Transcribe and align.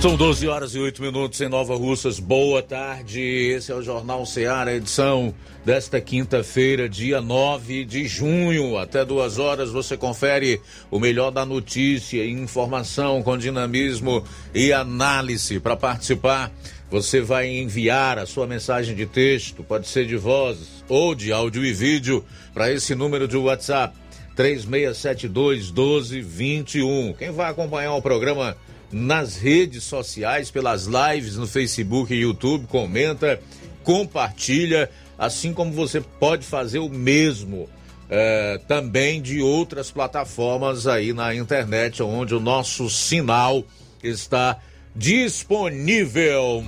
São 0.00 0.14
12 0.14 0.46
horas 0.46 0.76
e 0.76 0.78
8 0.78 1.02
minutos 1.02 1.40
em 1.40 1.48
Nova 1.48 1.74
Russas. 1.74 2.20
Boa 2.20 2.62
tarde. 2.62 3.20
Esse 3.20 3.72
é 3.72 3.74
o 3.74 3.82
Jornal 3.82 4.24
Ceará, 4.24 4.72
edição 4.72 5.34
desta 5.64 6.00
quinta-feira, 6.00 6.88
dia 6.88 7.20
9 7.20 7.84
de 7.84 8.06
junho. 8.06 8.78
Até 8.78 9.04
duas 9.04 9.40
horas 9.40 9.72
você 9.72 9.96
confere 9.96 10.60
o 10.88 11.00
melhor 11.00 11.32
da 11.32 11.44
notícia, 11.44 12.24
informação 12.24 13.24
com 13.24 13.36
dinamismo 13.36 14.22
e 14.54 14.72
análise. 14.72 15.58
Para 15.58 15.74
participar, 15.74 16.52
você 16.88 17.20
vai 17.20 17.48
enviar 17.48 18.20
a 18.20 18.26
sua 18.26 18.46
mensagem 18.46 18.94
de 18.94 19.04
texto, 19.04 19.64
pode 19.64 19.88
ser 19.88 20.06
de 20.06 20.16
voz 20.16 20.84
ou 20.88 21.12
de 21.12 21.32
áudio 21.32 21.64
e 21.64 21.72
vídeo, 21.72 22.24
para 22.54 22.72
esse 22.72 22.94
número 22.94 23.26
de 23.26 23.36
WhatsApp. 23.36 23.96
3672 24.36 25.72
1221. 25.72 27.14
Quem 27.14 27.32
vai 27.32 27.50
acompanhar 27.50 27.94
o 27.94 28.00
programa 28.00 28.56
nas 28.90 29.36
redes 29.36 29.84
sociais, 29.84 30.50
pelas 30.50 30.86
lives 30.86 31.36
no 31.36 31.46
Facebook 31.46 32.12
e 32.12 32.20
YouTube, 32.20 32.66
comenta, 32.66 33.40
compartilha, 33.84 34.90
assim 35.18 35.52
como 35.52 35.72
você 35.72 36.00
pode 36.00 36.44
fazer 36.44 36.78
o 36.78 36.88
mesmo 36.88 37.68
é, 38.08 38.58
também 38.66 39.20
de 39.20 39.40
outras 39.40 39.90
plataformas 39.90 40.86
aí 40.86 41.12
na 41.12 41.34
internet, 41.34 42.02
onde 42.02 42.34
o 42.34 42.40
nosso 42.40 42.88
sinal 42.88 43.62
está 44.02 44.58
disponível. 44.96 46.64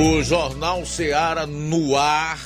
O 0.00 0.22
Jornal 0.22 0.86
Seara 0.86 1.44
no 1.44 1.96
ar 1.96 2.38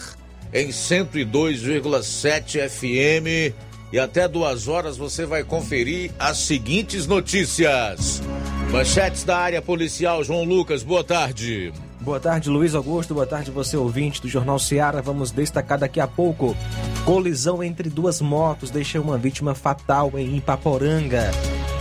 em 0.54 0.68
102,7 0.68 2.68
FM 2.68 3.54
e 3.92 3.98
até 3.98 4.26
duas 4.26 4.68
horas 4.68 4.96
você 4.96 5.26
vai 5.26 5.44
conferir 5.44 6.10
as 6.18 6.38
seguintes 6.38 7.06
notícias. 7.06 8.22
Manchetes 8.70 9.22
da 9.22 9.36
área 9.36 9.60
policial, 9.60 10.24
João 10.24 10.44
Lucas, 10.44 10.82
boa 10.82 11.04
tarde. 11.04 11.72
Boa 12.00 12.18
tarde, 12.18 12.48
Luiz 12.48 12.74
Augusto. 12.74 13.14
Boa 13.14 13.26
tarde, 13.26 13.50
você 13.50 13.76
ouvinte 13.76 14.20
do 14.20 14.28
Jornal 14.28 14.58
Seara. 14.58 15.02
Vamos 15.02 15.30
destacar 15.30 15.78
daqui 15.78 16.00
a 16.00 16.06
pouco. 16.06 16.56
Colisão 17.04 17.62
entre 17.62 17.88
duas 17.88 18.20
motos 18.20 18.70
deixa 18.70 19.00
uma 19.00 19.18
vítima 19.18 19.54
fatal 19.54 20.10
em 20.16 20.36
Ipaporanga. 20.36 21.30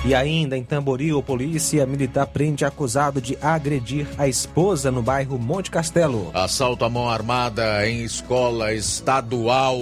E 0.04 0.14
ainda 0.14 0.58
em 0.58 0.64
Tamboril, 0.64 1.22
polícia 1.24 1.86
militar 1.86 2.28
prende 2.28 2.66
acusado 2.66 3.22
de 3.22 3.38
agredir 3.42 4.08
a 4.18 4.28
esposa 4.28 4.92
no 4.92 5.02
bairro 5.02 5.40
Monte 5.40 5.72
Castelo. 5.72 6.30
Assalto 6.34 6.84
à 6.84 6.90
mão 6.90 7.10
armada 7.10 7.88
em 7.88 8.04
escola 8.04 8.74
estadual 8.74 9.80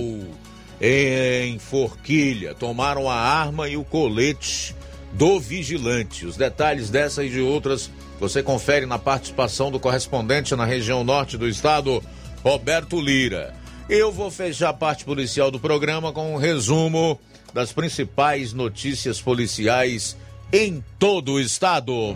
em 0.82 1.60
Forquilha. 1.60 2.54
Tomaram 2.54 3.10
a 3.10 3.16
arma 3.16 3.68
e 3.68 3.78
o 3.78 3.84
colete 3.84 4.76
do 5.14 5.40
vigilante. 5.40 6.26
Os 6.26 6.38
detalhes 6.38 6.90
dessa 6.90 7.24
e 7.24 7.30
de 7.30 7.40
outras 7.40 7.90
você 8.20 8.44
confere 8.44 8.86
na 8.86 9.00
participação 9.00 9.72
do 9.72 9.80
correspondente 9.80 10.56
na 10.56 10.66
região 10.66 11.04
norte 11.04 11.38
do 11.38 11.48
estado, 11.48 12.04
Roberto 12.44 13.00
Lira. 13.00 13.56
Eu 13.90 14.12
vou 14.12 14.30
fechar 14.30 14.70
a 14.70 14.74
parte 14.74 15.06
policial 15.06 15.50
do 15.50 15.60
programa 15.60 16.12
com 16.12 16.34
um 16.34 16.38
resumo 16.38 17.20
das 17.54 17.72
principais 17.72 18.54
notícias 18.54 19.22
policiais 19.22 20.18
em 20.52 20.84
todo 21.00 21.34
o 21.34 21.40
estado. 21.40 22.16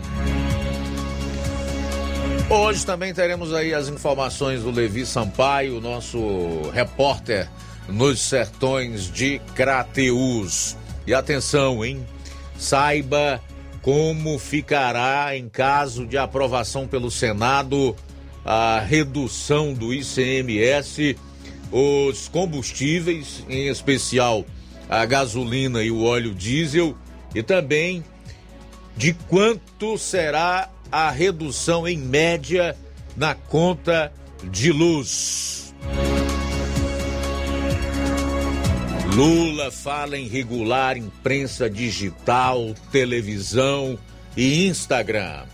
Hoje 2.50 2.84
também 2.84 3.14
teremos 3.14 3.52
aí 3.54 3.72
as 3.72 3.88
informações 3.88 4.62
do 4.62 4.70
Levi 4.70 5.06
Sampaio, 5.06 5.80
nosso 5.80 6.70
repórter 6.72 7.48
nos 7.88 8.20
sertões 8.20 9.10
de 9.10 9.40
Crateus. 9.54 10.76
E 11.06 11.14
atenção, 11.14 11.84
hein? 11.84 12.04
Saiba 12.58 13.40
como 13.82 14.38
ficará 14.38 15.36
em 15.36 15.48
caso 15.48 16.06
de 16.06 16.16
aprovação 16.16 16.88
pelo 16.88 17.10
Senado 17.10 17.94
a 18.44 18.80
redução 18.80 19.72
do 19.72 19.92
ICMS, 19.92 21.16
os 21.70 22.28
combustíveis, 22.28 23.44
em 23.48 23.68
especial 23.68 24.44
a 24.88 25.04
gasolina 25.04 25.82
e 25.82 25.90
o 25.90 26.02
óleo 26.02 26.34
diesel, 26.34 26.96
e 27.34 27.42
também 27.42 28.04
de 28.96 29.12
quanto 29.12 29.98
será 29.98 30.70
a 30.90 31.10
redução 31.10 31.88
em 31.88 31.98
média 31.98 32.76
na 33.16 33.34
conta 33.34 34.12
de 34.50 34.70
luz. 34.70 35.74
Lula 39.14 39.70
fala 39.70 40.18
em 40.18 40.26
regular 40.26 40.96
imprensa 40.96 41.70
digital, 41.70 42.74
televisão 42.90 43.96
e 44.36 44.66
Instagram. 44.66 45.44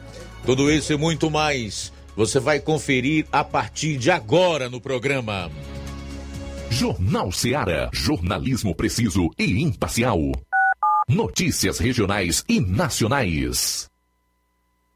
Tudo 0.46 0.70
isso 0.70 0.94
e 0.94 0.96
muito 0.96 1.30
mais 1.30 1.92
você 2.16 2.40
vai 2.40 2.58
conferir 2.58 3.26
a 3.30 3.44
partir 3.44 3.98
de 3.98 4.10
agora 4.10 4.70
no 4.70 4.80
programa. 4.80 5.50
Jornal 6.70 7.30
Seara. 7.32 7.90
Jornalismo 7.92 8.74
preciso 8.74 9.28
e 9.38 9.62
imparcial. 9.62 10.18
Notícias 11.06 11.78
regionais 11.78 12.42
e 12.48 12.60
nacionais. 12.62 13.89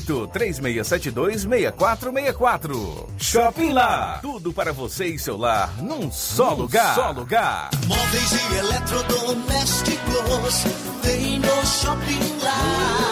3672 0.00 1.44
326464. 1.44 3.08
Shopping 3.18 3.72
Lá. 3.72 4.18
Tudo 4.22 4.52
para 4.52 4.72
você 4.72 5.06
e 5.06 5.18
seu 5.18 5.36
lar 5.36 5.82
num 5.82 6.10
só 6.10 6.50
num 6.50 6.62
lugar. 6.62 6.94
Só 6.94 7.10
lugar. 7.10 7.70
Móveis 7.86 8.32
e 8.32 8.54
eletrodomésticos. 8.56 10.64
Vem 11.02 11.38
no 11.38 11.66
Shopping 11.66 12.38
Lá. 12.42 13.11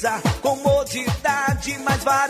Beleza, 0.00 0.22
comodidade, 0.40 1.78
mais 1.80 2.02
variedade. 2.02 2.29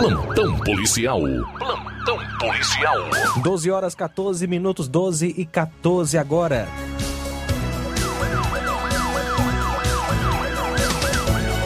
Plantão 0.00 0.56
policial. 0.60 1.20
Plantão 1.58 2.18
policial. 2.38 2.96
12 3.42 3.70
horas 3.70 3.94
14 3.94 4.46
minutos, 4.46 4.88
12 4.88 5.34
e 5.36 5.44
14 5.44 6.16
agora. 6.16 6.66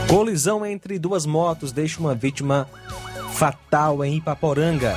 Colisão 0.09 0.67
entre 0.67 0.99
duas 0.99 1.25
motos 1.25 1.71
deixa 1.71 2.01
uma 2.01 2.13
vítima 2.13 2.69
fatal 3.35 4.05
em 4.05 4.17
Ipaporanga. 4.17 4.97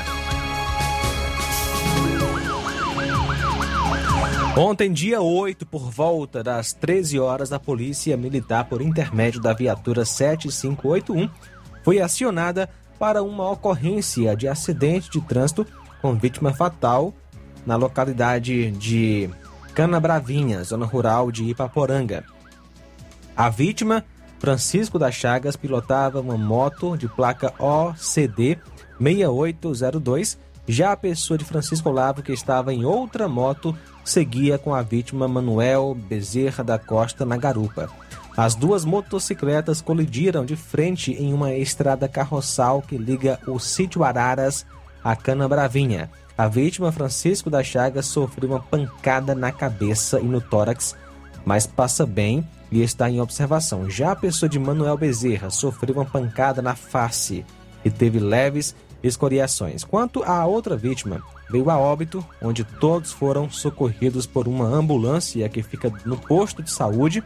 Ontem, 4.57 4.91
dia 4.91 5.21
8, 5.21 5.63
por 5.67 5.91
volta 5.91 6.43
das 6.43 6.73
13 6.73 7.19
horas, 7.19 7.53
a 7.53 7.59
Polícia 7.59 8.17
Militar, 8.17 8.65
por 8.65 8.81
intermédio 8.81 9.39
da 9.39 9.53
viatura 9.53 10.05
7581, 10.05 11.29
foi 11.83 12.01
acionada 12.01 12.67
para 12.97 13.23
uma 13.23 13.49
ocorrência 13.49 14.35
de 14.35 14.47
acidente 14.47 15.09
de 15.09 15.21
trânsito 15.21 15.65
com 16.01 16.15
vítima 16.15 16.53
fatal 16.53 17.13
na 17.65 17.75
localidade 17.75 18.71
de 18.71 19.29
Canabravinha, 19.73 20.63
zona 20.63 20.85
rural 20.85 21.31
de 21.31 21.43
Ipaporanga. 21.43 22.23
A 23.35 23.49
vítima, 23.49 24.03
Francisco 24.39 24.97
das 24.97 25.13
Chagas, 25.13 25.55
pilotava 25.55 26.19
uma 26.19 26.37
moto 26.37 26.97
de 26.97 27.07
placa 27.07 27.53
OCD 27.59 28.57
6802. 28.99 30.39
Já 30.67 30.91
a 30.91 30.97
pessoa 30.97 31.37
de 31.37 31.45
Francisco 31.45 31.89
Olavo, 31.89 32.23
que 32.23 32.33
estava 32.33 32.73
em 32.73 32.83
outra 32.83 33.27
moto, 33.27 33.77
seguia 34.03 34.57
com 34.57 34.73
a 34.73 34.81
vítima 34.81 35.27
Manuel 35.27 35.95
Bezerra 35.95 36.63
da 36.63 36.79
Costa 36.79 37.25
na 37.25 37.37
garupa. 37.37 37.89
As 38.37 38.53
duas 38.53 38.85
motocicletas 38.85 39.81
colidiram 39.81 40.45
de 40.45 40.55
frente 40.55 41.11
em 41.11 41.33
uma 41.33 41.55
estrada 41.55 42.07
carroçal 42.07 42.83
que 42.83 42.95
liga 42.95 43.39
o 43.47 43.57
sítio 43.57 44.03
Araras 44.03 44.63
a 45.03 45.15
Cana 45.15 45.47
Bravinha. 45.47 46.11
A 46.37 46.47
vítima, 46.47 46.91
Francisco 46.91 47.49
da 47.49 47.63
Chagas, 47.63 48.05
sofreu 48.05 48.51
uma 48.51 48.59
pancada 48.59 49.33
na 49.33 49.51
cabeça 49.51 50.19
e 50.19 50.25
no 50.25 50.39
tórax, 50.39 50.95
mas 51.43 51.65
passa 51.65 52.05
bem 52.05 52.47
e 52.71 52.83
está 52.83 53.09
em 53.09 53.19
observação. 53.19 53.89
Já 53.89 54.11
a 54.11 54.15
pessoa 54.15 54.47
de 54.47 54.59
Manuel 54.59 54.97
Bezerra 54.97 55.49
sofreu 55.49 55.95
uma 55.95 56.05
pancada 56.05 56.61
na 56.61 56.75
face 56.75 57.43
e 57.83 57.89
teve 57.89 58.19
leves 58.19 58.75
escoriações. 59.01 59.83
Quanto 59.83 60.23
à 60.23 60.45
outra 60.45 60.77
vítima, 60.77 61.23
veio 61.49 61.71
a 61.71 61.77
óbito, 61.79 62.23
onde 62.39 62.63
todos 62.63 63.11
foram 63.11 63.49
socorridos 63.49 64.27
por 64.27 64.47
uma 64.47 64.65
ambulância 64.65 65.49
que 65.49 65.63
fica 65.63 65.91
no 66.05 66.17
posto 66.17 66.61
de 66.61 66.69
saúde 66.69 67.23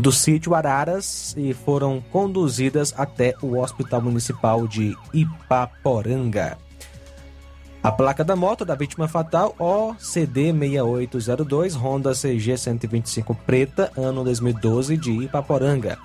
do 0.00 0.10
sítio 0.10 0.54
Araras 0.54 1.34
e 1.36 1.52
foram 1.52 2.02
conduzidas 2.10 2.94
até 2.96 3.34
o 3.42 3.58
Hospital 3.58 4.00
Municipal 4.00 4.66
de 4.66 4.96
Ipaporanga. 5.12 6.56
A 7.82 7.92
placa 7.92 8.24
da 8.24 8.34
moto 8.34 8.64
da 8.64 8.74
vítima 8.74 9.06
fatal 9.06 9.54
OCD 9.58 10.52
6802 10.52 11.74
Honda 11.74 12.12
CG 12.14 12.56
125 12.56 13.34
preta, 13.46 13.92
ano 13.96 14.24
2012 14.24 14.96
de 14.96 15.12
Ipaporanga. 15.24 15.98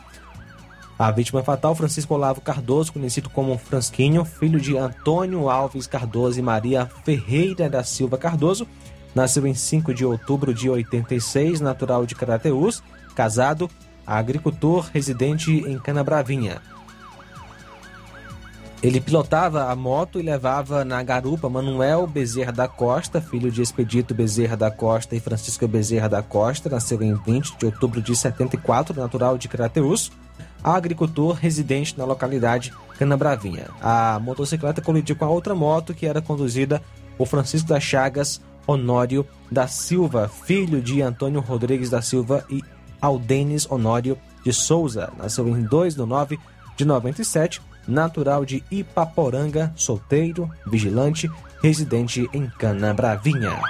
A 0.97 1.11
vítima 1.11 1.43
fatal, 1.43 1.75
Francisco 1.75 2.13
Olavo 2.13 2.39
Cardoso, 2.39 2.93
conhecido 2.93 3.29
como 3.29 3.57
Fransquinho, 3.57 4.23
filho 4.23 4.59
de 4.59 4.77
Antônio 4.77 5.49
Alves 5.49 5.87
Cardoso 5.87 6.39
e 6.39 6.41
Maria 6.41 6.85
Ferreira 7.03 7.69
da 7.69 7.83
Silva 7.83 8.17
Cardoso, 8.17 8.65
nasceu 9.13 9.45
em 9.47 9.53
5 9.53 9.93
de 9.93 10.05
outubro 10.05 10.53
de 10.53 10.69
86, 10.69 11.59
natural 11.59 12.05
de 12.05 12.15
Carateús, 12.15 12.81
casado, 13.15 13.69
agricultor 14.05 14.89
residente 14.93 15.51
em 15.51 15.79
Canabravinha. 15.79 16.61
Ele 18.83 19.01
pilotava 19.01 19.71
a 19.71 19.75
moto 19.75 20.19
e 20.19 20.23
levava 20.23 20.85
na 20.85 21.01
garupa 21.01 21.49
Manuel 21.49 22.05
Bezerra 22.05 22.51
da 22.51 22.67
Costa, 22.67 23.19
filho 23.19 23.49
de 23.49 23.61
Expedito 23.61 24.13
Bezerra 24.13 24.55
da 24.55 24.69
Costa 24.69 25.15
e 25.15 25.19
Francisco 25.19 25.67
Bezerra 25.67 26.07
da 26.07 26.21
Costa, 26.21 26.69
nasceu 26.69 27.01
em 27.01 27.15
20 27.15 27.57
de 27.57 27.65
outubro 27.65 28.01
de 28.01 28.15
74, 28.15 28.99
natural 28.99 29.39
de 29.39 29.47
Crateus, 29.47 30.11
agricultor 30.63 31.33
residente 31.33 31.97
na 31.97 32.05
localidade 32.05 32.71
Canabravinha. 32.99 33.69
A 33.81 34.19
motocicleta 34.19 34.81
colidiu 34.81 35.15
com 35.15 35.25
a 35.25 35.29
outra 35.29 35.55
moto 35.55 35.93
que 35.93 36.05
era 36.05 36.21
conduzida 36.21 36.81
por 37.17 37.27
Francisco 37.27 37.69
das 37.69 37.83
Chagas 37.83 38.41
Honório 38.67 39.25
da 39.51 39.67
Silva, 39.67 40.27
filho 40.27 40.81
de 40.81 41.01
Antônio 41.01 41.39
Rodrigues 41.39 41.89
da 41.89 42.01
Silva 42.01 42.45
e 42.49 42.63
Aldenes 43.05 43.69
Honório 43.69 44.17
de 44.43 44.51
Souza. 44.51 45.13
Nasceu 45.15 45.47
em 45.47 45.61
2 45.61 45.93
de 45.93 46.01
9 46.01 46.39
de 46.75 46.85
97, 46.85 47.61
natural 47.87 48.43
de 48.43 48.63
Ipaporanga, 48.71 49.71
solteiro, 49.75 50.49
vigilante, 50.65 51.29
residente 51.61 52.27
em 52.33 52.49
Canabravinha. 52.57 53.61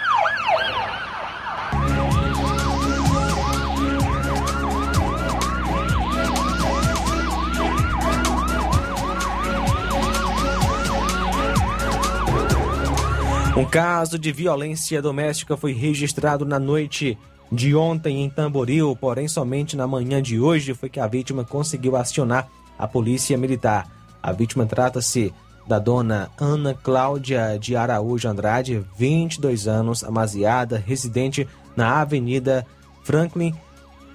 Um 13.57 13.65
caso 13.65 14.17
de 14.17 14.31
violência 14.31 15.01
doméstica 15.01 15.57
foi 15.57 15.73
registrado 15.73 16.45
na 16.45 16.59
noite 16.59 17.17
de 17.55 17.75
ontem 17.75 18.23
em 18.23 18.29
Tamboril, 18.29 18.95
porém 18.95 19.27
somente 19.27 19.75
na 19.75 19.87
manhã 19.87 20.21
de 20.21 20.39
hoje 20.39 20.73
foi 20.73 20.89
que 20.89 20.99
a 20.99 21.07
vítima 21.07 21.43
conseguiu 21.43 21.95
acionar 21.95 22.47
a 22.77 22.87
polícia 22.87 23.37
militar. 23.37 23.89
A 24.21 24.31
vítima 24.31 24.65
trata-se 24.65 25.33
da 25.65 25.79
dona 25.79 26.29
Ana 26.39 26.73
Cláudia 26.73 27.57
de 27.59 27.75
Araújo 27.75 28.27
Andrade, 28.27 28.85
22 28.97 29.67
anos, 29.67 30.03
amaziada, 30.03 30.77
residente 30.77 31.47
na 31.75 32.01
Avenida 32.01 32.65
Franklin 33.03 33.55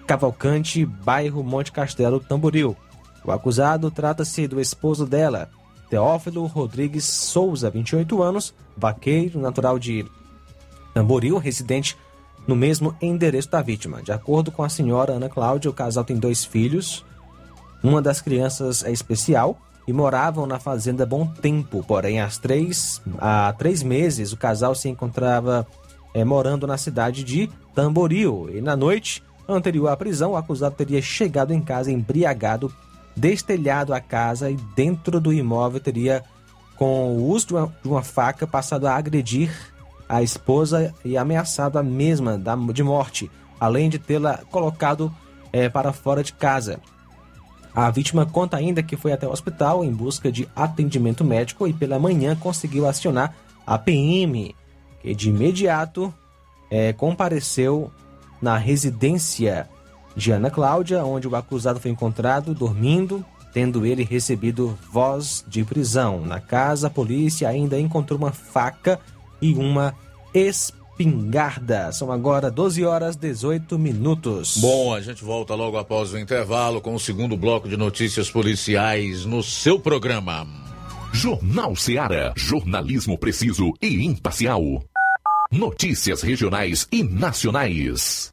Cavalcante, 0.06 0.85
bairro 0.85 1.42
Monte 1.42 1.73
Castelo, 1.73 2.20
Tamboril. 2.20 2.76
O 3.25 3.30
acusado 3.30 3.90
trata-se 3.90 4.47
do 4.47 4.61
esposo 4.61 5.06
dela, 5.06 5.50
Teófilo 5.88 6.47
Rodrigues 6.47 7.04
Souza, 7.04 7.70
28 7.70 8.23
anos, 8.23 8.54
vaqueiro 8.76 9.40
natural 9.40 9.78
de 9.78 10.06
Tamboril, 10.94 11.38
residente 11.38 11.97
no 12.47 12.56
mesmo 12.56 12.94
endereço 13.00 13.50
da 13.50 13.62
vítima. 13.62 14.02
De 14.02 14.12
acordo 14.12 14.50
com 14.50 14.62
a 14.62 14.68
senhora 14.68 15.12
Ana 15.12 15.28
Cláudia, 15.28 15.70
o 15.70 15.75
casal 15.75 16.04
tem 16.04 16.16
dois 16.16 16.44
filhos, 16.44 17.04
uma 17.82 18.02
das 18.02 18.20
crianças 18.20 18.85
é 18.85 18.92
especial 18.92 19.59
e 19.87 19.92
moravam 19.92 20.47
na 20.47 20.59
fazenda 20.59 21.06
Bom 21.06 21.26
Tempo. 21.26 21.82
Porém, 21.87 22.20
há 22.20 22.28
três, 22.28 23.00
há 23.18 23.52
três 23.56 23.82
meses, 23.82 24.32
o 24.32 24.37
casal 24.37 24.75
se 24.75 24.88
encontrava 24.88 25.66
é, 26.14 26.25
morando 26.25 26.66
na 26.66 26.76
cidade 26.76 27.25
de 27.25 27.49
Tamboril. 27.75 28.50
E 28.52 28.61
na 28.61 28.76
noite 28.76 29.23
anterior 29.49 29.88
à 29.88 29.97
prisão, 29.97 30.32
o 30.32 30.37
acusado 30.37 30.75
teria 30.76 31.00
chegado 31.00 31.52
em 31.52 31.61
casa 31.61 31.90
embriagado, 31.90 32.73
destelhado 33.16 33.94
a 33.94 34.00
casa 34.00 34.50
e 34.50 34.56
dentro 34.76 35.20
do 35.20 35.32
imóvel 35.32 35.80
teria, 35.80 36.23
com 36.76 37.16
o 37.16 37.28
uso 37.28 37.49
de 37.49 37.54
uma, 37.54 37.75
de 37.82 37.88
uma 37.88 38.02
faca, 38.02 38.47
passado 38.47 38.87
a 38.87 38.94
agredir 38.94 39.50
a 40.11 40.25
esposa 40.25 40.93
e 41.05 41.17
ameaçado 41.17 41.79
a 41.79 41.85
mesma 41.85 42.37
de 42.75 42.83
morte, 42.83 43.31
além 43.61 43.88
de 43.88 43.97
tê-la 43.97 44.38
colocado 44.50 45.14
é, 45.52 45.69
para 45.69 45.93
fora 45.93 46.25
de 46.25 46.33
casa. 46.33 46.81
A 47.73 47.88
vítima 47.93 48.26
conta 48.26 48.57
ainda 48.57 48.83
que 48.83 48.97
foi 48.97 49.12
até 49.12 49.29
o 49.29 49.31
hospital 49.31 49.85
em 49.85 49.93
busca 49.93 50.33
de 50.33 50.49
atendimento 50.57 51.25
médico 51.25 51.69
e 51.69 51.73
pela 51.73 51.97
manhã 51.97 52.35
conseguiu 52.35 52.88
acionar 52.88 53.37
a 53.64 53.79
PM, 53.79 54.52
que 55.00 55.14
de 55.14 55.29
imediato 55.29 56.12
é, 56.69 56.93
compareceu 56.93 57.88
na 58.43 58.57
residência 58.57 59.69
de 60.17 60.33
Ana 60.33 60.50
Cláudia, 60.50 61.05
onde 61.05 61.29
o 61.29 61.37
acusado 61.37 61.79
foi 61.79 61.93
encontrado 61.93 62.52
dormindo, 62.52 63.25
tendo 63.52 63.87
ele 63.87 64.02
recebido 64.02 64.76
voz 64.90 65.45
de 65.47 65.62
prisão. 65.62 66.21
Na 66.23 66.40
casa, 66.40 66.88
a 66.88 66.90
polícia 66.90 67.49
ainda 67.49 67.79
encontrou 67.79 68.19
uma 68.19 68.33
faca 68.33 68.99
e 69.40 69.54
uma 69.54 69.94
espingarda. 70.35 71.92
São 71.92 72.11
agora 72.12 72.50
12 72.50 72.85
horas 72.85 73.16
18 73.16 73.78
minutos. 73.78 74.56
Bom, 74.59 74.94
a 74.94 75.00
gente 75.00 75.25
volta 75.25 75.54
logo 75.54 75.76
após 75.76 76.12
o 76.12 76.18
intervalo 76.18 76.80
com 76.80 76.94
o 76.94 77.00
segundo 77.00 77.37
bloco 77.37 77.68
de 77.68 77.76
notícias 77.76 78.30
policiais 78.30 79.25
no 79.25 79.42
seu 79.42 79.78
programa. 79.78 80.47
Jornal 81.12 81.75
Seara. 81.75 82.32
Jornalismo 82.37 83.18
preciso 83.18 83.73
e 83.82 84.04
imparcial. 84.04 84.62
Notícias 85.50 86.23
regionais 86.23 86.87
e 86.92 87.02
nacionais. 87.02 88.32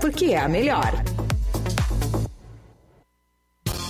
porque 0.00 0.32
é 0.32 0.38
a 0.38 0.48
melhor. 0.48 0.92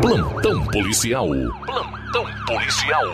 Plantão 0.00 0.64
policial. 0.66 1.28
Plantão 1.64 2.26
policial. 2.46 3.04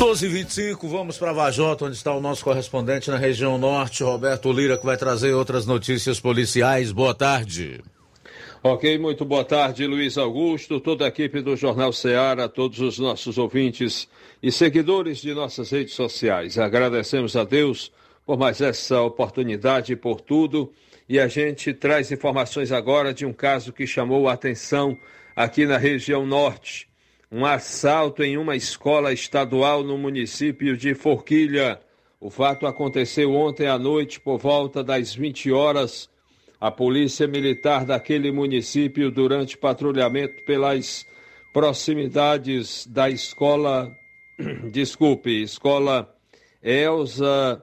12h25, 0.00 0.88
vamos 0.88 1.18
para 1.18 1.30
Vajota, 1.30 1.84
onde 1.84 1.94
está 1.94 2.14
o 2.14 2.22
nosso 2.22 2.42
correspondente 2.42 3.10
na 3.10 3.18
região 3.18 3.58
norte, 3.58 4.02
Roberto 4.02 4.50
Lira, 4.50 4.78
que 4.78 4.86
vai 4.86 4.96
trazer 4.96 5.34
outras 5.34 5.66
notícias 5.66 6.18
policiais. 6.18 6.90
Boa 6.90 7.14
tarde. 7.14 7.82
Ok, 8.62 8.96
muito 8.96 9.26
boa 9.26 9.44
tarde, 9.44 9.86
Luiz 9.86 10.16
Augusto, 10.16 10.80
toda 10.80 11.04
a 11.04 11.08
equipe 11.08 11.42
do 11.42 11.54
Jornal 11.54 11.92
Ceará, 11.92 12.48
todos 12.48 12.80
os 12.80 12.98
nossos 12.98 13.36
ouvintes 13.36 14.08
e 14.42 14.50
seguidores 14.50 15.18
de 15.18 15.34
nossas 15.34 15.70
redes 15.70 15.92
sociais. 15.92 16.56
Agradecemos 16.56 17.36
a 17.36 17.44
Deus 17.44 17.92
por 18.24 18.38
mais 18.38 18.62
essa 18.62 19.02
oportunidade 19.02 19.92
e 19.92 19.96
por 19.96 20.22
tudo. 20.22 20.72
E 21.10 21.20
a 21.20 21.28
gente 21.28 21.74
traz 21.74 22.10
informações 22.10 22.72
agora 22.72 23.12
de 23.12 23.26
um 23.26 23.34
caso 23.34 23.70
que 23.70 23.86
chamou 23.86 24.30
a 24.30 24.32
atenção 24.32 24.96
aqui 25.36 25.66
na 25.66 25.76
região 25.76 26.24
norte 26.24 26.89
um 27.30 27.46
assalto 27.46 28.24
em 28.24 28.36
uma 28.36 28.56
escola 28.56 29.12
estadual 29.12 29.84
no 29.84 29.96
município 29.96 30.76
de 30.76 30.94
Forquilha. 30.94 31.80
O 32.20 32.28
fato 32.28 32.66
aconteceu 32.66 33.32
ontem 33.32 33.68
à 33.68 33.78
noite 33.78 34.18
por 34.18 34.38
volta 34.38 34.82
das 34.82 35.14
20 35.14 35.52
horas. 35.52 36.10
A 36.60 36.70
polícia 36.70 37.28
militar 37.28 37.84
daquele 37.84 38.32
município, 38.32 39.10
durante 39.10 39.56
patrulhamento 39.56 40.44
pelas 40.44 41.06
proximidades 41.52 42.86
da 42.86 43.08
escola, 43.08 43.90
desculpe, 44.72 45.42
escola 45.42 46.12
Elza, 46.62 47.62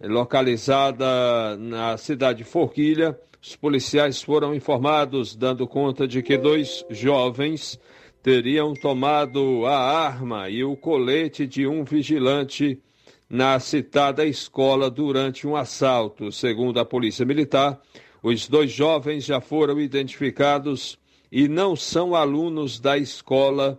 localizada 0.00 1.56
na 1.56 1.96
cidade 1.96 2.38
de 2.38 2.44
Forquilha, 2.44 3.18
os 3.40 3.54
policiais 3.54 4.20
foram 4.22 4.54
informados, 4.54 5.36
dando 5.36 5.68
conta 5.68 6.08
de 6.08 6.22
que 6.22 6.36
dois 6.36 6.84
jovens 6.90 7.78
teriam 8.24 8.72
tomado 8.72 9.66
a 9.66 9.78
arma 9.78 10.48
e 10.48 10.64
o 10.64 10.74
colete 10.74 11.46
de 11.46 11.66
um 11.66 11.84
vigilante 11.84 12.80
na 13.28 13.60
citada 13.60 14.24
escola 14.24 14.90
durante 14.90 15.46
um 15.46 15.54
assalto. 15.54 16.32
Segundo 16.32 16.80
a 16.80 16.86
Polícia 16.86 17.26
Militar, 17.26 17.78
os 18.22 18.48
dois 18.48 18.72
jovens 18.72 19.26
já 19.26 19.42
foram 19.42 19.78
identificados 19.78 20.98
e 21.30 21.48
não 21.48 21.76
são 21.76 22.14
alunos 22.14 22.80
da 22.80 22.96
escola, 22.96 23.78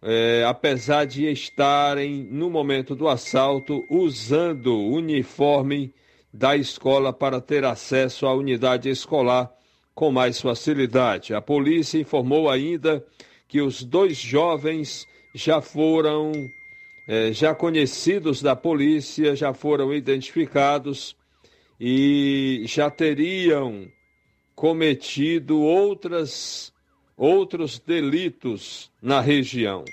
eh, 0.00 0.44
apesar 0.46 1.04
de 1.04 1.26
estarem, 1.26 2.28
no 2.30 2.48
momento 2.48 2.94
do 2.94 3.08
assalto, 3.08 3.84
usando 3.90 4.74
o 4.76 4.92
uniforme 4.92 5.92
da 6.32 6.56
escola 6.56 7.12
para 7.12 7.40
ter 7.40 7.64
acesso 7.64 8.28
à 8.28 8.32
unidade 8.32 8.88
escolar 8.88 9.52
com 9.92 10.12
mais 10.12 10.40
facilidade. 10.40 11.34
A 11.34 11.42
polícia 11.42 11.98
informou 11.98 12.48
ainda 12.48 13.04
que 13.52 13.60
os 13.60 13.84
dois 13.84 14.16
jovens 14.16 15.06
já 15.34 15.60
foram 15.60 16.32
é, 17.06 17.34
já 17.34 17.54
conhecidos 17.54 18.40
da 18.40 18.56
polícia, 18.56 19.36
já 19.36 19.52
foram 19.52 19.92
identificados 19.92 21.14
e 21.78 22.62
já 22.64 22.90
teriam 22.90 23.86
cometido 24.54 25.60
outras 25.60 26.72
outros 27.14 27.78
delitos 27.78 28.90
na 29.02 29.20
região. 29.20 29.84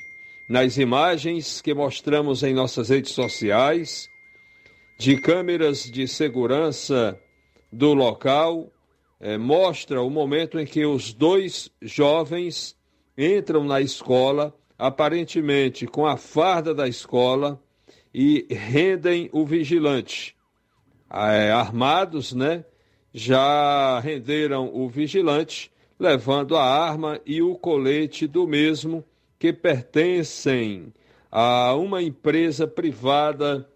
Nas 0.50 0.78
imagens 0.78 1.60
que 1.60 1.74
mostramos 1.74 2.44
em 2.44 2.54
nossas 2.54 2.88
redes 2.88 3.12
sociais, 3.12 4.08
de 4.98 5.20
câmeras 5.20 5.84
de 5.84 6.08
segurança 6.08 7.20
do 7.70 7.94
local, 7.94 8.72
é, 9.20 9.38
mostra 9.38 10.02
o 10.02 10.10
momento 10.10 10.58
em 10.58 10.66
que 10.66 10.86
os 10.86 11.12
dois 11.12 11.70
jovens 11.82 12.79
entram 13.20 13.66
na 13.66 13.82
escola, 13.82 14.56
aparentemente 14.78 15.86
com 15.86 16.08
a 16.08 16.16
farda 16.16 16.74
da 16.74 16.88
escola, 16.88 17.62
e 18.14 18.48
rendem 18.50 19.30
o 19.34 19.46
vigilante. 19.46 20.36
É, 21.12 21.52
armados, 21.52 22.34
né? 22.34 22.64
Já 23.12 24.00
renderam 24.00 24.74
o 24.74 24.88
vigilante, 24.88 25.70
levando 26.00 26.56
a 26.56 26.64
arma 26.64 27.20
e 27.26 27.42
o 27.42 27.56
colete 27.56 28.26
do 28.26 28.48
mesmo, 28.48 29.04
que 29.38 29.52
pertencem 29.52 30.94
a 31.30 31.76
uma 31.76 32.02
empresa 32.02 32.68
privada 32.68 33.68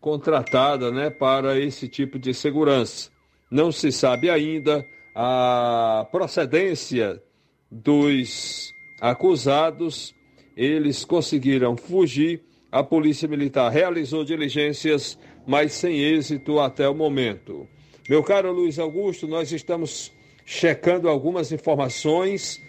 contratada 0.00 0.90
né, 0.90 1.10
para 1.10 1.58
esse 1.58 1.88
tipo 1.88 2.18
de 2.18 2.34
segurança. 2.34 3.10
Não 3.50 3.70
se 3.70 3.92
sabe 3.92 4.28
ainda 4.28 4.84
a 5.14 6.06
procedência 6.10 7.22
dos 7.70 8.72
acusados, 9.00 10.14
eles 10.56 11.04
conseguiram 11.04 11.76
fugir. 11.76 12.42
A 12.70 12.82
Polícia 12.82 13.26
Militar 13.26 13.70
realizou 13.70 14.24
diligências, 14.24 15.18
mas 15.46 15.72
sem 15.72 15.98
êxito 16.00 16.60
até 16.60 16.88
o 16.88 16.94
momento. 16.94 17.66
Meu 18.08 18.22
caro 18.22 18.52
Luiz 18.52 18.78
Augusto, 18.78 19.26
nós 19.26 19.52
estamos 19.52 20.12
checando 20.44 21.08
algumas 21.08 21.52
informações. 21.52 22.60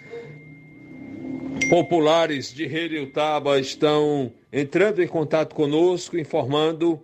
Populares 1.70 2.54
de 2.54 2.66
Reriutaba 2.66 3.60
estão 3.60 4.32
entrando 4.52 5.02
em 5.02 5.08
contato 5.08 5.54
conosco, 5.54 6.18
informando 6.18 7.02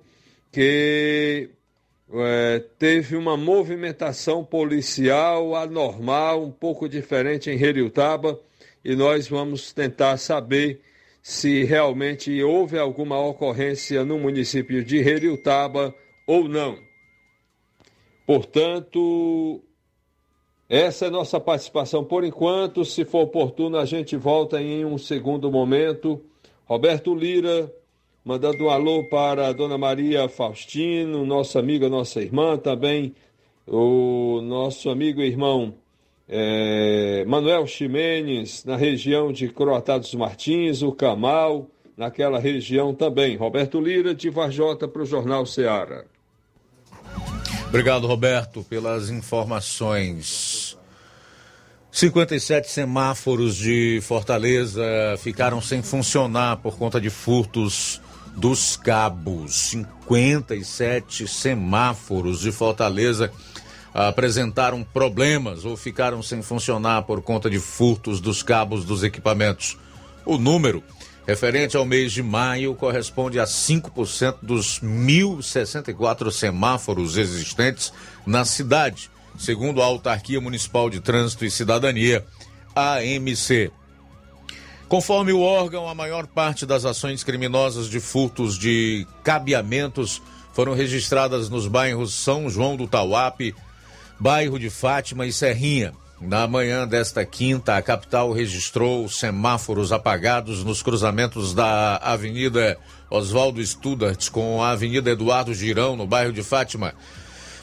que 0.52 1.50
é, 2.14 2.64
teve 2.80 3.16
uma 3.16 3.36
movimentação 3.36 4.44
policial 4.44 5.56
anormal, 5.56 6.44
um 6.44 6.52
pouco 6.52 6.88
diferente 6.88 7.50
em 7.50 7.62
Heriutaba, 7.62 8.40
e 8.86 8.96
nós 8.96 9.28
vamos 9.28 9.74
tentar 9.74 10.16
saber 10.18 10.80
se 11.20 11.64
realmente 11.64 12.44
houve 12.44 12.78
alguma 12.78 13.20
ocorrência 13.20 14.06
no 14.06 14.20
município 14.20 14.86
de 14.86 14.98
Heriutaba 14.98 15.92
ou 16.28 16.48
não. 16.48 16.78
Portanto, 18.28 19.60
essa 20.70 21.08
é 21.08 21.10
nossa 21.10 21.40
participação 21.40 22.04
por 22.04 22.24
enquanto. 22.24 22.86
Se 22.86 23.04
for 23.04 23.24
oportuno, 23.24 23.78
a 23.78 23.86
gente 23.86 24.16
volta 24.16 24.62
em 24.62 24.86
um 24.86 25.00
segundo 25.00 25.52
momento. 25.52 26.24
Roberto 26.66 27.16
Lira, 27.16 27.74
mandando 28.24 28.66
um 28.66 28.70
alô 28.70 29.04
para 29.10 29.48
a 29.48 29.52
Dona 29.52 29.80
Maria 29.80 30.30
Faustino, 30.30 31.26
nossa 31.26 31.58
amiga, 31.58 31.90
nossa 31.90 32.22
irmã, 32.22 32.56
também 32.56 33.16
o 33.66 34.42
nosso 34.44 34.92
amigo 34.92 35.22
e 35.22 35.28
irmão 35.28 35.74
é, 36.28 37.24
Manuel 37.26 37.68
Ximenes, 37.68 38.64
na 38.66 38.76
região 38.76 39.32
de 39.32 39.48
Croatá 39.48 39.98
dos 39.98 40.14
Martins, 40.16 40.82
o 40.82 40.92
Camal, 40.92 41.70
naquela 41.96 42.40
região 42.40 42.94
também. 42.94 43.38
Roberto 43.38 43.80
Lira, 43.80 44.14
de 44.14 44.30
Varjota, 44.30 44.88
para 44.88 45.04
o 45.04 45.06
Jornal 45.06 45.46
Ceará. 45.46 46.04
Obrigado, 47.68 48.08
Roberto, 48.08 48.64
pelas 48.64 49.10
informações. 49.10 50.78
57 51.92 52.70
semáforos 52.70 53.56
de 53.56 54.00
Fortaleza 54.02 54.84
ficaram 55.18 55.62
sem 55.62 55.82
funcionar 55.82 56.58
por 56.58 56.78
conta 56.78 57.00
de 57.00 57.10
furtos 57.10 58.02
dos 58.36 58.76
cabos. 58.76 59.56
57 59.70 61.28
semáforos 61.28 62.42
de 62.42 62.52
Fortaleza 62.52 63.32
apresentaram 63.96 64.84
problemas 64.84 65.64
ou 65.64 65.78
ficaram 65.78 66.22
sem 66.22 66.42
funcionar 66.42 67.04
por 67.04 67.22
conta 67.22 67.50
de 67.50 67.60
furtos 67.60 68.20
dos 68.20 68.44
cabos 68.44 68.84
dos 68.84 69.04
equipamentos. 69.04 69.78
O 70.26 70.38
número 70.38 70.84
referente 71.26 71.78
ao 71.78 71.86
mês 71.86 72.12
de 72.12 72.22
maio 72.22 72.76
corresponde 72.76 73.40
a 73.40 73.46
5% 73.46 74.40
dos 74.42 74.82
1.064 74.82 76.30
semáforos 76.30 77.16
existentes 77.16 77.94
na 78.26 78.44
cidade, 78.44 79.10
segundo 79.40 79.82
a 79.82 79.86
Autarquia 79.86 80.42
Municipal 80.42 80.90
de 80.90 81.00
Trânsito 81.00 81.46
e 81.46 81.50
Cidadania, 81.50 82.26
AMC. 82.76 83.72
Conforme 84.90 85.32
o 85.32 85.40
órgão, 85.40 85.88
a 85.88 85.96
maior 85.96 86.28
parte 86.28 86.66
das 86.66 86.84
ações 86.84 87.24
criminosas 87.24 87.90
de 87.90 88.02
furtos 88.02 88.58
de 88.58 89.08
cabeamentos 89.24 90.22
foram 90.54 90.74
registradas 90.74 91.50
nos 91.50 91.68
bairros 91.68 92.14
São 92.14 92.50
João 92.50 92.76
do 92.76 92.88
Tauape, 92.88 93.56
bairro 94.20 94.58
de 94.58 94.70
Fátima 94.70 95.26
e 95.26 95.34
Serrinha. 95.34 95.94
Na 96.20 96.48
manhã 96.48 96.88
desta 96.88 97.26
quinta, 97.26 97.76
a 97.76 97.82
capital 97.82 98.32
registrou 98.32 99.08
semáforos 99.10 99.92
apagados 99.92 100.64
nos 100.64 100.82
cruzamentos 100.82 101.54
da 101.54 101.98
Avenida 101.98 102.78
Oswaldo 103.10 103.64
Studart 103.66 104.30
com 104.30 104.64
a 104.64 104.70
Avenida 104.70 105.12
Eduardo 105.12 105.54
Girão, 105.54 105.96
no 105.96 106.08
bairro 106.08 106.32
de 106.32 106.42
Fátima. 106.42 106.94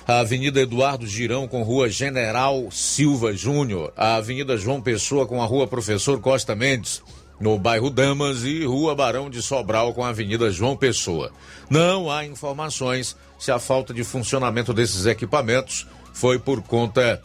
A 0.06 0.18
Avenida 0.18 0.60
Eduardo 0.60 1.06
Girão 1.06 1.48
com 1.48 1.62
Rua 1.62 1.88
General 1.88 2.70
Silva 2.70 3.32
Júnior. 3.32 3.92
A 3.96 4.16
Avenida 4.16 4.56
João 4.56 4.82
Pessoa 4.82 5.26
com 5.26 5.42
a 5.42 5.46
Rua 5.46 5.66
Professor 5.66 6.20
Costa 6.20 6.54
Mendes, 6.54 7.02
no 7.40 7.58
bairro 7.58 7.88
Damas. 7.88 8.44
E 8.44 8.64
Rua 8.64 8.94
Barão 8.94 9.30
de 9.30 9.40
Sobral 9.40 9.94
com 9.94 10.04
a 10.04 10.08
Avenida 10.08 10.50
João 10.50 10.76
Pessoa. 10.76 11.32
Não 11.70 12.10
há 12.10 12.26
informações 12.26 13.16
se 13.38 13.50
a 13.50 13.58
falta 13.58 13.94
de 13.94 14.04
funcionamento 14.04 14.74
desses 14.74 15.06
equipamentos 15.06 15.86
foi 16.12 16.38
por 16.38 16.62
conta 16.62 17.22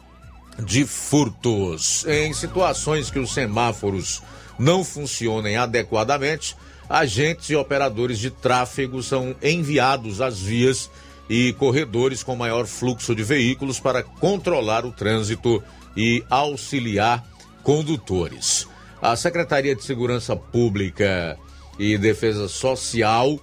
de 0.60 0.86
furtos. 0.86 2.06
Em 2.08 2.34
situações 2.34 3.10
que 3.10 3.20
os 3.20 3.34
semáforos 3.34 4.22
não 4.58 4.84
funcionem 4.84 5.58
adequadamente, 5.58 6.56
agentes 6.90 7.50
e 7.50 7.56
operadores 7.56 8.20
de 8.20 8.32
tráfego 8.32 9.04
são 9.04 9.36
enviados 9.42 10.22
às 10.22 10.40
vias 10.40 10.90
e 11.30 11.54
corredores 11.54 12.24
com 12.24 12.36
maior 12.36 12.66
fluxo 12.66 13.14
de 13.14 13.24
veículos 13.24 13.80
para 13.80 14.02
controlar 14.02 14.86
o 14.86 14.92
trânsito 14.92 15.62
e 15.96 16.24
auxiliar 16.30 17.24
condutores. 17.64 18.68
A 19.02 19.16
Secretaria 19.16 19.76
de 19.76 19.84
Segurança 19.84 20.36
Pública 20.36 21.38
e 21.78 21.98
Defesa 21.98 22.48
Social 22.48 23.40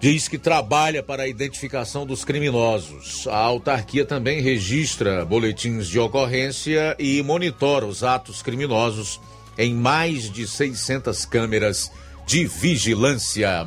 diz 0.00 0.28
que 0.28 0.38
trabalha 0.38 1.02
para 1.02 1.24
a 1.24 1.28
identificação 1.28 2.06
dos 2.06 2.24
criminosos. 2.24 3.26
A 3.28 3.36
autarquia 3.38 4.04
também 4.04 4.40
registra 4.40 5.24
boletins 5.24 5.88
de 5.88 5.98
ocorrência 5.98 6.94
e 6.98 7.22
monitora 7.22 7.86
os 7.86 8.02
atos 8.02 8.42
criminosos 8.42 9.20
em 9.58 9.74
mais 9.74 10.30
de 10.30 10.46
600 10.46 11.24
câmeras 11.24 11.90
de 12.26 12.44
vigilância. 12.46 13.64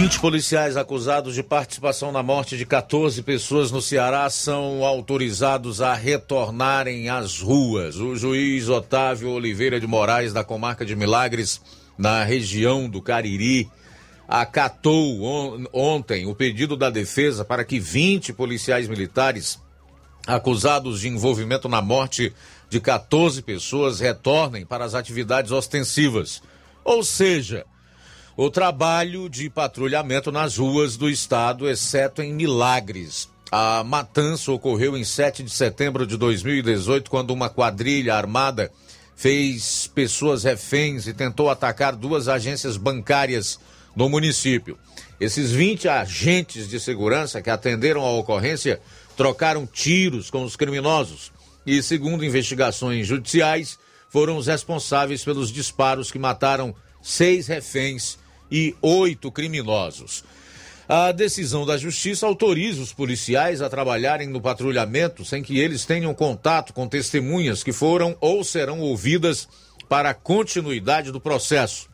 20 0.00 0.18
policiais 0.18 0.78
acusados 0.78 1.34
de 1.34 1.42
participação 1.42 2.10
na 2.10 2.22
morte 2.22 2.56
de 2.56 2.64
14 2.64 3.22
pessoas 3.22 3.70
no 3.70 3.82
Ceará 3.82 4.30
são 4.30 4.82
autorizados 4.82 5.82
a 5.82 5.92
retornarem 5.92 7.10
às 7.10 7.38
ruas. 7.38 7.96
O 7.96 8.16
juiz 8.16 8.66
Otávio 8.70 9.28
Oliveira 9.28 9.78
de 9.78 9.86
Moraes, 9.86 10.32
da 10.32 10.42
comarca 10.42 10.86
de 10.86 10.96
Milagres, 10.96 11.60
na 11.98 12.24
região 12.24 12.88
do 12.88 13.02
Cariri, 13.02 13.70
acatou 14.26 15.22
on 15.22 15.66
ontem 15.70 16.24
o 16.24 16.34
pedido 16.34 16.78
da 16.78 16.88
defesa 16.88 17.44
para 17.44 17.62
que 17.62 17.78
20 17.78 18.32
policiais 18.32 18.88
militares 18.88 19.60
acusados 20.26 21.02
de 21.02 21.08
envolvimento 21.08 21.68
na 21.68 21.82
morte 21.82 22.32
de 22.70 22.80
14 22.80 23.42
pessoas 23.42 24.00
retornem 24.00 24.64
para 24.64 24.82
as 24.82 24.94
atividades 24.94 25.52
ostensivas. 25.52 26.42
Ou 26.82 27.04
seja, 27.04 27.66
o 28.36 28.50
trabalho 28.50 29.28
de 29.28 29.50
patrulhamento 29.50 30.30
nas 30.30 30.56
ruas 30.56 30.96
do 30.96 31.08
estado, 31.08 31.68
exceto 31.68 32.22
em 32.22 32.32
Milagres. 32.32 33.28
A 33.50 33.82
matança 33.82 34.52
ocorreu 34.52 34.96
em 34.96 35.02
7 35.02 35.42
de 35.42 35.50
setembro 35.50 36.06
de 36.06 36.16
2018, 36.16 37.10
quando 37.10 37.30
uma 37.32 37.50
quadrilha 37.50 38.14
armada 38.14 38.70
fez 39.16 39.90
pessoas 39.94 40.44
reféns 40.44 41.06
e 41.06 41.12
tentou 41.12 41.50
atacar 41.50 41.94
duas 41.96 42.28
agências 42.28 42.76
bancárias 42.76 43.58
no 43.94 44.08
município. 44.08 44.78
Esses 45.20 45.50
20 45.50 45.88
agentes 45.88 46.68
de 46.68 46.78
segurança 46.78 47.42
que 47.42 47.50
atenderam 47.50 48.02
à 48.02 48.10
ocorrência 48.12 48.80
trocaram 49.16 49.66
tiros 49.66 50.30
com 50.30 50.44
os 50.44 50.56
criminosos 50.56 51.32
e, 51.66 51.82
segundo 51.82 52.24
investigações 52.24 53.06
judiciais, 53.06 53.78
foram 54.08 54.36
os 54.36 54.46
responsáveis 54.46 55.22
pelos 55.22 55.52
disparos 55.52 56.10
que 56.10 56.18
mataram 56.18 56.74
seis 57.02 57.46
reféns 57.46 58.18
e 58.50 58.74
oito 58.82 59.30
criminosos. 59.30 60.24
A 60.88 61.12
decisão 61.12 61.64
da 61.64 61.76
Justiça 61.76 62.26
autoriza 62.26 62.82
os 62.82 62.92
policiais 62.92 63.62
a 63.62 63.70
trabalharem 63.70 64.28
no 64.28 64.40
patrulhamento 64.40 65.24
sem 65.24 65.40
que 65.40 65.56
eles 65.56 65.84
tenham 65.84 66.12
contato 66.12 66.72
com 66.72 66.88
testemunhas 66.88 67.62
que 67.62 67.72
foram 67.72 68.16
ou 68.20 68.42
serão 68.42 68.80
ouvidas 68.80 69.48
para 69.88 70.10
a 70.10 70.14
continuidade 70.14 71.12
do 71.12 71.20
processo. 71.20 71.88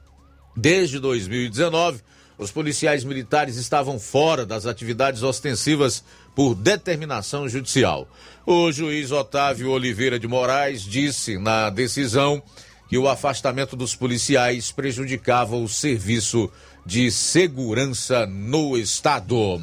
Desde 0.57 0.99
2019, 0.99 2.01
os 2.39 2.51
policiais 2.51 3.05
militares 3.05 3.57
estavam 3.57 3.99
fora 3.99 4.47
das 4.47 4.67
atividades 4.67 5.23
ostensivas 5.23 6.03
por 6.35 6.55
determinação 6.55 7.49
judicial. 7.49 8.09
O 8.47 8.71
juiz 8.71 9.11
Otávio 9.11 9.71
Oliveira 9.71 10.19
de 10.19 10.27
Moraes 10.27 10.83
disse 10.83 11.39
na 11.39 11.71
decisão 11.71 12.43
que 12.89 12.99
o 12.99 13.09
afastamento 13.09 13.77
dos 13.77 13.95
policiais 13.95 14.71
prejudicava 14.71 15.57
o 15.57 15.69
serviço 15.69 16.51
de 16.85 17.11
segurança 17.11 18.27
no 18.27 18.77
estado. 18.79 19.61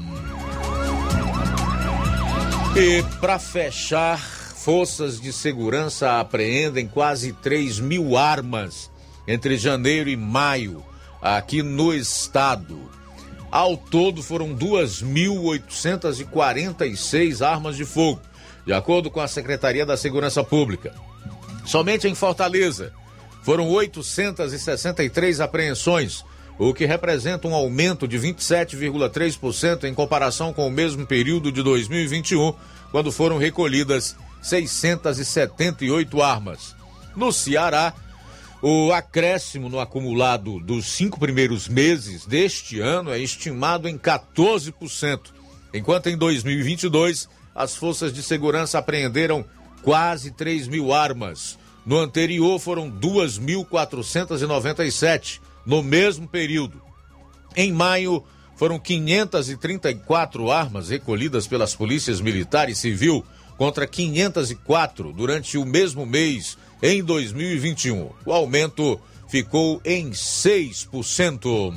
E 2.75 3.03
para 3.21 3.37
fechar, 3.39 4.19
forças 4.19 5.21
de 5.21 5.31
segurança 5.31 6.19
apreendem 6.19 6.87
quase 6.87 7.31
3 7.33 7.79
mil 7.79 8.17
armas 8.17 8.91
entre 9.27 9.57
janeiro 9.57 10.09
e 10.09 10.17
maio 10.17 10.83
aqui 11.21 11.61
no 11.63 11.93
estado. 11.93 12.91
Ao 13.51 13.77
todo 13.77 14.23
foram 14.23 14.55
2.846 14.55 17.45
armas 17.45 17.75
de 17.77 17.85
fogo, 17.85 18.21
de 18.65 18.73
acordo 18.73 19.11
com 19.11 19.21
a 19.21 19.27
Secretaria 19.27 19.85
da 19.85 19.95
Segurança 19.95 20.43
Pública. 20.43 20.95
Somente 21.63 22.07
em 22.07 22.15
Fortaleza, 22.15 22.91
foram 23.43 23.69
863 23.69 25.39
apreensões, 25.39 26.25
o 26.57 26.73
que 26.73 26.85
representa 26.85 27.47
um 27.47 27.53
aumento 27.53 28.07
de 28.07 28.17
27,3% 28.17 29.83
em 29.83 29.93
comparação 29.93 30.51
com 30.53 30.67
o 30.67 30.71
mesmo 30.71 31.05
período 31.05 31.51
de 31.51 31.61
2021, 31.61 32.53
quando 32.91 33.11
foram 33.11 33.37
recolhidas 33.37 34.15
678 34.41 36.21
armas. 36.21 36.75
No 37.15 37.31
Ceará, 37.31 37.93
O 38.65 38.93
acréscimo 38.93 39.67
no 39.67 39.77
acumulado 39.77 40.57
dos 40.57 40.85
cinco 40.85 41.19
primeiros 41.19 41.67
meses 41.67 42.25
deste 42.25 42.79
ano 42.79 43.11
é 43.11 43.19
estimado 43.19 43.89
em 43.89 43.97
14%, 43.97 45.19
enquanto 45.73 46.07
em 46.07 46.15
2022 46.15 47.27
as 47.53 47.75
forças 47.75 48.13
de 48.13 48.23
segurança 48.23 48.79
apreenderam 48.79 49.43
quase 49.81 50.31
3 50.31 50.69
mil 50.69 50.93
armas. 50.93 51.59
No 51.85 51.99
anterior 51.99 52.57
foram 52.59 52.89
2.497 52.89 55.41
no 55.65 55.81
mesmo 55.83 56.25
período. 56.27 56.81
Em 57.55 57.71
maio, 57.71 58.23
foram 58.55 58.79
534 58.79 60.51
armas 60.51 60.89
recolhidas 60.89 61.47
pelas 61.47 61.75
polícias 61.75 62.19
militar 62.21 62.69
e 62.69 62.75
civil 62.75 63.23
contra 63.57 63.85
504 63.85 65.11
durante 65.13 65.57
o 65.57 65.65
mesmo 65.65 66.05
mês 66.05 66.57
em 66.81 67.03
2021. 67.03 68.09
O 68.25 68.31
aumento 68.31 68.97
ficou 69.27 69.81
em 69.83 70.11
6%. 70.11 71.73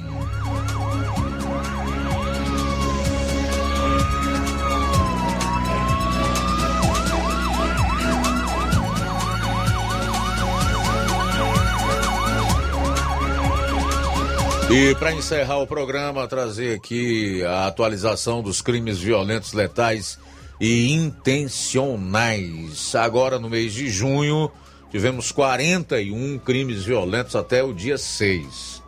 E 14.69 14.97
para 14.97 15.13
encerrar 15.13 15.59
o 15.59 15.67
programa, 15.67 16.27
trazer 16.27 16.75
aqui 16.75 17.41
a 17.45 17.69
atualização 17.69 18.43
dos 18.43 18.61
crimes 18.61 18.99
violentos, 18.99 19.53
letais 19.53 20.19
e 20.61 20.93
intencionais. 20.93 22.93
Agora, 22.97 23.39
no 23.39 23.49
mês 23.49 23.73
de 23.73 23.89
junho, 23.89 24.51
tivemos 24.91 25.31
41 25.31 26.41
crimes 26.41 26.83
violentos 26.83 27.37
até 27.37 27.63
o 27.63 27.73
dia 27.73 27.97
6. 27.97 28.83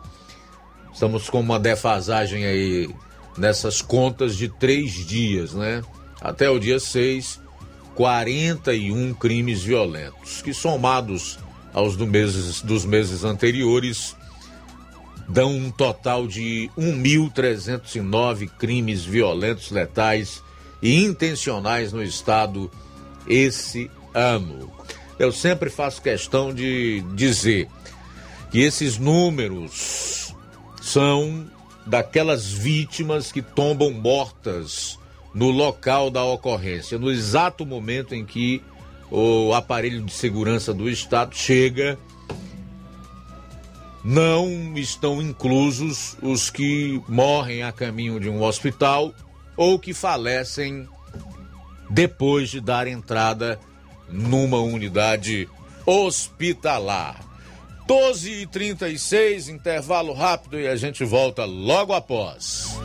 Estamos 0.93 1.29
com 1.29 1.39
uma 1.39 1.57
defasagem 1.57 2.45
aí 2.45 2.93
nessas 3.37 3.81
contas 3.81 4.35
de 4.35 4.49
três 4.49 4.91
dias, 4.91 5.53
né? 5.53 5.81
Até 6.19 6.49
o 6.49 6.59
dia 6.59 6.81
6, 6.81 7.39
41 7.95 9.13
crimes 9.13 9.63
violentos, 9.63 10.41
que 10.41 10.53
somados 10.53 11.39
aos 11.73 11.95
do 11.95 12.05
meses, 12.05 12.61
dos 12.61 12.83
meses 12.83 13.23
anteriores 13.23 14.18
dão 15.29 15.55
um 15.55 15.69
total 15.69 16.27
de 16.27 16.69
1.309 16.75 18.49
crimes 18.57 19.05
violentos, 19.05 19.69
letais 19.69 20.43
e 20.81 21.05
intencionais 21.05 21.93
no 21.93 22.01
estado 22.01 22.69
esse 23.27 23.91
ano. 24.13 24.71
Eu 25.19 25.31
sempre 25.31 25.69
faço 25.69 26.01
questão 26.01 26.51
de 26.51 27.03
dizer 27.13 27.67
que 28.49 28.59
esses 28.59 28.97
números 28.97 30.33
são 30.81 31.45
daquelas 31.85 32.51
vítimas 32.51 33.31
que 33.31 33.41
tombam 33.41 33.91
mortas 33.91 34.97
no 35.33 35.51
local 35.51 36.09
da 36.09 36.23
ocorrência, 36.23 36.97
no 36.97 37.11
exato 37.11 37.65
momento 37.65 38.15
em 38.15 38.25
que 38.25 38.63
o 39.11 39.53
aparelho 39.53 40.01
de 40.01 40.11
segurança 40.11 40.73
do 40.73 40.89
estado 40.89 41.35
chega 41.35 41.99
não 44.03 44.77
estão 44.77 45.21
inclusos 45.21 46.15
os 46.21 46.49
que 46.49 47.01
morrem 47.07 47.63
a 47.63 47.71
caminho 47.71 48.19
de 48.19 48.29
um 48.29 48.41
hospital 48.41 49.13
ou 49.57 49.77
que 49.77 49.93
falecem 49.93 50.87
depois 51.89 52.49
de 52.49 52.61
dar 52.61 52.87
entrada 52.87 53.59
numa 54.07 54.59
unidade 54.59 55.49
hospitalar. 55.85 57.25
12 57.87 58.43
e 58.43 58.47
36 58.47 59.49
intervalo 59.49 60.13
rápido 60.13 60.59
e 60.59 60.67
a 60.67 60.75
gente 60.75 61.03
volta 61.03 61.43
logo 61.45 61.93
após. 61.93 62.79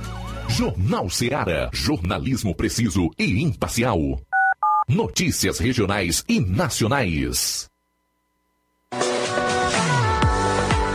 Jornal 0.49 1.11
Seara. 1.11 1.69
Jornalismo 1.73 2.55
preciso 2.55 3.11
e 3.19 3.43
imparcial. 3.43 3.99
Notícias 4.89 5.59
regionais 5.59 6.25
e 6.29 6.41
nacionais. 6.41 7.69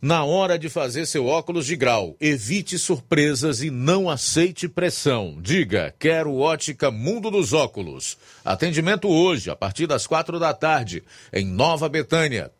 na 0.00 0.24
hora 0.24 0.58
de 0.58 0.68
fazer 0.68 1.06
seu 1.06 1.26
óculos 1.26 1.66
de 1.66 1.76
grau, 1.76 2.16
evite 2.20 2.78
surpresas 2.78 3.62
e 3.62 3.70
não 3.70 4.10
aceite 4.10 4.68
pressão. 4.68 5.38
Diga, 5.40 5.94
quero 5.98 6.36
ótica 6.36 6.90
Mundo 6.90 7.30
dos 7.30 7.52
Óculos. 7.52 8.18
Atendimento 8.44 9.08
hoje, 9.08 9.50
a 9.50 9.56
partir 9.56 9.86
das 9.86 10.06
quatro 10.06 10.38
da 10.38 10.52
tarde, 10.52 11.02
em 11.32 11.46
Nova 11.46 11.88
Betânia. 11.88 12.50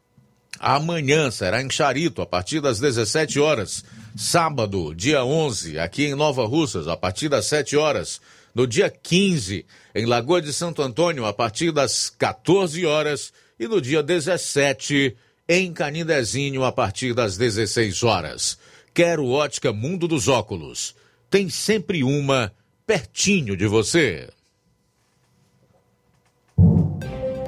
Amanhã 0.58 1.30
será 1.30 1.60
em 1.60 1.68
Charito, 1.68 2.22
a 2.22 2.26
partir 2.26 2.60
das 2.60 2.78
17 2.78 3.40
horas. 3.40 3.84
Sábado, 4.16 4.94
dia 4.94 5.24
11, 5.24 5.78
aqui 5.78 6.04
em 6.04 6.14
Nova 6.14 6.46
Russas, 6.46 6.86
a 6.86 6.96
partir 6.96 7.28
das 7.28 7.46
7 7.46 7.76
horas. 7.76 8.20
No 8.54 8.66
dia 8.66 8.88
15, 8.88 9.66
em 9.94 10.06
Lagoa 10.06 10.40
de 10.40 10.52
Santo 10.52 10.80
Antônio, 10.80 11.26
a 11.26 11.32
partir 11.32 11.72
das 11.72 12.08
14 12.08 12.86
horas. 12.86 13.32
E 13.58 13.66
no 13.66 13.80
dia 13.80 14.02
17, 14.02 15.16
em 15.48 15.72
Canindezinho 15.72 16.64
a 16.64 16.72
partir 16.72 17.14
das 17.14 17.37
16 17.37 18.02
horas. 18.02 18.59
Quero 18.92 19.28
ótica 19.28 19.72
Mundo 19.72 20.09
dos 20.09 20.28
Óculos. 20.28 20.94
Tem 21.28 21.48
sempre 21.48 22.02
uma 22.02 22.52
pertinho 22.87 23.57
de 23.57 23.66
você. 23.66 24.28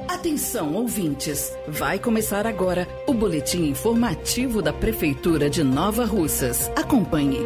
Atenção, 0.07 0.73
ouvintes! 0.73 1.53
Vai 1.67 1.99
começar 1.99 2.45
agora 2.45 2.87
o 3.07 3.13
boletim 3.13 3.69
informativo 3.69 4.61
da 4.61 4.73
Prefeitura 4.73 5.49
de 5.49 5.63
Nova 5.63 6.05
Russas. 6.05 6.69
Acompanhe. 6.75 7.39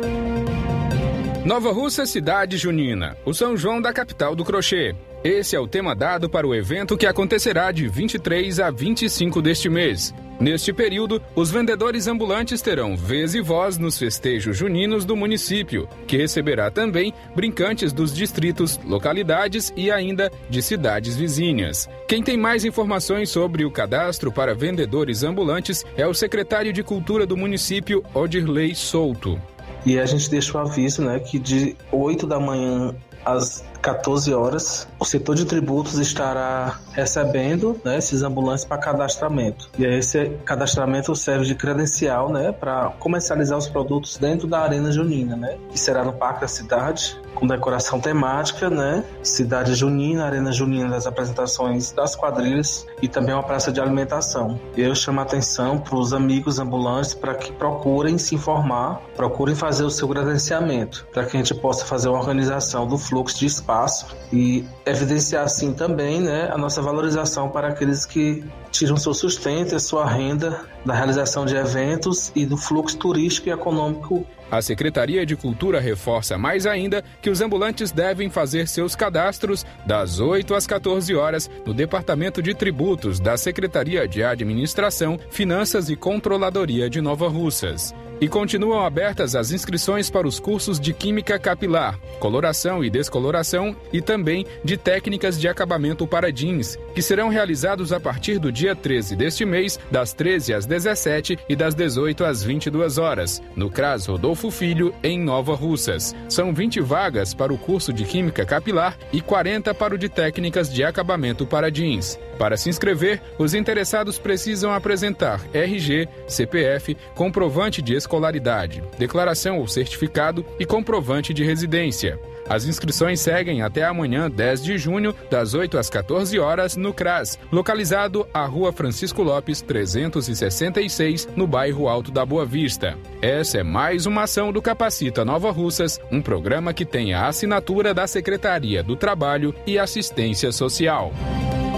Nova 1.45 1.71
Russa 1.71 2.05
Cidade 2.05 2.57
Junina, 2.57 3.17
o 3.25 3.33
São 3.33 3.57
João 3.57 3.81
da 3.81 3.91
capital 3.91 4.35
do 4.35 4.45
crochê. 4.45 4.95
Esse 5.23 5.55
é 5.55 5.59
o 5.59 5.67
tema 5.67 5.95
dado 5.95 6.29
para 6.29 6.47
o 6.47 6.55
evento 6.55 6.97
que 6.97 7.05
acontecerá 7.05 7.71
de 7.71 7.87
23 7.87 8.59
a 8.59 8.71
25 8.71 9.41
deste 9.41 9.69
mês. 9.69 10.13
Neste 10.41 10.73
período, 10.73 11.21
os 11.35 11.51
vendedores 11.51 12.07
ambulantes 12.07 12.63
terão 12.63 12.97
vez 12.97 13.35
e 13.35 13.41
voz 13.41 13.77
nos 13.77 13.99
festejos 13.99 14.57
juninos 14.57 15.05
do 15.05 15.15
município, 15.15 15.87
que 16.07 16.17
receberá 16.17 16.71
também 16.71 17.13
brincantes 17.35 17.93
dos 17.93 18.11
distritos, 18.11 18.79
localidades 18.83 19.71
e 19.77 19.91
ainda 19.91 20.31
de 20.49 20.63
cidades 20.63 21.15
vizinhas. 21.15 21.87
Quem 22.07 22.23
tem 22.23 22.37
mais 22.37 22.65
informações 22.65 23.29
sobre 23.29 23.65
o 23.65 23.69
cadastro 23.69 24.31
para 24.31 24.55
vendedores 24.55 25.21
ambulantes 25.21 25.85
é 25.95 26.07
o 26.07 26.13
secretário 26.13 26.73
de 26.73 26.81
Cultura 26.81 27.23
do 27.23 27.37
município, 27.37 28.03
Odirley 28.11 28.73
Souto. 28.73 29.39
E 29.85 29.99
a 29.99 30.07
gente 30.07 30.27
deixa 30.27 30.57
o 30.57 30.61
aviso, 30.61 31.03
né, 31.03 31.19
que 31.19 31.37
de 31.37 31.75
8 31.91 32.25
da 32.25 32.39
manhã 32.39 32.95
às 33.25 33.63
14 33.81 34.33
horas, 34.33 34.87
o 34.99 35.05
setor 35.05 35.35
de 35.35 35.45
tributos 35.45 35.97
estará 35.97 36.79
recebendo 36.93 37.79
né, 37.83 37.97
esses 37.97 38.21
ambulantes 38.21 38.63
para 38.63 38.77
cadastramento. 38.77 39.69
E 39.77 39.85
esse 39.85 40.29
cadastramento 40.45 41.15
serve 41.15 41.45
de 41.45 41.55
credencial 41.55 42.31
né, 42.31 42.51
para 42.51 42.89
comercializar 42.99 43.57
os 43.57 43.67
produtos 43.67 44.17
dentro 44.17 44.47
da 44.47 44.59
Arena 44.59 44.91
Junina, 44.91 45.35
né, 45.35 45.57
que 45.71 45.79
será 45.79 46.03
no 46.03 46.13
Parque 46.13 46.41
da 46.41 46.47
Cidade, 46.47 47.19
com 47.33 47.47
decoração 47.47 47.99
temática, 47.99 48.69
né? 48.69 49.03
Cidade 49.23 49.73
Junina, 49.73 50.25
Arena 50.25 50.51
Junina 50.51 50.89
das 50.89 51.07
apresentações 51.07 51.91
das 51.91 52.15
quadrilhas 52.15 52.85
e 53.01 53.07
também 53.07 53.33
uma 53.33 53.43
praça 53.43 53.71
de 53.71 53.79
alimentação. 53.79 54.59
Eu 54.77 54.93
chamo 54.93 55.19
a 55.21 55.23
atenção 55.23 55.79
para 55.79 55.95
os 55.95 56.13
amigos 56.13 56.59
ambulantes 56.59 57.13
para 57.13 57.33
que 57.33 57.51
procurem 57.51 58.17
se 58.17 58.35
informar, 58.35 59.01
procurem 59.15 59.55
fazer 59.55 59.83
o 59.83 59.89
seu 59.89 60.07
credenciamento, 60.07 61.07
para 61.11 61.25
que 61.25 61.35
a 61.35 61.39
gente 61.39 61.55
possa 61.55 61.85
fazer 61.85 62.09
uma 62.09 62.19
organização 62.19 62.85
do 62.85 62.97
fluxo 63.11 63.37
de 63.37 63.45
espaço 63.45 64.07
e 64.31 64.65
evidenciar 64.85 65.43
assim 65.43 65.73
também, 65.73 66.21
né, 66.21 66.49
a 66.49 66.57
nossa 66.57 66.81
valorização 66.81 67.49
para 67.49 67.67
aqueles 67.67 68.05
que 68.05 68.41
tiram 68.71 68.97
seu 68.97 69.13
sustento 69.13 69.75
e 69.75 69.79
sua 69.79 70.05
renda 70.05 70.61
da 70.85 70.93
realização 70.93 71.45
de 71.45 71.55
eventos 71.55 72.31
e 72.35 72.45
do 72.45 72.57
fluxo 72.57 72.97
turístico 72.97 73.49
e 73.49 73.51
econômico 73.51 74.25
a 74.51 74.61
Secretaria 74.61 75.25
de 75.25 75.37
Cultura 75.37 75.79
reforça 75.79 76.37
mais 76.37 76.65
ainda 76.65 77.01
que 77.21 77.29
os 77.29 77.39
ambulantes 77.39 77.89
devem 77.89 78.29
fazer 78.29 78.67
seus 78.67 78.97
cadastros 78.97 79.65
das 79.85 80.19
8 80.19 80.53
às 80.53 80.67
14 80.67 81.15
horas 81.15 81.49
no 81.65 81.73
Departamento 81.73 82.41
de 82.41 82.53
Tributos 82.53 83.17
da 83.17 83.37
Secretaria 83.37 84.05
de 84.05 84.21
Administração, 84.21 85.17
Finanças 85.29 85.89
e 85.89 85.95
Controladoria 85.95 86.89
de 86.89 86.99
Nova 86.99 87.29
Russas. 87.29 87.95
E 88.19 88.27
continuam 88.27 88.85
abertas 88.85 89.35
as 89.35 89.51
inscrições 89.51 90.07
para 90.07 90.27
os 90.27 90.39
cursos 90.39 90.79
de 90.79 90.93
Química 90.93 91.39
Capilar, 91.39 91.97
Coloração 92.19 92.83
e 92.83 92.89
Descoloração 92.89 93.75
e 93.91 93.99
também 93.99 94.45
de 94.63 94.77
Técnicas 94.77 95.39
de 95.39 95.47
Acabamento 95.47 96.05
para 96.05 96.31
Jeans, 96.31 96.77
que 96.93 97.01
serão 97.01 97.29
realizados 97.29 97.91
a 97.91 97.99
partir 97.99 98.37
do 98.37 98.51
dia 98.51 98.60
13 98.75 99.15
deste 99.15 99.45
mês, 99.45 99.79
das 99.89 100.13
13 100.13 100.53
às 100.53 100.65
17 100.65 101.37
e 101.49 101.55
das 101.55 101.73
18 101.75 102.23
às 102.23 102.43
22 102.43 102.97
horas, 102.97 103.41
no 103.55 103.69
CRAS 103.69 104.05
Rodolfo 104.05 104.51
Filho, 104.51 104.93
em 105.03 105.19
Nova 105.19 105.55
Russas. 105.55 106.15
São 106.29 106.53
20 106.53 106.79
vagas 106.81 107.33
para 107.33 107.53
o 107.53 107.57
curso 107.57 107.91
de 107.91 108.05
Química 108.05 108.45
Capilar 108.45 108.97
e 109.11 109.21
40 109.21 109.73
para 109.73 109.95
o 109.95 109.97
de 109.97 110.07
Técnicas 110.07 110.71
de 110.71 110.83
Acabamento 110.83 111.45
para 111.45 111.71
Jeans. 111.71 112.19
Para 112.37 112.57
se 112.57 112.69
inscrever, 112.69 113.21
os 113.37 113.53
interessados 113.53 114.17
precisam 114.17 114.73
apresentar 114.73 115.41
RG, 115.53 116.07
CPF, 116.27 116.97
comprovante 117.13 117.81
de 117.81 117.93
escolaridade, 117.93 118.83
declaração 118.97 119.59
ou 119.59 119.67
certificado 119.67 120.45
e 120.59 120.65
comprovante 120.65 121.33
de 121.33 121.43
residência. 121.43 122.19
As 122.51 122.65
inscrições 122.65 123.21
seguem 123.21 123.61
até 123.61 123.85
amanhã, 123.85 124.29
10 124.29 124.61
de 124.61 124.77
junho, 124.77 125.15
das 125.29 125.53
8 125.53 125.77
às 125.77 125.89
14 125.89 126.37
horas, 126.37 126.75
no 126.75 126.93
CRAS, 126.93 127.39
localizado 127.49 128.27
à 128.33 128.45
Rua 128.45 128.73
Francisco 128.73 129.23
Lopes, 129.23 129.61
366, 129.61 131.29
no 131.33 131.47
bairro 131.47 131.87
Alto 131.87 132.11
da 132.11 132.25
Boa 132.25 132.45
Vista. 132.45 132.97
Essa 133.21 133.59
é 133.59 133.63
mais 133.63 134.05
uma 134.05 134.23
ação 134.23 134.51
do 134.51 134.61
Capacita 134.61 135.23
Nova 135.23 135.49
Russas, 135.49 135.97
um 136.11 136.21
programa 136.21 136.73
que 136.73 136.83
tem 136.83 137.13
a 137.13 137.25
assinatura 137.25 137.93
da 137.93 138.05
Secretaria 138.05 138.83
do 138.83 138.97
Trabalho 138.97 139.55
e 139.65 139.79
Assistência 139.79 140.51
Social. 140.51 141.13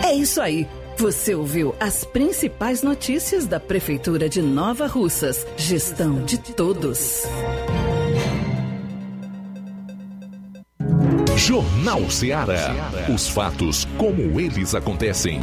É 0.03 0.11
isso 0.15 0.41
aí. 0.41 0.67
Você 0.97 1.35
ouviu 1.35 1.75
as 1.79 2.03
principais 2.03 2.81
notícias 2.81 3.45
da 3.45 3.59
Prefeitura 3.59 4.27
de 4.27 4.41
Nova 4.41 4.87
Russas. 4.87 5.45
Gestão 5.55 6.23
de 6.23 6.39
todos. 6.39 7.27
Jornal 11.37 12.09
Ceará. 12.09 12.91
Os 13.13 13.27
fatos 13.27 13.87
como 13.97 14.39
eles 14.39 14.75
acontecem. 14.75 15.41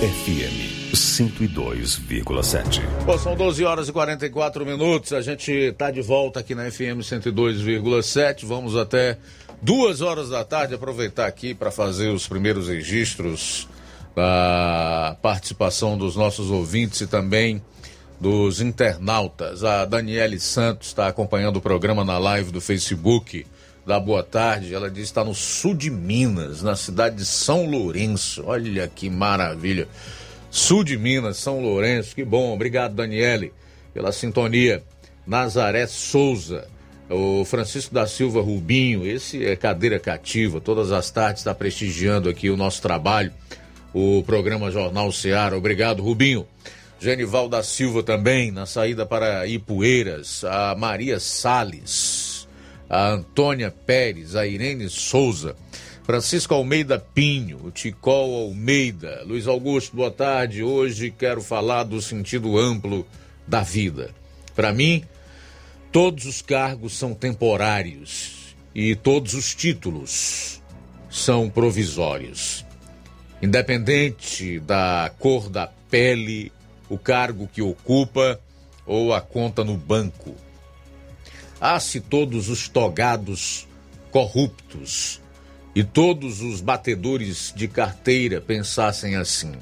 FM 0.00 0.72
102,7. 0.94 2.82
Bom, 3.04 3.16
são 3.18 3.36
12 3.36 3.64
horas 3.64 3.88
e 3.88 3.92
44 3.92 4.66
minutos. 4.66 5.12
A 5.12 5.22
gente 5.22 5.52
está 5.52 5.90
de 5.90 6.02
volta 6.02 6.40
aqui 6.40 6.54
na 6.54 6.70
FM 6.70 7.00
102,7. 7.00 8.44
Vamos 8.44 8.76
até 8.76 9.16
duas 9.62 10.00
horas 10.00 10.28
da 10.28 10.44
tarde 10.44 10.74
aproveitar 10.74 11.26
aqui 11.26 11.54
para 11.54 11.70
fazer 11.70 12.08
os 12.08 12.26
primeiros 12.26 12.68
registros 12.68 13.68
da 14.14 15.16
participação 15.22 15.96
dos 15.96 16.16
nossos 16.16 16.50
ouvintes 16.50 17.00
e 17.00 17.06
também 17.06 17.62
dos 18.22 18.60
internautas. 18.60 19.64
A 19.64 19.84
Daniele 19.84 20.38
Santos 20.38 20.86
está 20.86 21.08
acompanhando 21.08 21.56
o 21.56 21.60
programa 21.60 22.04
na 22.04 22.18
live 22.18 22.52
do 22.52 22.60
Facebook 22.60 23.44
da 23.84 23.98
Boa 23.98 24.22
Tarde. 24.22 24.72
Ela 24.72 24.88
diz 24.88 24.98
que 24.98 25.02
está 25.06 25.24
no 25.24 25.34
sul 25.34 25.74
de 25.74 25.90
Minas, 25.90 26.62
na 26.62 26.76
cidade 26.76 27.16
de 27.16 27.26
São 27.26 27.66
Lourenço. 27.66 28.44
Olha 28.46 28.86
que 28.86 29.10
maravilha. 29.10 29.88
Sul 30.52 30.84
de 30.84 30.96
Minas, 30.96 31.38
São 31.38 31.60
Lourenço, 31.60 32.14
que 32.14 32.24
bom. 32.24 32.54
Obrigado, 32.54 32.94
Daniele, 32.94 33.52
pela 33.92 34.12
sintonia. 34.12 34.84
Nazaré 35.26 35.88
Souza, 35.88 36.68
o 37.10 37.44
Francisco 37.44 37.92
da 37.92 38.06
Silva 38.06 38.40
Rubinho, 38.40 39.04
esse 39.04 39.44
é 39.44 39.56
cadeira 39.56 39.98
cativa, 39.98 40.60
todas 40.60 40.92
as 40.92 41.10
tardes 41.10 41.40
está 41.40 41.52
prestigiando 41.52 42.28
aqui 42.28 42.50
o 42.50 42.56
nosso 42.56 42.80
trabalho, 42.80 43.32
o 43.92 44.22
programa 44.24 44.70
Jornal 44.70 45.10
Seara. 45.10 45.56
Obrigado, 45.56 46.04
Rubinho. 46.04 46.46
Genival 47.02 47.48
da 47.48 47.64
Silva 47.64 48.00
também, 48.00 48.52
na 48.52 48.64
saída 48.64 49.04
para 49.04 49.44
Ipueiras, 49.44 50.44
a 50.44 50.72
Maria 50.76 51.18
Sales, 51.18 52.46
a 52.88 53.08
Antônia 53.08 53.72
Pérez, 53.72 54.36
a 54.36 54.46
Irene 54.46 54.88
Souza, 54.88 55.56
Francisco 56.04 56.54
Almeida 56.54 57.00
Pinho, 57.00 57.58
o 57.64 57.72
Ticol 57.72 58.44
Almeida, 58.44 59.24
Luiz 59.26 59.48
Augusto, 59.48 59.96
boa 59.96 60.12
tarde. 60.12 60.62
Hoje 60.62 61.10
quero 61.10 61.42
falar 61.42 61.82
do 61.82 62.00
sentido 62.00 62.56
amplo 62.56 63.04
da 63.48 63.62
vida. 63.62 64.10
Para 64.54 64.72
mim, 64.72 65.02
todos 65.90 66.24
os 66.24 66.40
cargos 66.40 66.96
são 66.96 67.14
temporários 67.14 68.54
e 68.72 68.94
todos 68.94 69.34
os 69.34 69.56
títulos 69.56 70.62
são 71.10 71.50
provisórios. 71.50 72.64
Independente 73.42 74.60
da 74.60 75.12
cor 75.18 75.50
da 75.50 75.66
pele 75.66 76.52
o 76.92 76.98
cargo 76.98 77.48
que 77.50 77.62
ocupa 77.62 78.38
ou 78.84 79.14
a 79.14 79.20
conta 79.22 79.64
no 79.64 79.78
banco. 79.78 80.36
Ah, 81.58 81.80
se 81.80 82.02
todos 82.02 82.50
os 82.50 82.68
togados 82.68 83.66
corruptos 84.10 85.18
e 85.74 85.82
todos 85.82 86.42
os 86.42 86.60
batedores 86.60 87.50
de 87.56 87.66
carteira 87.66 88.42
pensassem 88.42 89.16
assim. 89.16 89.52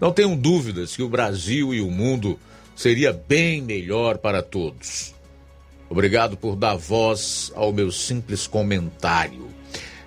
Não 0.00 0.12
tenho 0.12 0.34
dúvidas 0.34 0.96
que 0.96 1.04
o 1.04 1.08
Brasil 1.08 1.72
e 1.72 1.80
o 1.80 1.88
mundo 1.88 2.36
seria 2.74 3.12
bem 3.12 3.62
melhor 3.62 4.18
para 4.18 4.42
todos. 4.42 5.14
Obrigado 5.88 6.36
por 6.36 6.56
dar 6.56 6.74
voz 6.74 7.52
ao 7.54 7.72
meu 7.72 7.92
simples 7.92 8.48
comentário. 8.48 9.48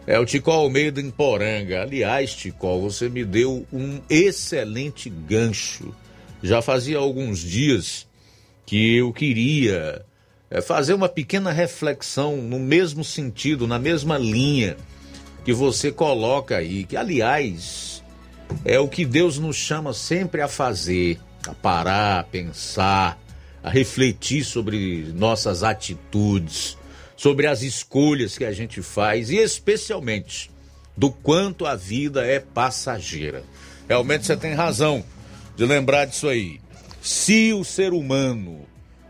É 0.05 0.19
o 0.19 0.25
Tico 0.25 0.51
Almeida 0.51 0.99
em 0.99 1.09
Poranga. 1.09 1.83
Aliás, 1.83 2.35
Tico, 2.35 2.81
você 2.81 3.07
me 3.07 3.23
deu 3.23 3.65
um 3.71 4.01
excelente 4.09 5.09
gancho 5.09 5.95
já 6.41 6.61
fazia 6.61 6.97
alguns 6.97 7.39
dias 7.39 8.07
que 8.65 8.97
eu 8.97 9.11
queria 9.11 10.05
é, 10.49 10.61
fazer 10.61 10.93
uma 10.93 11.09
pequena 11.09 11.51
reflexão 11.51 12.37
no 12.37 12.59
mesmo 12.59 13.03
sentido, 13.03 13.67
na 13.67 13.79
mesma 13.79 14.17
linha 14.17 14.77
que 15.43 15.53
você 15.53 15.91
coloca 15.91 16.57
aí, 16.57 16.83
que 16.83 16.95
aliás 16.95 18.03
é 18.65 18.79
o 18.79 18.87
que 18.87 19.05
Deus 19.05 19.37
nos 19.37 19.55
chama 19.55 19.93
sempre 19.93 20.41
a 20.41 20.47
fazer, 20.47 21.19
a 21.47 21.53
parar, 21.53 22.19
a 22.19 22.23
pensar, 22.23 23.19
a 23.63 23.69
refletir 23.69 24.43
sobre 24.43 25.11
nossas 25.13 25.63
atitudes, 25.63 26.77
sobre 27.15 27.47
as 27.47 27.61
escolhas 27.61 28.37
que 28.37 28.45
a 28.45 28.51
gente 28.51 28.81
faz 28.81 29.29
e 29.29 29.37
especialmente 29.37 30.49
do 30.95 31.11
quanto 31.11 31.65
a 31.65 31.75
vida 31.75 32.25
é 32.25 32.39
passageira. 32.39 33.43
Realmente 33.87 34.25
você 34.25 34.35
tem 34.35 34.53
razão 34.53 35.03
de 35.59 35.65
lembrar 35.65 36.05
disso 36.05 36.29
aí. 36.29 36.61
Se 37.01 37.51
o 37.51 37.65
ser 37.65 37.91
humano 37.91 38.61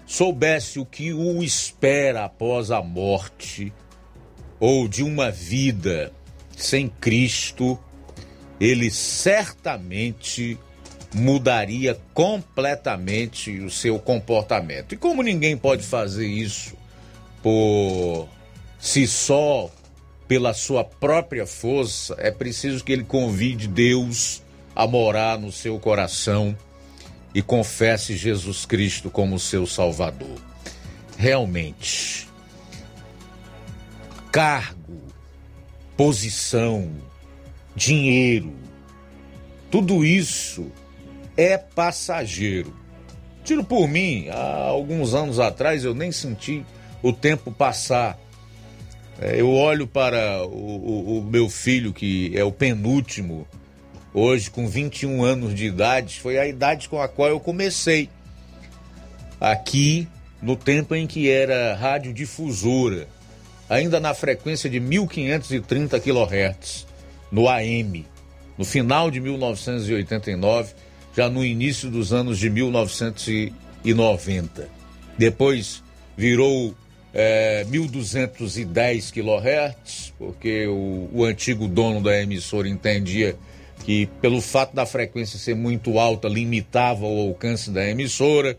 soubesse 0.04 0.80
o 0.80 0.86
que 0.86 1.14
o 1.14 1.44
espera 1.44 2.26
após 2.26 2.72
a 2.72 2.82
morte 2.82 3.72
ou 4.60 4.88
de 4.88 5.04
uma 5.04 5.30
vida 5.30 6.12
sem 6.58 6.88
Cristo, 6.90 7.78
ele 8.60 8.90
certamente 8.90 10.58
mudaria 11.14 11.96
completamente 12.16 13.60
o 13.60 13.70
seu 13.70 14.00
comportamento. 14.00 14.94
E 14.94 14.98
como 14.98 15.22
ninguém 15.22 15.56
pode 15.56 15.84
fazer 15.84 16.26
isso 16.26 16.76
por 17.44 18.28
si 18.80 19.06
só, 19.06 19.70
pela 20.28 20.56
sua 20.56 20.84
própria 20.84 21.46
força, 21.46 22.16
é 22.18 22.32
preciso 22.32 22.84
que 22.84 22.92
ele 22.92 23.04
convide 23.04 23.68
Deus 23.68 24.42
a 24.80 24.88
morar 24.88 25.38
no 25.38 25.52
seu 25.52 25.78
coração 25.78 26.56
e 27.36 27.42
confesse 27.42 28.16
Jesus 28.16 28.66
Cristo 28.66 29.10
como 29.10 29.38
seu 29.38 29.68
Salvador. 29.68 30.38
Realmente, 31.18 32.30
cargo, 34.32 35.02
posição, 35.98 36.90
dinheiro, 37.76 38.54
tudo 39.70 40.06
isso 40.06 40.72
é 41.36 41.58
passageiro. 41.58 42.74
Tiro 43.44 43.66
por 43.66 43.86
mim, 43.86 44.30
há 44.30 44.64
alguns 44.64 45.14
anos 45.14 45.40
atrás 45.40 45.84
eu 45.84 45.94
nem 45.94 46.10
senti 46.10 46.66
o 47.04 47.12
tempo 47.12 47.52
passar. 47.52 48.18
É, 49.20 49.42
eu 49.42 49.52
olho 49.52 49.86
para 49.86 50.42
o, 50.46 50.48
o, 50.48 51.20
o 51.20 51.22
meu 51.22 51.50
filho, 51.50 51.92
que 51.92 52.32
é 52.34 52.46
o 52.46 52.52
penúltimo 52.54 53.46
hoje 54.14 54.50
com 54.50 54.68
21 54.68 55.24
anos 55.24 55.56
de 55.56 55.66
idade, 55.66 56.20
foi 56.20 56.38
a 56.38 56.46
idade 56.48 56.90
com 56.90 57.02
a 57.02 57.08
qual 57.08 57.30
eu 57.30 57.40
comecei 57.40 58.10
aqui 59.40 60.08
no 60.42 60.56
tempo 60.56 60.96
em 60.96 61.06
que 61.06 61.30
era 61.30 61.76
radiodifusora, 61.76 63.08
ainda 63.70 64.00
na 64.00 64.14
frequência 64.14 64.70
de 64.70 64.80
1530 64.80 66.00
kHz, 66.00 66.88
no 67.32 67.50
AM, 67.50 68.06
no 68.58 68.66
final 68.66 69.12
de 69.12 69.20
1989, 69.20 70.74
já 71.16 71.30
no 71.30 71.46
início 71.46 71.90
dos 71.90 72.14
anos 72.14 72.40
de 72.40 72.50
1990. 72.50 74.70
Depois 75.18 75.84
virou 76.18 76.74
é, 77.14 77.64
1210 77.66 79.12
kHz, 79.12 80.14
porque 80.18 80.66
o, 80.68 81.10
o 81.14 81.26
antigo 81.26 81.68
dono 81.68 82.02
da 82.02 82.20
emissora 82.22 82.68
entendia 82.68 83.36
pelo 84.22 84.42
fato 84.42 84.76
da 84.76 84.86
frequência 84.86 85.40
ser 85.40 85.56
muito 85.56 85.98
alta 85.98 86.28
limitava 86.28 87.06
o 87.06 87.30
alcance 87.30 87.72
da 87.72 87.88
emissora. 87.88 88.58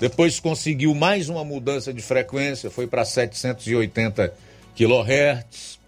Depois 0.00 0.40
conseguiu 0.40 0.94
mais 0.94 1.28
uma 1.28 1.44
mudança 1.44 1.92
de 1.92 2.02
frequência, 2.02 2.70
foi 2.70 2.86
para 2.86 3.04
780 3.04 4.34
kHz, 4.74 5.78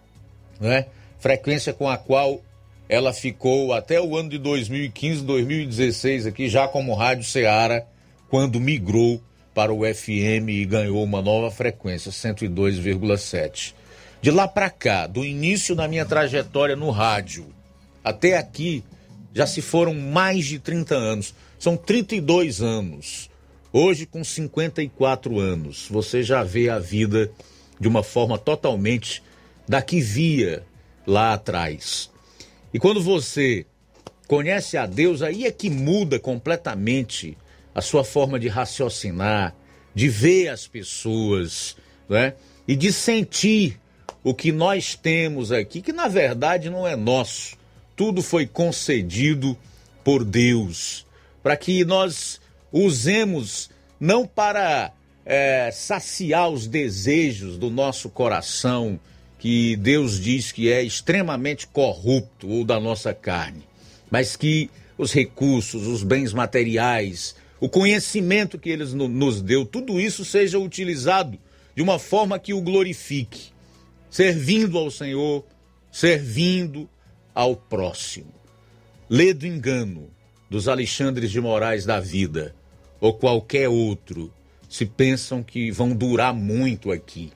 né? 0.60 0.86
Frequência 1.18 1.72
com 1.72 1.88
a 1.88 1.96
qual 1.96 2.40
ela 2.88 3.12
ficou 3.12 3.72
até 3.72 4.00
o 4.00 4.16
ano 4.16 4.28
de 4.28 4.38
2015, 4.38 5.22
2016 5.22 6.26
aqui 6.26 6.48
já 6.48 6.68
como 6.68 6.94
Rádio 6.94 7.24
Ceará, 7.24 7.82
quando 8.28 8.60
migrou 8.60 9.20
para 9.54 9.72
o 9.72 9.80
FM 9.82 10.48
e 10.48 10.64
ganhou 10.64 11.02
uma 11.02 11.22
nova 11.22 11.50
frequência, 11.50 12.12
102,7. 12.12 13.74
De 14.20 14.30
lá 14.30 14.46
para 14.46 14.70
cá, 14.70 15.06
do 15.06 15.24
início 15.24 15.74
da 15.74 15.88
minha 15.88 16.04
trajetória 16.04 16.76
no 16.76 16.90
rádio 16.90 17.46
até 18.04 18.36
aqui, 18.36 18.84
já 19.32 19.46
se 19.46 19.62
foram 19.62 19.94
mais 19.94 20.44
de 20.44 20.58
30 20.58 20.94
anos. 20.94 21.34
São 21.58 21.76
32 21.76 22.60
anos. 22.60 23.30
Hoje, 23.72 24.06
com 24.06 24.22
54 24.22 25.40
anos, 25.40 25.88
você 25.90 26.22
já 26.22 26.44
vê 26.44 26.68
a 26.68 26.78
vida 26.78 27.32
de 27.80 27.88
uma 27.88 28.02
forma 28.02 28.38
totalmente 28.38 29.22
da 29.66 29.82
que 29.82 30.00
via 30.00 30.62
lá 31.06 31.32
atrás. 31.32 32.10
E 32.72 32.78
quando 32.78 33.02
você 33.02 33.66
conhece 34.28 34.76
a 34.76 34.86
Deus, 34.86 35.22
aí 35.22 35.44
é 35.46 35.50
que 35.50 35.70
muda 35.70 36.18
completamente 36.18 37.36
a 37.74 37.80
sua 37.80 38.04
forma 38.04 38.38
de 38.38 38.48
raciocinar, 38.48 39.54
de 39.94 40.08
ver 40.08 40.48
as 40.48 40.66
pessoas, 40.66 41.76
né? 42.08 42.34
E 42.66 42.76
de 42.76 42.92
sentir 42.92 43.80
o 44.22 44.34
que 44.34 44.52
nós 44.52 44.94
temos 44.94 45.50
aqui, 45.50 45.82
que 45.82 45.92
na 45.92 46.08
verdade 46.08 46.70
não 46.70 46.86
é 46.86 46.96
nosso. 46.96 47.56
Tudo 47.96 48.22
foi 48.22 48.46
concedido 48.46 49.56
por 50.02 50.24
Deus, 50.24 51.06
para 51.42 51.56
que 51.56 51.84
nós 51.84 52.40
usemos 52.72 53.70
não 54.00 54.26
para 54.26 54.92
é, 55.24 55.70
saciar 55.72 56.50
os 56.50 56.66
desejos 56.66 57.56
do 57.56 57.70
nosso 57.70 58.10
coração, 58.10 58.98
que 59.38 59.76
Deus 59.76 60.20
diz 60.20 60.50
que 60.50 60.72
é 60.72 60.82
extremamente 60.82 61.66
corrupto, 61.66 62.48
ou 62.48 62.64
da 62.64 62.80
nossa 62.80 63.14
carne, 63.14 63.62
mas 64.10 64.36
que 64.36 64.70
os 64.96 65.12
recursos, 65.12 65.86
os 65.86 66.02
bens 66.02 66.32
materiais, 66.32 67.36
o 67.60 67.68
conhecimento 67.68 68.58
que 68.58 68.70
Ele 68.70 68.84
nos 68.84 69.40
deu, 69.40 69.64
tudo 69.64 70.00
isso 70.00 70.24
seja 70.24 70.58
utilizado 70.58 71.38
de 71.74 71.82
uma 71.82 71.98
forma 71.98 72.38
que 72.38 72.52
o 72.52 72.60
glorifique, 72.60 73.52
servindo 74.10 74.78
ao 74.78 74.90
Senhor, 74.90 75.44
servindo 75.90 76.88
ao 77.34 77.56
próximo. 77.56 78.32
Lê 79.08 79.34
do 79.34 79.46
engano 79.46 80.08
dos 80.48 80.68
Alexandres 80.68 81.30
de 81.30 81.40
Moraes 81.40 81.84
da 81.84 81.98
vida, 81.98 82.54
ou 83.00 83.12
qualquer 83.12 83.68
outro, 83.68 84.32
se 84.68 84.86
pensam 84.86 85.42
que 85.42 85.70
vão 85.70 85.94
durar 85.94 86.32
muito 86.32 86.90
aqui 86.90 87.32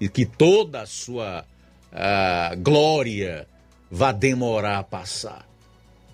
e 0.00 0.08
que 0.08 0.26
toda 0.26 0.82
a 0.82 0.86
sua 0.86 1.44
uh, 1.92 2.60
glória 2.60 3.46
vai 3.90 4.12
demorar 4.12 4.78
a 4.78 4.82
passar. 4.82 5.46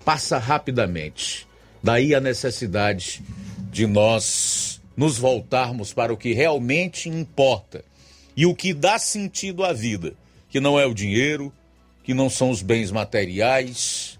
Passa 0.05 0.37
rapidamente. 0.37 1.47
Daí 1.81 2.13
a 2.13 2.19
necessidade 2.19 3.21
de 3.71 3.87
nós 3.87 4.81
nos 4.95 5.17
voltarmos 5.17 5.93
para 5.93 6.13
o 6.13 6.17
que 6.17 6.33
realmente 6.33 7.09
importa 7.09 7.83
e 8.37 8.45
o 8.45 8.55
que 8.55 8.73
dá 8.73 8.97
sentido 8.99 9.63
à 9.63 9.73
vida, 9.73 10.13
que 10.49 10.59
não 10.59 10.79
é 10.79 10.85
o 10.85 10.93
dinheiro, 10.93 11.51
que 12.03 12.13
não 12.13 12.29
são 12.29 12.49
os 12.49 12.61
bens 12.61 12.91
materiais, 12.91 14.19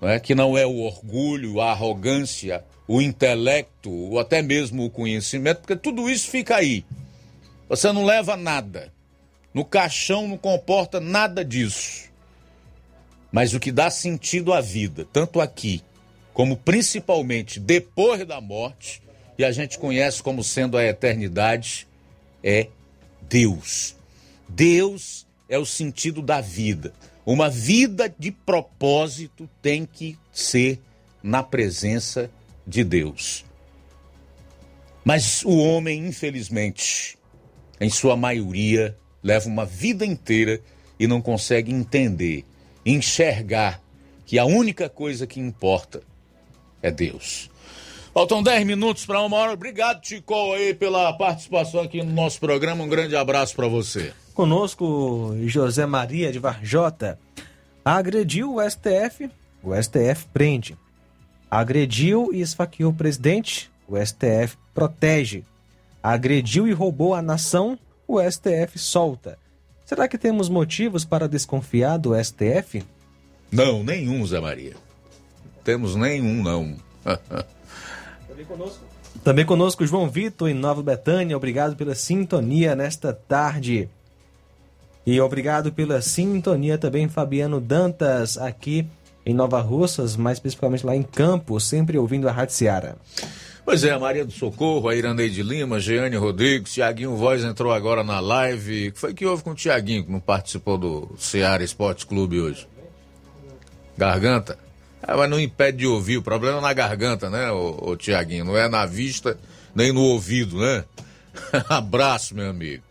não 0.00 0.08
é? 0.08 0.20
que 0.20 0.34
não 0.34 0.56
é 0.56 0.66
o 0.66 0.80
orgulho, 0.80 1.60
a 1.60 1.70
arrogância, 1.70 2.64
o 2.86 3.00
intelecto, 3.00 3.90
ou 3.90 4.18
até 4.18 4.42
mesmo 4.42 4.84
o 4.84 4.90
conhecimento, 4.90 5.60
porque 5.60 5.76
tudo 5.76 6.10
isso 6.10 6.28
fica 6.28 6.56
aí. 6.56 6.84
Você 7.68 7.90
não 7.90 8.04
leva 8.04 8.36
nada. 8.36 8.92
No 9.54 9.64
caixão 9.64 10.28
não 10.28 10.36
comporta 10.36 11.00
nada 11.00 11.44
disso. 11.44 12.10
Mas 13.30 13.54
o 13.54 13.60
que 13.60 13.72
dá 13.72 13.90
sentido 13.90 14.52
à 14.52 14.60
vida, 14.60 15.06
tanto 15.10 15.40
aqui 15.40 15.82
como 16.34 16.56
principalmente 16.56 17.60
depois 17.60 18.26
da 18.26 18.40
morte, 18.40 19.02
e 19.38 19.44
a 19.44 19.52
gente 19.52 19.78
conhece 19.78 20.22
como 20.22 20.44
sendo 20.44 20.76
a 20.76 20.84
eternidade, 20.84 21.86
é 22.42 22.68
Deus. 23.22 23.96
Deus 24.48 25.26
é 25.48 25.58
o 25.58 25.64
sentido 25.66 26.22
da 26.22 26.40
vida. 26.40 26.92
Uma 27.24 27.48
vida 27.48 28.12
de 28.18 28.32
propósito 28.32 29.48
tem 29.60 29.86
que 29.86 30.18
ser 30.32 30.80
na 31.22 31.42
presença 31.42 32.30
de 32.66 32.82
Deus. 32.82 33.44
Mas 35.04 35.44
o 35.44 35.56
homem, 35.56 36.06
infelizmente, 36.06 37.16
em 37.80 37.90
sua 37.90 38.16
maioria, 38.16 38.96
leva 39.22 39.48
uma 39.48 39.64
vida 39.64 40.04
inteira 40.04 40.60
e 40.98 41.06
não 41.06 41.20
consegue 41.20 41.72
entender, 41.72 42.44
enxergar 42.84 43.80
que 44.26 44.38
a 44.38 44.44
única 44.44 44.88
coisa 44.88 45.26
que 45.26 45.40
importa 45.40 46.02
é 46.80 46.90
Deus. 46.90 47.51
Faltam 48.14 48.42
10 48.42 48.66
minutos 48.66 49.06
para 49.06 49.22
uma 49.22 49.38
hora. 49.38 49.52
Obrigado, 49.52 50.02
Tico, 50.02 50.52
aí, 50.52 50.74
pela 50.74 51.12
participação 51.14 51.80
aqui 51.80 52.02
no 52.02 52.12
nosso 52.12 52.38
programa. 52.38 52.84
Um 52.84 52.88
grande 52.88 53.16
abraço 53.16 53.56
para 53.56 53.66
você. 53.66 54.12
Conosco, 54.34 55.34
José 55.46 55.86
Maria 55.86 56.30
de 56.30 56.38
Varjota. 56.38 57.18
Agrediu 57.82 58.56
o 58.56 58.70
STF, 58.70 59.30
o 59.62 59.74
STF 59.74 60.26
prende. 60.32 60.76
Agrediu 61.50 62.30
e 62.32 62.42
esfaqueou 62.42 62.92
o 62.92 62.94
presidente, 62.94 63.70
o 63.88 63.96
STF 63.96 64.58
protege. 64.74 65.42
Agrediu 66.02 66.68
e 66.68 66.72
roubou 66.72 67.14
a 67.14 67.22
nação, 67.22 67.78
o 68.06 68.20
STF 68.20 68.78
solta. 68.78 69.38
Será 69.86 70.06
que 70.06 70.18
temos 70.18 70.50
motivos 70.50 71.04
para 71.04 71.28
desconfiar 71.28 71.96
do 71.96 72.12
STF? 72.22 72.84
Não, 73.50 73.82
nenhum, 73.82 74.24
Zé 74.26 74.38
Maria. 74.38 74.74
Temos 75.64 75.96
nenhum, 75.96 76.42
não. 76.42 76.76
Também 78.42 78.44
conosco. 78.44 78.84
Também 79.22 79.44
conosco 79.44 79.86
João 79.86 80.08
Vitor 80.08 80.48
em 80.48 80.54
Nova 80.54 80.82
Betânia. 80.82 81.36
Obrigado 81.36 81.76
pela 81.76 81.94
sintonia 81.94 82.74
nesta 82.74 83.12
tarde. 83.12 83.88
E 85.04 85.20
obrigado 85.20 85.72
pela 85.72 86.00
sintonia 86.00 86.78
também, 86.78 87.08
Fabiano 87.08 87.60
Dantas, 87.60 88.38
aqui 88.38 88.86
em 89.26 89.34
Nova 89.34 89.60
Russas, 89.60 90.16
mais 90.16 90.38
especificamente 90.38 90.86
lá 90.86 90.94
em 90.94 91.02
Campos, 91.02 91.64
sempre 91.64 91.98
ouvindo 91.98 92.28
a 92.28 92.32
Rádio 92.32 92.54
Seara. 92.54 92.96
Pois 93.64 93.84
é, 93.84 93.90
a 93.90 93.98
Maria 93.98 94.24
do 94.24 94.32
Socorro, 94.32 94.88
a 94.88 94.94
Iraneide 94.94 95.42
Lima, 95.42 95.78
Jeane 95.78 96.16
Rodrigues, 96.16 96.72
Tiaguinho 96.72 97.16
Voz 97.16 97.44
entrou 97.44 97.72
agora 97.72 98.02
na 98.02 98.18
live. 98.18 98.88
O 98.88 98.92
que 98.92 98.98
foi 98.98 99.14
que 99.14 99.26
houve 99.26 99.42
com 99.42 99.50
o 99.50 99.54
Tiaguinho, 99.54 100.04
que 100.04 100.10
não 100.10 100.20
participou 100.20 100.76
do 100.76 101.14
Ceará 101.16 101.62
Esporte 101.62 102.06
Clube 102.06 102.40
hoje? 102.40 102.68
Garganta? 103.96 104.58
Ah, 105.02 105.16
mas 105.16 105.28
não 105.28 105.40
impede 105.40 105.78
de 105.78 105.86
ouvir, 105.86 106.18
o 106.18 106.22
problema 106.22 106.58
é 106.58 106.60
na 106.60 106.72
garganta, 106.72 107.28
né, 107.28 107.50
o, 107.50 107.90
o 107.90 107.96
Tiaguinho? 107.96 108.44
Não 108.44 108.56
é 108.56 108.68
na 108.68 108.86
vista, 108.86 109.36
nem 109.74 109.92
no 109.92 110.00
ouvido, 110.00 110.58
né? 110.58 110.84
Abraço, 111.68 112.34
meu 112.34 112.50
amigo. 112.50 112.82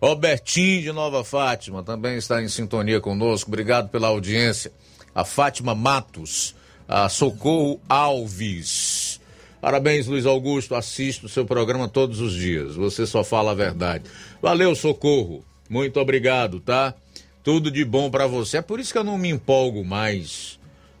Robertinho 0.00 0.82
de 0.82 0.92
Nova 0.92 1.24
Fátima 1.24 1.82
também 1.82 2.16
está 2.16 2.40
em 2.40 2.48
sintonia 2.48 3.00
conosco. 3.00 3.50
Obrigado 3.50 3.88
pela 3.88 4.08
audiência. 4.08 4.72
A 5.12 5.24
Fátima 5.24 5.74
Matos, 5.74 6.54
a 6.86 7.08
Socorro 7.08 7.80
Alves. 7.88 9.20
Parabéns, 9.60 10.06
Luiz 10.06 10.24
Augusto. 10.24 10.76
Assisto 10.76 11.26
o 11.26 11.28
seu 11.28 11.44
programa 11.44 11.88
todos 11.88 12.20
os 12.20 12.32
dias. 12.32 12.76
Você 12.76 13.06
só 13.06 13.24
fala 13.24 13.50
a 13.50 13.54
verdade. 13.54 14.04
Valeu, 14.40 14.74
socorro. 14.76 15.44
Muito 15.68 15.98
obrigado, 15.98 16.60
tá? 16.60 16.94
Tudo 17.42 17.68
de 17.68 17.84
bom 17.84 18.08
para 18.08 18.28
você. 18.28 18.58
É 18.58 18.62
por 18.62 18.78
isso 18.78 18.92
que 18.92 18.98
eu 18.98 19.04
não 19.04 19.18
me 19.18 19.28
empolgo 19.28 19.84
mais 19.84 20.57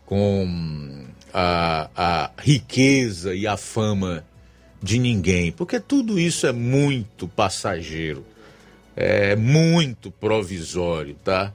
com 0.08 1.04
a, 1.34 1.90
a 1.94 2.30
riqueza 2.38 3.34
e 3.34 3.46
a 3.46 3.58
fama 3.58 4.24
de 4.82 4.98
ninguém, 4.98 5.52
porque 5.52 5.78
tudo 5.78 6.18
isso 6.18 6.46
é 6.46 6.52
muito 6.52 7.28
passageiro, 7.28 8.24
é 8.96 9.36
muito 9.36 10.10
provisório, 10.10 11.14
tá? 11.22 11.52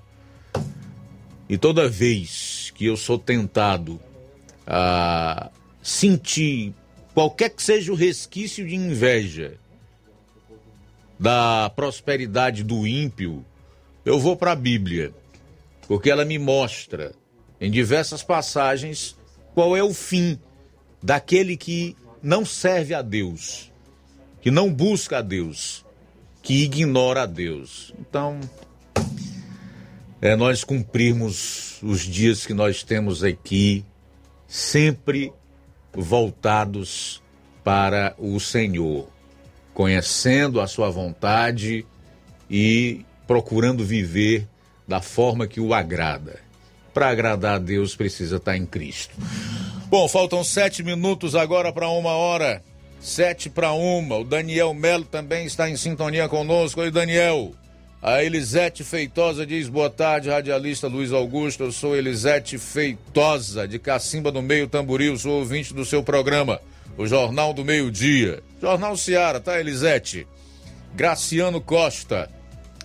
E 1.50 1.58
toda 1.58 1.90
vez 1.90 2.72
que 2.76 2.86
eu 2.86 2.96
sou 2.96 3.18
tentado 3.18 4.00
a 4.68 5.50
sentir 5.82 6.76
qualquer 7.12 7.50
que 7.50 7.64
seja 7.64 7.92
o 7.92 7.96
resquício 7.96 8.68
de 8.68 8.76
inveja 8.76 9.56
da 11.20 11.72
prosperidade 11.76 12.64
do 12.64 12.86
ímpio, 12.86 13.44
eu 14.06 14.20
vou 14.20 14.36
para 14.36 14.52
a 14.52 14.56
Bíblia, 14.56 15.12
porque 15.88 16.12
ela 16.12 16.24
me 16.24 16.38
mostra 16.38 17.16
em 17.64 17.72
diversas 17.72 18.22
passagens 18.22 19.16
qual 19.56 19.78
é 19.78 19.82
o 19.82 19.94
fim 19.94 20.38
daquele 21.02 21.56
que 21.56 21.96
não 22.22 22.44
serve 22.44 22.94
a 22.94 23.02
Deus, 23.02 23.72
que 24.42 24.52
não 24.52 24.72
busca 24.72 25.20
a 25.20 25.22
Deus, 25.22 25.86
que 26.42 26.62
ignora 26.62 27.24
a 27.24 27.26
Deus. 27.26 27.94
Então, 27.98 28.38
é 30.22 30.36
nós 30.36 30.66
cumprirmos 30.66 31.82
os 31.82 32.02
dias 32.02 32.46
que 32.46 32.54
nós 32.54 32.84
temos 32.84 33.24
aqui, 33.24 33.86
sempre 34.46 35.32
voltados 35.94 37.24
para 37.64 38.14
o 38.18 38.42
Senhor, 38.42 39.08
conhecendo 39.74 40.60
a 40.60 40.68
sua 40.68 40.90
vontade 40.90 41.86
e 42.50 43.06
procurando 43.26 43.86
viver 43.86 44.50
da 44.86 45.00
forma 45.00 45.48
que 45.48 45.62
o 45.62 45.74
agrada. 45.74 46.43
Para 46.94 47.10
agradar 47.10 47.56
a 47.56 47.60
Deus 47.60 47.96
precisa 47.96 48.38
estar 48.38 48.56
em 48.56 48.66
Cristo. 48.66 49.16
Bom, 49.88 50.08
faltam 50.08 50.44
sete 50.44 50.84
minutos 50.84 51.36
agora 51.36 51.72
para 51.72 51.90
uma 51.90 52.12
hora. 52.12 52.64
Sete 53.00 53.50
para 53.50 53.74
uma. 53.74 54.18
O 54.18 54.24
Daniel 54.24 54.74
Melo 54.74 55.04
também 55.04 55.46
está 55.46 55.70
em 55.70 55.76
sintonia 55.76 56.30
conosco. 56.30 56.82
Oi, 56.82 56.90
Daniel. 56.90 57.54
A 58.02 58.24
Elisete 58.24 58.84
Feitosa 58.84 59.46
diz 59.46 59.70
boa 59.70 59.90
tarde, 59.90 60.30
radialista 60.30 60.88
Luiz 60.88 61.14
Augusto. 61.14 61.64
Eu 61.64 61.72
sou 61.72 61.96
Elisete 61.96 62.58
Feitosa, 62.58 63.68
de 63.68 63.80
Cacimba 63.80 64.32
do 64.32 64.42
Meio 64.42 64.68
Tamboril. 64.68 65.18
Sou 65.18 65.40
ouvinte 65.40 65.74
do 65.74 65.86
seu 65.86 66.04
programa, 66.04 66.60
o 66.98 67.08
Jornal 67.08 67.54
do 67.54 67.64
Meio 67.64 67.90
Dia. 67.90 68.44
Jornal 68.62 68.98
Seara, 68.98 69.40
tá, 69.40 69.58
Elisete? 69.58 70.28
Graciano 70.94 71.62
Costa. 71.62 72.30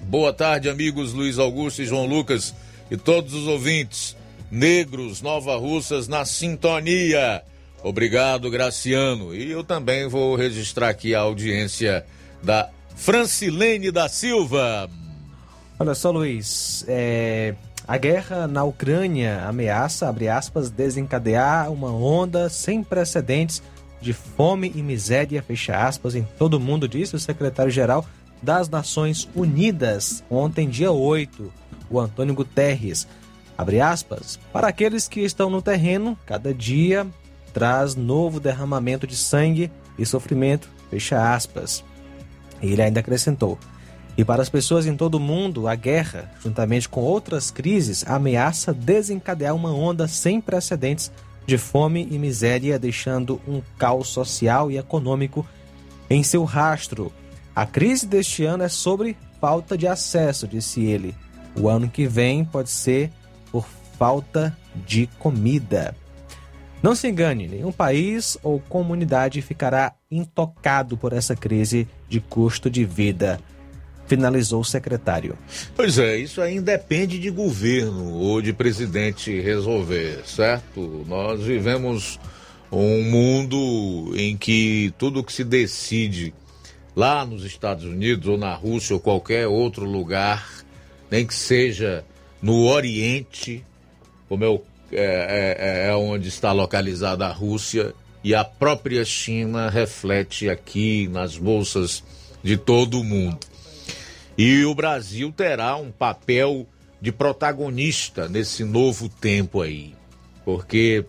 Boa 0.02 0.32
tarde, 0.32 0.68
amigos 0.68 1.12
Luiz 1.12 1.38
Augusto 1.38 1.82
e 1.82 1.86
João 1.86 2.06
Lucas 2.06 2.54
e 2.90 2.96
todos 2.96 3.34
os 3.34 3.46
ouvintes. 3.46 4.16
Negros, 4.50 5.20
Nova 5.20 5.56
Russas 5.56 6.08
na 6.08 6.24
sintonia. 6.24 7.42
Obrigado, 7.82 8.50
Graciano. 8.50 9.34
E 9.34 9.50
eu 9.50 9.62
também 9.62 10.08
vou 10.08 10.34
registrar 10.34 10.88
aqui 10.88 11.14
a 11.14 11.20
audiência 11.20 12.04
da 12.42 12.70
Francilene 12.96 13.90
da 13.90 14.08
Silva. 14.08 14.88
Olha 15.78 15.94
só, 15.94 16.10
Luiz, 16.10 16.84
é, 16.88 17.54
a 17.86 17.96
guerra 17.96 18.48
na 18.48 18.64
Ucrânia 18.64 19.44
ameaça, 19.46 20.08
abre 20.08 20.28
aspas, 20.28 20.70
desencadear 20.70 21.70
uma 21.70 21.92
onda 21.92 22.48
sem 22.48 22.82
precedentes 22.82 23.62
de 24.00 24.12
fome 24.12 24.72
e 24.74 24.82
miséria, 24.82 25.42
fecha 25.42 25.76
aspas, 25.76 26.14
em 26.14 26.26
todo 26.38 26.54
o 26.54 26.60
mundo, 26.60 26.88
disse 26.88 27.14
o 27.14 27.18
secretário-geral 27.18 28.04
das 28.42 28.68
Nações 28.68 29.28
Unidas, 29.34 30.22
ontem, 30.30 30.68
dia 30.68 30.92
8, 30.92 31.52
o 31.90 32.00
Antônio 32.00 32.34
Guterres. 32.34 33.06
Abre 33.56 33.80
aspas, 33.80 34.38
para 34.52 34.68
aqueles 34.68 35.08
que 35.08 35.20
estão 35.20 35.50
no 35.50 35.60
terreno, 35.60 36.16
cada 36.24 36.54
dia 36.54 37.06
traz 37.52 37.94
novo 37.94 38.38
derramamento 38.38 39.06
de 39.06 39.16
sangue 39.16 39.70
e 39.98 40.06
sofrimento, 40.06 40.70
fecha 40.90 41.34
aspas. 41.34 41.84
Ele 42.62 42.80
ainda 42.80 43.00
acrescentou: 43.00 43.58
e 44.18 44.24
para 44.24 44.42
as 44.42 44.48
pessoas 44.48 44.84
em 44.84 44.96
todo 44.96 45.14
o 45.14 45.20
mundo, 45.20 45.68
a 45.68 45.76
guerra, 45.76 46.28
juntamente 46.42 46.88
com 46.88 47.00
outras 47.00 47.52
crises, 47.52 48.04
ameaça 48.04 48.74
desencadear 48.74 49.54
uma 49.54 49.72
onda 49.72 50.08
sem 50.08 50.40
precedentes 50.40 51.12
de 51.46 51.56
fome 51.56 52.06
e 52.10 52.18
miséria, 52.18 52.80
deixando 52.80 53.40
um 53.46 53.62
caos 53.78 54.08
social 54.08 54.72
e 54.72 54.76
econômico 54.76 55.46
em 56.10 56.24
seu 56.24 56.42
rastro. 56.42 57.12
A 57.54 57.64
crise 57.64 58.06
deste 58.06 58.44
ano 58.44 58.64
é 58.64 58.68
sobre 58.68 59.16
falta 59.40 59.78
de 59.78 59.86
acesso, 59.86 60.48
disse 60.48 60.84
ele. 60.84 61.14
O 61.56 61.68
ano 61.68 61.88
que 61.88 62.06
vem 62.06 62.44
pode 62.44 62.70
ser 62.70 63.10
por 63.50 63.66
falta 63.98 64.56
de 64.86 65.08
comida. 65.18 65.94
Não 66.82 66.94
se 66.94 67.08
engane, 67.08 67.48
nenhum 67.48 67.72
país 67.72 68.38
ou 68.42 68.60
comunidade 68.60 69.42
ficará 69.42 69.94
intocado 70.10 70.96
por 70.96 71.12
essa 71.12 71.34
crise 71.34 71.88
de 72.08 72.20
custo 72.20 72.70
de 72.70 72.84
vida 72.84 73.40
finalizou 74.08 74.62
o 74.62 74.64
secretário. 74.64 75.36
Pois 75.76 75.98
é, 75.98 76.16
isso 76.16 76.40
aí 76.40 76.58
depende 76.60 77.18
de 77.18 77.30
governo 77.30 78.14
ou 78.14 78.40
de 78.40 78.52
presidente 78.52 79.38
resolver, 79.40 80.22
certo? 80.24 81.04
Nós 81.06 81.42
vivemos 81.42 82.18
um 82.72 83.02
mundo 83.02 84.12
em 84.16 84.36
que 84.36 84.92
tudo 84.98 85.22
que 85.22 85.32
se 85.32 85.44
decide 85.44 86.34
lá 86.96 87.24
nos 87.24 87.44
Estados 87.44 87.84
Unidos 87.84 88.26
ou 88.26 88.38
na 88.38 88.54
Rússia 88.54 88.94
ou 88.94 89.00
qualquer 89.00 89.46
outro 89.46 89.84
lugar, 89.84 90.57
nem 91.10 91.26
que 91.26 91.34
seja 91.34 92.04
no 92.40 92.66
Oriente, 92.66 93.64
como 94.28 94.44
é, 94.44 94.48
o, 94.48 94.62
é, 94.92 95.86
é, 95.86 95.88
é 95.88 95.94
onde 95.94 96.28
está 96.28 96.52
localizada 96.52 97.26
a 97.26 97.32
Rússia, 97.32 97.94
e 98.22 98.34
a 98.34 98.44
própria 98.44 99.04
China 99.04 99.70
reflete 99.70 100.48
aqui 100.48 101.08
nas 101.08 101.36
bolsas 101.36 102.02
de 102.42 102.56
todo 102.56 103.00
o 103.00 103.04
mundo. 103.04 103.38
E 104.36 104.64
o 104.64 104.74
Brasil 104.74 105.32
terá 105.32 105.76
um 105.76 105.90
papel 105.90 106.66
de 107.00 107.12
protagonista 107.12 108.28
nesse 108.28 108.64
novo 108.64 109.08
tempo 109.08 109.60
aí, 109.60 109.94
porque 110.44 111.04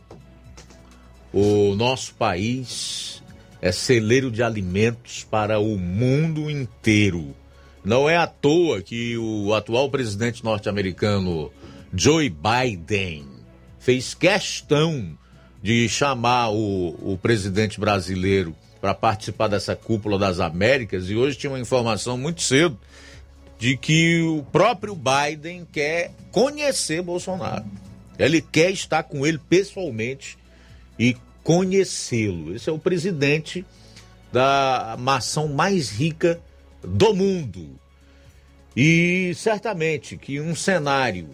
o 1.34 1.76
nosso 1.76 2.14
país 2.16 3.22
é 3.62 3.72
celeiro 3.72 4.32
de 4.32 4.42
alimentos 4.42 5.24
para 5.24 5.60
o 5.60 5.78
mundo 5.78 6.50
inteiro. 6.50 7.36
Não 7.90 8.08
é 8.08 8.16
à 8.16 8.28
toa 8.28 8.84
que 8.84 9.18
o 9.18 9.52
atual 9.52 9.90
presidente 9.90 10.44
norte-americano 10.44 11.52
Joe 11.92 12.30
Biden 12.30 13.26
fez 13.80 14.14
questão 14.14 15.18
de 15.60 15.90
chamar 15.90 16.52
o, 16.52 17.14
o 17.14 17.18
presidente 17.18 17.80
brasileiro 17.80 18.56
para 18.80 18.94
participar 18.94 19.48
dessa 19.48 19.76
cúpula 19.76 20.20
das 20.20 20.40
Américas 20.40 21.10
e 21.10 21.16
hoje 21.16 21.36
tinha 21.36 21.50
uma 21.50 21.60
informação 21.60 22.16
muito 22.16 22.44
cedo 22.44 22.80
de 23.58 23.76
que 23.76 24.22
o 24.22 24.44
próprio 24.52 24.96
Biden 24.96 25.66
quer 25.74 26.12
conhecer 26.32 27.02
Bolsonaro. 27.02 27.66
Ele 28.20 28.40
quer 28.40 28.70
estar 28.70 29.02
com 29.02 29.26
ele 29.26 29.40
pessoalmente 29.50 30.38
e 31.00 31.18
conhecê-lo. 31.44 32.56
Esse 32.56 32.70
é 32.70 32.72
o 32.72 32.78
presidente 32.78 33.66
da 34.32 34.96
nação 35.00 35.48
mais 35.48 35.90
rica 35.90 36.40
do 36.84 37.14
mundo. 37.14 37.80
E 38.76 39.34
certamente 39.36 40.18
que 40.18 40.40
um 40.40 40.56
cenário 40.56 41.30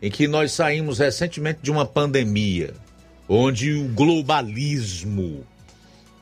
em 0.00 0.10
que 0.10 0.28
nós 0.28 0.52
saímos 0.52 0.98
recentemente 0.98 1.60
de 1.62 1.70
uma 1.70 1.86
pandemia, 1.86 2.74
onde 3.28 3.72
o 3.74 3.88
globalismo 3.88 5.46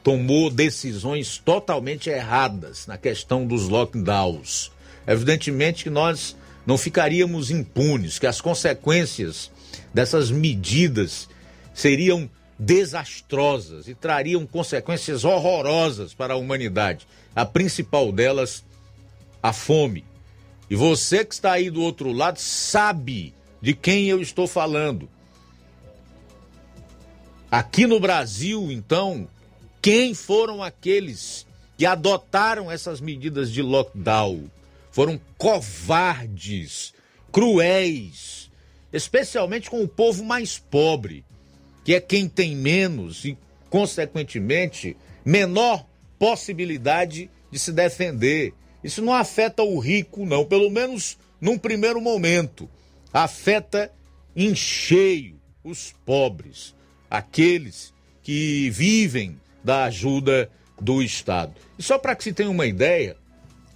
tomou 0.03 0.51
decisões 0.51 1.39
totalmente 1.39 2.09
erradas 2.09 2.87
na 2.87 2.97
questão 2.97 3.47
dos 3.47 3.69
lockdowns, 3.69 4.71
Evidentemente 5.07 5.85
que 5.85 5.91
nós 5.91 6.37
não 6.67 6.77
ficaríamos 6.77 7.51
impunes, 7.51 8.19
que 8.19 8.27
as 8.27 8.41
consequências 8.41 9.51
dessas 9.95 10.31
medidas 10.31 11.29
seriam 11.73 12.29
desastrosas 12.59 13.89
e 13.89 13.95
trariam 13.95 14.47
consequências 14.47 15.25
horrorosas 15.25 16.15
para 16.15 16.35
a 16.35 16.37
humanidade. 16.37 17.07
A 17.35 17.45
principal 17.45 18.11
delas, 18.11 18.65
a 19.43 19.53
fome. 19.53 20.05
E 20.69 20.75
você 20.75 21.25
que 21.25 21.35
está 21.35 21.53
aí 21.53 21.71
do 21.71 21.83
outro 21.83 22.13
lado 22.13 22.39
sabe 22.39 23.35
de 23.61 23.75
quem 23.75 24.07
eu 24.07 24.21
estou 24.21 24.47
falando. 24.47 25.09
Aqui 27.51 27.87
no 27.87 28.01
Brasil, 28.01 28.73
então, 28.73 29.29
quem 29.81 30.15
foram 30.15 30.63
aqueles 30.63 31.47
que 31.77 31.87
adotaram 31.87 32.71
essas 32.71 33.01
medidas 33.01 33.53
de 33.53 33.63
lockdown? 33.63 34.51
foram 34.97 35.21
covardes, 35.37 36.95
cruéis, 37.31 38.51
especialmente 38.91 39.69
com 39.69 39.83
o 39.83 39.87
povo 39.87 40.25
mais 40.25 40.59
pobre, 40.59 41.23
que 41.87 41.95
é 41.95 42.01
quem 42.01 42.29
tem 42.29 42.57
menos 42.57 43.25
e, 43.25 43.39
consequentemente, 43.71 44.97
menor 45.25 45.87
possibilidade 46.19 47.31
de 47.49 47.61
se 47.61 47.71
defender. 47.71 48.53
Isso 48.83 49.01
não 49.01 49.15
afeta 49.15 49.63
o 49.63 49.79
rico, 49.79 50.27
não, 50.27 50.45
pelo 50.45 50.69
menos 50.69 51.17
num 51.41 51.57
primeiro 51.57 52.01
momento. 52.01 52.69
Afeta 53.13 53.93
em 54.35 54.53
cheio 54.53 55.41
os 55.63 55.95
pobres, 56.05 56.75
aqueles 57.09 57.95
que 58.21 58.69
vivem 58.71 59.41
da 59.63 59.85
ajuda 59.85 60.51
do 60.81 61.01
Estado. 61.01 61.55
E 61.79 61.85
só 61.85 61.99
para 61.99 62.17
que 62.17 62.25
se 62.25 62.33
tenha 62.33 62.51
uma 62.51 62.67
ideia, 62.67 63.17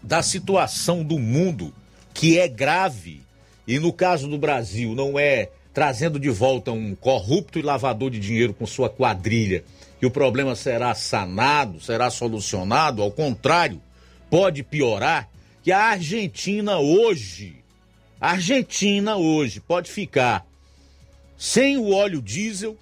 da 0.03 0.21
situação 0.21 1.05
do 1.05 1.17
mundo, 1.17 1.73
que 2.13 2.41
é 2.41 2.49
grave, 2.49 3.23
e 3.69 3.79
no 3.79 3.93
caso 3.93 4.27
do 4.27 4.37
Brasil 4.37 4.97
não 4.97 5.17
é 5.17 5.51
trazendo 5.73 6.19
de 6.19 6.31
volta 6.31 6.73
um 6.73 6.95
corrupto 6.95 7.59
e 7.59 7.63
lavador 7.63 8.11
de 8.11 8.19
dinheiro 8.19 8.53
com 8.55 8.67
sua 8.67 8.89
quadrilha, 8.89 9.65
e 10.01 10.07
o 10.07 10.11
problema 10.11 10.55
será 10.55 10.95
sanado, 10.95 11.81
será 11.81 12.11
solucionado, 12.11 13.03
ao 13.03 13.11
contrário, 13.11 13.81
pode 14.29 14.63
piorar, 14.63 15.29
que 15.63 15.71
a 15.71 15.85
Argentina 15.85 16.79
hoje, 16.79 17.57
a 18.21 18.31
Argentina 18.31 19.17
hoje 19.17 19.61
pode 19.61 19.91
ficar 19.91 20.47
sem 21.37 21.77
o 21.77 21.93
óleo 21.93 22.23
diesel 22.23 22.77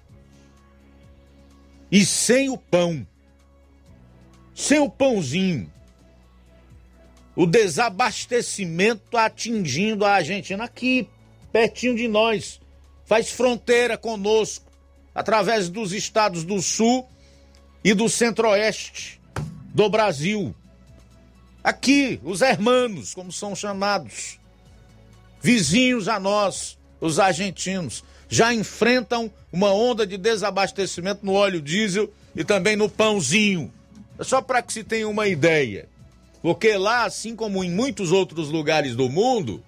e 1.91 2.05
sem 2.05 2.49
o 2.49 2.57
pão. 2.57 3.05
Sem 4.55 4.79
o 4.79 4.89
pãozinho 4.89 5.69
o 7.39 7.45
desabastecimento 7.45 9.15
atingindo 9.15 10.03
a 10.03 10.15
Argentina 10.15 10.65
aqui, 10.65 11.07
pertinho 11.53 11.95
de 11.95 12.05
nós, 12.05 12.59
faz 13.09 13.31
fronteira 13.31 13.97
conosco, 13.97 14.71
através 15.15 15.67
dos 15.67 15.93
estados 15.93 16.43
do 16.43 16.61
sul 16.61 17.09
e 17.83 17.95
do 17.95 18.07
centro-oeste 18.07 19.19
do 19.73 19.89
Brasil. 19.89 20.53
Aqui, 21.63 22.19
os 22.23 22.43
hermanos, 22.43 23.15
como 23.15 23.31
são 23.31 23.55
chamados, 23.55 24.39
vizinhos 25.41 26.07
a 26.07 26.19
nós, 26.19 26.77
os 27.01 27.17
argentinos 27.17 28.03
já 28.29 28.53
enfrentam 28.53 29.33
uma 29.51 29.73
onda 29.73 30.05
de 30.05 30.15
desabastecimento 30.15 31.25
no 31.25 31.33
óleo 31.33 31.63
diesel 31.63 32.13
e 32.35 32.43
também 32.43 32.75
no 32.75 32.87
pãozinho. 32.87 33.73
É 34.19 34.23
só 34.23 34.39
para 34.39 34.61
que 34.61 34.71
se 34.71 34.83
tenha 34.83 35.09
uma 35.09 35.27
ideia. 35.27 35.89
Porque 36.43 36.77
lá, 36.77 37.05
assim 37.05 37.35
como 37.35 37.63
em 37.63 37.71
muitos 37.71 38.11
outros 38.11 38.49
lugares 38.49 38.95
do 38.95 39.09
mundo, 39.09 39.63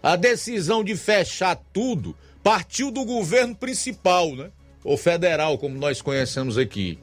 a 0.00 0.14
decisão 0.14 0.84
de 0.84 0.94
fechar 0.94 1.60
tudo 1.72 2.16
partiu 2.44 2.90
do 2.90 3.06
governo 3.06 3.56
principal, 3.56 4.36
né? 4.36 4.52
Ou 4.84 4.98
federal, 4.98 5.56
como 5.56 5.78
nós 5.78 6.02
conhecemos 6.02 6.58
aqui. 6.58 6.98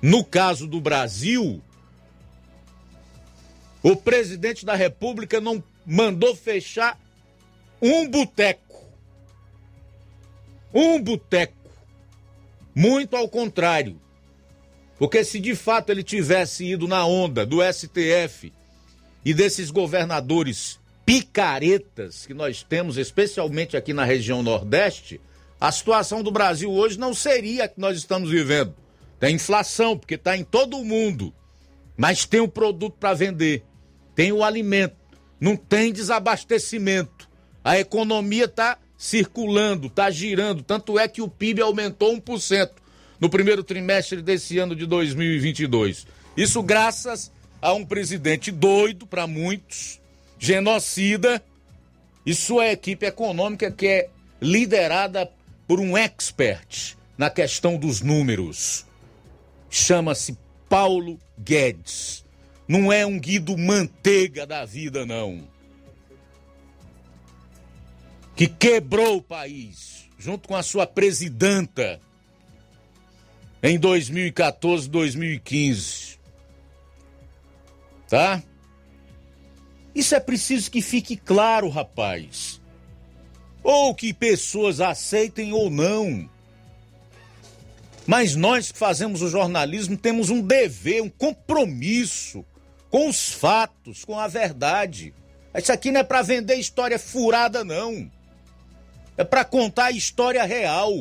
No 0.00 0.24
caso 0.24 0.68
do 0.68 0.80
Brasil, 0.80 1.60
o 3.82 3.96
presidente 3.96 4.64
da 4.64 4.76
República 4.76 5.40
não 5.40 5.62
mandou 5.84 6.36
fechar 6.36 6.96
um 7.80 8.08
boteco. 8.08 8.86
Um 10.72 11.02
boteco. 11.02 11.56
Muito 12.72 13.16
ao 13.16 13.28
contrário. 13.28 14.00
Porque 14.96 15.24
se 15.24 15.40
de 15.40 15.56
fato 15.56 15.90
ele 15.90 16.04
tivesse 16.04 16.64
ido 16.64 16.86
na 16.86 17.04
onda 17.04 17.44
do 17.44 17.58
STF 17.60 18.52
e 19.24 19.34
desses 19.34 19.72
governadores 19.72 20.78
picaretas 21.04 22.26
que 22.26 22.34
nós 22.34 22.62
temos, 22.62 22.96
especialmente 22.96 23.76
aqui 23.76 23.92
na 23.92 24.04
região 24.04 24.42
Nordeste, 24.42 25.20
a 25.60 25.70
situação 25.70 26.22
do 26.22 26.30
Brasil 26.30 26.70
hoje 26.70 26.98
não 26.98 27.14
seria 27.14 27.64
a 27.64 27.68
que 27.68 27.80
nós 27.80 27.96
estamos 27.96 28.30
vivendo. 28.30 28.74
Tem 29.20 29.36
inflação, 29.36 29.96
porque 29.96 30.14
está 30.14 30.36
em 30.36 30.42
todo 30.42 30.76
o 30.76 30.84
mundo. 30.84 31.32
Mas 31.96 32.24
tem 32.24 32.40
o 32.40 32.48
produto 32.48 32.96
para 32.98 33.14
vender, 33.14 33.62
tem 34.14 34.32
o 34.32 34.42
alimento, 34.42 34.96
não 35.40 35.56
tem 35.56 35.92
desabastecimento. 35.92 37.28
A 37.62 37.78
economia 37.78 38.46
está 38.46 38.78
circulando, 38.98 39.86
está 39.86 40.10
girando. 40.10 40.62
Tanto 40.62 40.98
é 40.98 41.06
que 41.06 41.22
o 41.22 41.28
PIB 41.28 41.62
aumentou 41.62 42.16
1% 42.16 42.70
no 43.20 43.30
primeiro 43.30 43.62
trimestre 43.62 44.20
desse 44.20 44.58
ano 44.58 44.74
de 44.74 44.86
2022. 44.86 46.06
Isso 46.36 46.60
graças 46.60 47.30
a 47.60 47.72
um 47.72 47.84
presidente 47.84 48.50
doido 48.50 49.06
para 49.06 49.28
muitos, 49.28 50.00
genocida, 50.42 51.40
e 52.26 52.34
sua 52.34 52.66
equipe 52.72 53.06
econômica 53.06 53.70
que 53.70 53.86
é 53.86 54.10
liderada 54.40 55.30
por 55.68 55.78
um 55.78 55.96
expert 55.96 56.96
na 57.16 57.30
questão 57.30 57.76
dos 57.76 58.00
números. 58.00 58.84
Chama-se 59.70 60.36
Paulo 60.68 61.16
Guedes. 61.38 62.24
Não 62.66 62.92
é 62.92 63.06
um 63.06 63.20
Guido 63.20 63.56
Manteiga 63.56 64.44
da 64.44 64.64
vida, 64.64 65.06
não. 65.06 65.46
Que 68.34 68.48
quebrou 68.48 69.18
o 69.18 69.22
país, 69.22 70.08
junto 70.18 70.48
com 70.48 70.56
a 70.56 70.62
sua 70.64 70.88
presidenta, 70.88 72.00
em 73.62 73.78
2014, 73.78 74.90
2015. 74.90 76.18
Tá? 78.08 78.42
Isso 79.94 80.14
é 80.14 80.20
preciso 80.20 80.70
que 80.70 80.80
fique 80.80 81.16
claro, 81.16 81.68
rapaz. 81.68 82.60
Ou 83.62 83.94
que 83.94 84.12
pessoas 84.12 84.80
aceitem 84.80 85.52
ou 85.52 85.70
não. 85.70 86.28
Mas 88.06 88.34
nós 88.34 88.72
que 88.72 88.78
fazemos 88.78 89.22
o 89.22 89.28
jornalismo 89.28 89.96
temos 89.96 90.30
um 90.30 90.40
dever, 90.40 91.02
um 91.02 91.08
compromisso 91.08 92.44
com 92.90 93.08
os 93.08 93.30
fatos, 93.30 94.04
com 94.04 94.18
a 94.18 94.26
verdade. 94.26 95.14
Isso 95.54 95.72
aqui 95.72 95.90
não 95.90 96.00
é 96.00 96.04
para 96.04 96.22
vender 96.22 96.56
história 96.56 96.98
furada, 96.98 97.62
não. 97.64 98.10
É 99.16 99.24
para 99.24 99.44
contar 99.44 99.86
a 99.86 99.90
história 99.92 100.42
real. 100.44 100.92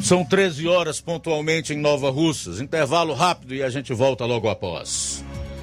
São 0.00 0.24
13 0.24 0.66
horas 0.66 1.00
pontualmente 1.00 1.72
em 1.72 1.78
Nova 1.78 2.10
Russas. 2.10 2.60
Intervalo 2.60 3.14
rápido 3.14 3.54
e 3.54 3.62
a 3.62 3.70
gente 3.70 3.92
volta 3.92 4.24
logo 4.24 4.48
após. 4.48 5.22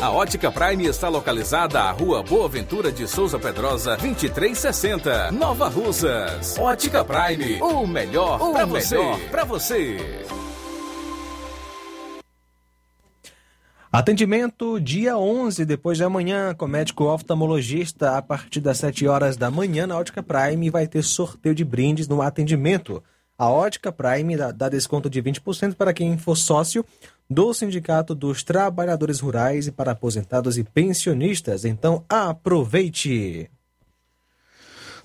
A 0.00 0.12
Ótica 0.12 0.52
Prime 0.52 0.86
está 0.86 1.08
localizada 1.08 1.80
à 1.80 1.90
Rua 1.90 2.22
Boa 2.22 2.48
Ventura 2.48 2.92
de 2.92 3.08
Souza 3.08 3.36
Pedrosa, 3.36 3.96
2360, 3.96 5.32
Nova 5.32 5.68
Russas. 5.68 6.56
Ótica 6.56 7.04
Prime, 7.04 7.60
o 7.60 7.84
melhor 7.84 8.38
para 8.52 8.64
você. 8.64 8.96
Pra 9.28 9.42
você. 9.42 9.96
Atendimento 13.90 14.78
dia 14.78 15.18
11, 15.18 15.64
depois 15.64 15.98
de 15.98 16.04
amanhã, 16.04 16.54
com 16.54 16.68
médico 16.68 17.06
oftalmologista, 17.06 18.16
a 18.16 18.22
partir 18.22 18.60
das 18.60 18.78
7 18.78 19.08
horas 19.08 19.36
da 19.36 19.50
manhã 19.50 19.84
na 19.84 19.98
Ótica 19.98 20.22
Prime 20.22 20.70
vai 20.70 20.86
ter 20.86 21.02
sorteio 21.02 21.56
de 21.56 21.64
brindes 21.64 22.06
no 22.06 22.22
atendimento. 22.22 23.02
A 23.36 23.48
Ótica 23.48 23.90
Prime 23.90 24.36
dá, 24.36 24.52
dá 24.52 24.68
desconto 24.68 25.10
de 25.10 25.20
20% 25.20 25.74
para 25.74 25.92
quem 25.92 26.16
for 26.16 26.36
sócio 26.36 26.86
do 27.30 27.54
Sindicato 27.54 28.12
dos 28.12 28.42
Trabalhadores 28.42 29.20
Rurais 29.20 29.68
e 29.68 29.72
para 29.72 29.92
aposentados 29.92 30.58
e 30.58 30.64
pensionistas. 30.64 31.64
Então 31.64 32.04
aproveite! 32.08 33.48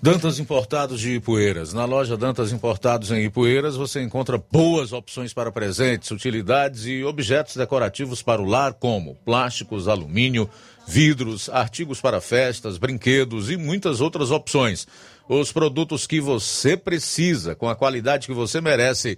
Dantas 0.01 0.39
Importados 0.39 0.99
de 0.99 1.15
Ipueiras. 1.15 1.73
Na 1.73 1.85
loja 1.85 2.17
Dantas 2.17 2.51
Importados 2.51 3.11
em 3.11 3.25
Ipueiras 3.25 3.75
você 3.75 4.01
encontra 4.01 4.37
boas 4.37 4.91
opções 4.91 5.33
para 5.33 5.51
presentes, 5.51 6.11
utilidades 6.11 6.85
e 6.85 7.03
objetos 7.03 7.55
decorativos 7.55 8.21
para 8.21 8.41
o 8.41 8.45
lar, 8.45 8.73
como 8.73 9.15
plásticos, 9.23 9.87
alumínio, 9.87 10.49
vidros, 10.87 11.49
artigos 11.49 12.01
para 12.01 12.19
festas, 12.19 12.77
brinquedos 12.77 13.49
e 13.49 13.57
muitas 13.57 14.01
outras 14.01 14.31
opções. 14.31 14.85
Os 15.29 15.51
produtos 15.51 16.05
que 16.05 16.19
você 16.19 16.75
precisa, 16.75 17.55
com 17.55 17.69
a 17.69 17.75
qualidade 17.75 18.27
que 18.27 18.33
você 18.33 18.59
merece, 18.59 19.17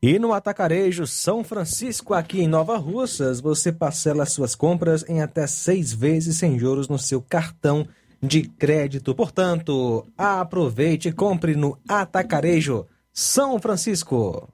E 0.00 0.16
no 0.16 0.32
Atacarejo 0.32 1.08
São 1.08 1.42
Francisco, 1.42 2.14
aqui 2.14 2.40
em 2.40 2.46
Nova 2.46 2.76
Russas, 2.76 3.40
você 3.40 3.72
parcela 3.72 4.24
suas 4.26 4.54
compras 4.54 5.04
em 5.08 5.20
até 5.20 5.44
seis 5.48 5.92
vezes 5.92 6.36
sem 6.36 6.56
juros 6.56 6.88
no 6.88 6.96
seu 6.96 7.20
cartão 7.20 7.84
de 8.22 8.42
crédito. 8.42 9.12
Portanto, 9.12 10.06
aproveite 10.16 11.08
e 11.08 11.12
compre 11.12 11.56
no 11.56 11.76
Atacarejo 11.88 12.86
São 13.12 13.58
Francisco. 13.58 14.48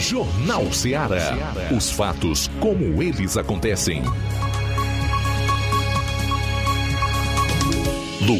Jornal 0.00 0.72
Ceará. 0.72 1.36
Os 1.76 1.92
fatos 1.92 2.48
como 2.58 3.00
eles 3.00 3.36
acontecem. 3.36 4.02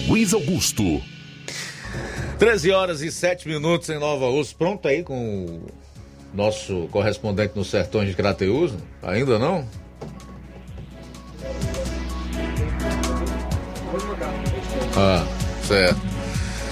Luiz 0.09 0.35
Augusto. 0.35 1.01
13 2.41 2.73
horas 2.73 3.03
e 3.03 3.13
7 3.13 3.47
minutos 3.47 3.89
em 3.89 4.01
Nova 4.01 4.27
Rússia. 4.27 4.57
Pronto 4.59 4.89
aí 4.89 5.05
com 5.05 5.61
nosso 6.33 6.89
correspondente 6.91 7.53
nos 7.57 7.69
sertões 7.69 8.09
de 8.09 8.15
Crateus? 8.15 8.73
Ainda 9.03 9.39
não? 9.39 9.67
Ah, 14.97 15.27
certo. 15.67 16.01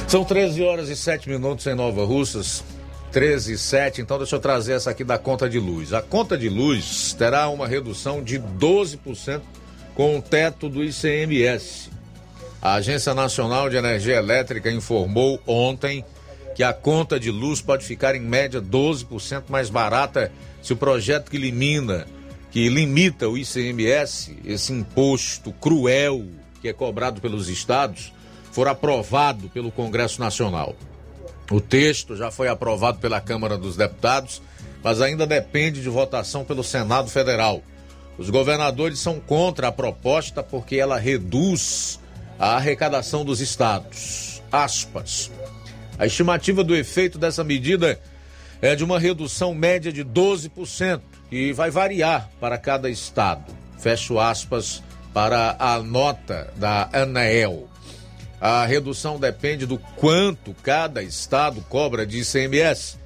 São 0.09 0.25
13 0.25 0.63
horas 0.63 0.89
e 0.89 0.97
7 0.97 1.29
minutos 1.29 1.67
em 1.67 1.75
Nova 1.75 2.05
Russas. 2.05 2.65
13 3.13 3.55
e 3.55 3.59
7, 3.59 4.01
então 4.01 4.19
deixa 4.19 4.37
eu 4.37 4.41
trazer 4.41 4.75
essa 4.75 4.91
aqui 4.91 5.03
da 5.03 5.19
conta 5.19 5.49
de 5.49 5.59
luz. 5.59 5.93
A 5.93 6.01
conta 6.01 6.39
de 6.39 6.49
luz 6.49 7.13
terá 7.19 7.49
uma 7.49 7.67
redução 7.67 8.23
de 8.23 8.39
12% 8.39 9.41
com 9.95 10.19
o 10.19 10.23
teto 10.23 10.69
do 10.69 10.85
ICMS. 10.85 11.91
A 12.63 12.75
Agência 12.75 13.13
Nacional 13.13 13.69
de 13.69 13.77
Energia 13.77 14.17
Elétrica 14.17 14.71
informou 14.71 15.41
ontem 15.47 16.05
que 16.61 16.65
a 16.65 16.75
conta 16.75 17.19
de 17.19 17.31
luz 17.31 17.63
pode 17.63 17.87
ficar 17.87 18.15
em 18.15 18.21
média 18.21 18.61
12% 18.61 19.45
mais 19.49 19.71
barata 19.71 20.31
se 20.61 20.75
o 20.75 20.77
projeto 20.77 21.31
que 21.31 21.39
elimina, 21.39 22.07
que 22.51 22.69
limita 22.69 23.27
o 23.27 23.39
ICMS, 23.39 24.37
esse 24.45 24.71
imposto 24.71 25.53
cruel 25.55 26.27
que 26.61 26.69
é 26.69 26.73
cobrado 26.75 27.19
pelos 27.19 27.49
estados, 27.49 28.13
for 28.53 28.69
aprovado 28.69 29.49
pelo 29.49 29.73
Congresso 29.73 30.21
Nacional. 30.21 30.77
O 31.51 31.63
texto 31.63 32.15
já 32.15 32.31
foi 32.31 32.49
aprovado 32.49 32.99
pela 32.99 33.23
Câmara 33.23 33.57
dos 33.57 33.75
Deputados, 33.75 34.43
mas 34.85 35.01
ainda 35.01 35.27
depende 35.27 35.81
de 35.81 35.89
votação 35.89 36.45
pelo 36.45 36.63
Senado 36.63 37.09
Federal. 37.09 37.63
Os 38.19 38.29
governadores 38.29 38.99
são 38.99 39.19
contra 39.19 39.69
a 39.69 39.73
proposta 39.73 40.43
porque 40.43 40.77
ela 40.77 40.99
reduz 40.99 41.99
a 42.39 42.57
arrecadação 42.57 43.25
dos 43.25 43.41
estados. 43.41 44.43
Aspas. 44.53 45.31
A 46.01 46.07
estimativa 46.07 46.65
do 46.65 46.75
efeito 46.75 47.19
dessa 47.19 47.45
medida 47.45 48.01
é 48.63 48.75
de 48.75 48.83
uma 48.83 48.99
redução 48.99 49.55
média 49.55 49.93
de 49.93 50.03
12%, 50.03 51.03
e 51.31 51.53
vai 51.53 51.71
variar 51.71 52.31
para 52.41 52.57
cada 52.57 52.89
estado. 52.89 53.55
Fecho 53.79 54.19
aspas 54.19 54.83
para 55.13 55.57
a 55.59 55.79
nota 55.83 56.55
da 56.57 56.89
ANAEL. 56.91 57.69
A 58.41 58.65
redução 58.65 59.21
depende 59.21 59.67
do 59.67 59.77
quanto 59.77 60.55
cada 60.63 61.03
estado 61.03 61.61
cobra 61.69 62.07
de 62.07 62.21
ICMS. 62.21 62.97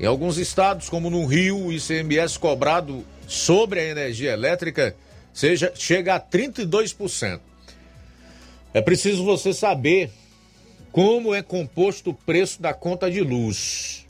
Em 0.00 0.06
alguns 0.06 0.36
estados, 0.36 0.88
como 0.88 1.08
no 1.08 1.26
Rio, 1.26 1.66
o 1.66 1.72
ICMS 1.72 2.36
cobrado 2.36 3.06
sobre 3.28 3.78
a 3.78 3.84
energia 3.84 4.32
elétrica 4.32 4.96
seja, 5.32 5.72
chega 5.76 6.16
a 6.16 6.20
32%. 6.20 7.38
É 8.74 8.80
preciso 8.80 9.24
você 9.24 9.52
saber 9.52 10.10
como 10.92 11.34
é 11.34 11.42
composto 11.42 12.10
o 12.10 12.14
preço 12.14 12.60
da 12.60 12.74
conta 12.74 13.10
de 13.10 13.20
luz. 13.20 14.06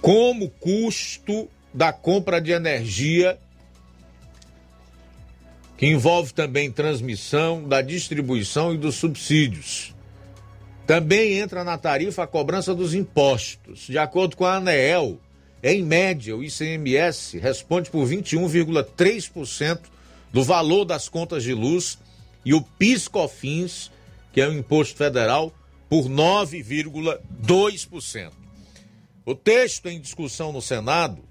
Como 0.00 0.46
o 0.46 0.50
custo 0.50 1.48
da 1.72 1.92
compra 1.92 2.40
de 2.40 2.52
energia, 2.52 3.38
que 5.76 5.86
envolve 5.86 6.34
também 6.34 6.70
transmissão, 6.70 7.66
da 7.66 7.80
distribuição 7.80 8.74
e 8.74 8.78
dos 8.78 8.96
subsídios. 8.96 9.94
Também 10.86 11.38
entra 11.38 11.64
na 11.64 11.78
tarifa 11.78 12.24
a 12.24 12.26
cobrança 12.26 12.74
dos 12.74 12.94
impostos. 12.94 13.86
De 13.86 13.96
acordo 13.96 14.36
com 14.36 14.44
a 14.44 14.56
ANEEL, 14.56 15.18
em 15.62 15.82
média, 15.82 16.36
o 16.36 16.42
ICMS 16.42 17.38
responde 17.38 17.90
por 17.90 18.06
21,3% 18.06 19.80
do 20.32 20.42
valor 20.42 20.84
das 20.84 21.08
contas 21.08 21.42
de 21.42 21.54
luz 21.54 21.98
e 22.44 22.54
o 22.54 22.62
PIS/COFINS, 22.62 23.90
que 24.32 24.40
é 24.40 24.48
o 24.48 24.52
imposto 24.52 24.96
federal, 24.96 25.52
por 25.88 26.08
9,2%. 26.08 28.32
O 29.24 29.34
texto 29.34 29.88
em 29.88 30.00
discussão 30.00 30.52
no 30.52 30.62
Senado 30.62 31.24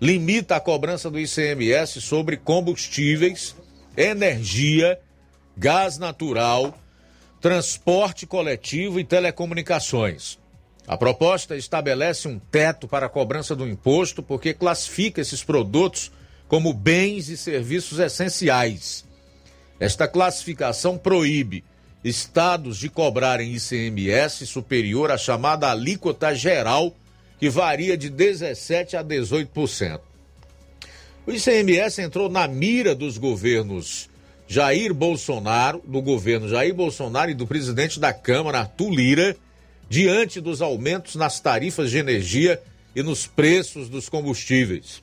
limita 0.00 0.56
a 0.56 0.60
cobrança 0.60 1.10
do 1.10 1.18
ICMS 1.18 2.00
sobre 2.00 2.36
combustíveis, 2.36 3.56
energia, 3.96 5.00
gás 5.56 5.98
natural, 5.98 6.78
transporte 7.40 8.26
coletivo 8.26 9.00
e 9.00 9.04
telecomunicações. 9.04 10.38
A 10.86 10.96
proposta 10.96 11.56
estabelece 11.56 12.28
um 12.28 12.38
teto 12.38 12.86
para 12.86 13.06
a 13.06 13.08
cobrança 13.08 13.56
do 13.56 13.66
imposto 13.66 14.22
porque 14.22 14.52
classifica 14.52 15.20
esses 15.20 15.42
produtos 15.42 16.12
como 16.48 16.72
bens 16.72 17.28
e 17.28 17.36
serviços 17.36 17.98
essenciais. 17.98 19.05
Esta 19.78 20.08
classificação 20.08 20.96
proíbe 20.96 21.62
estados 22.02 22.78
de 22.78 22.88
cobrarem 22.88 23.54
ICMS 23.54 24.46
superior 24.46 25.10
à 25.10 25.18
chamada 25.18 25.70
alíquota 25.70 26.34
geral, 26.34 26.94
que 27.38 27.50
varia 27.50 27.96
de 27.96 28.10
17% 28.10 28.94
a 28.94 29.04
18%. 29.04 30.00
O 31.26 31.32
ICMS 31.32 32.00
entrou 32.00 32.28
na 32.28 32.46
mira 32.46 32.94
dos 32.94 33.18
governos 33.18 34.08
Jair 34.46 34.94
Bolsonaro, 34.94 35.82
do 35.84 36.00
governo 36.00 36.48
Jair 36.48 36.72
Bolsonaro 36.72 37.32
e 37.32 37.34
do 37.34 37.46
presidente 37.46 37.98
da 37.98 38.12
Câmara, 38.12 38.60
Arthur 38.60 38.90
Lira, 38.90 39.36
diante 39.88 40.40
dos 40.40 40.62
aumentos 40.62 41.16
nas 41.16 41.40
tarifas 41.40 41.90
de 41.90 41.98
energia 41.98 42.62
e 42.94 43.02
nos 43.02 43.26
preços 43.26 43.88
dos 43.88 44.08
combustíveis. 44.08 45.02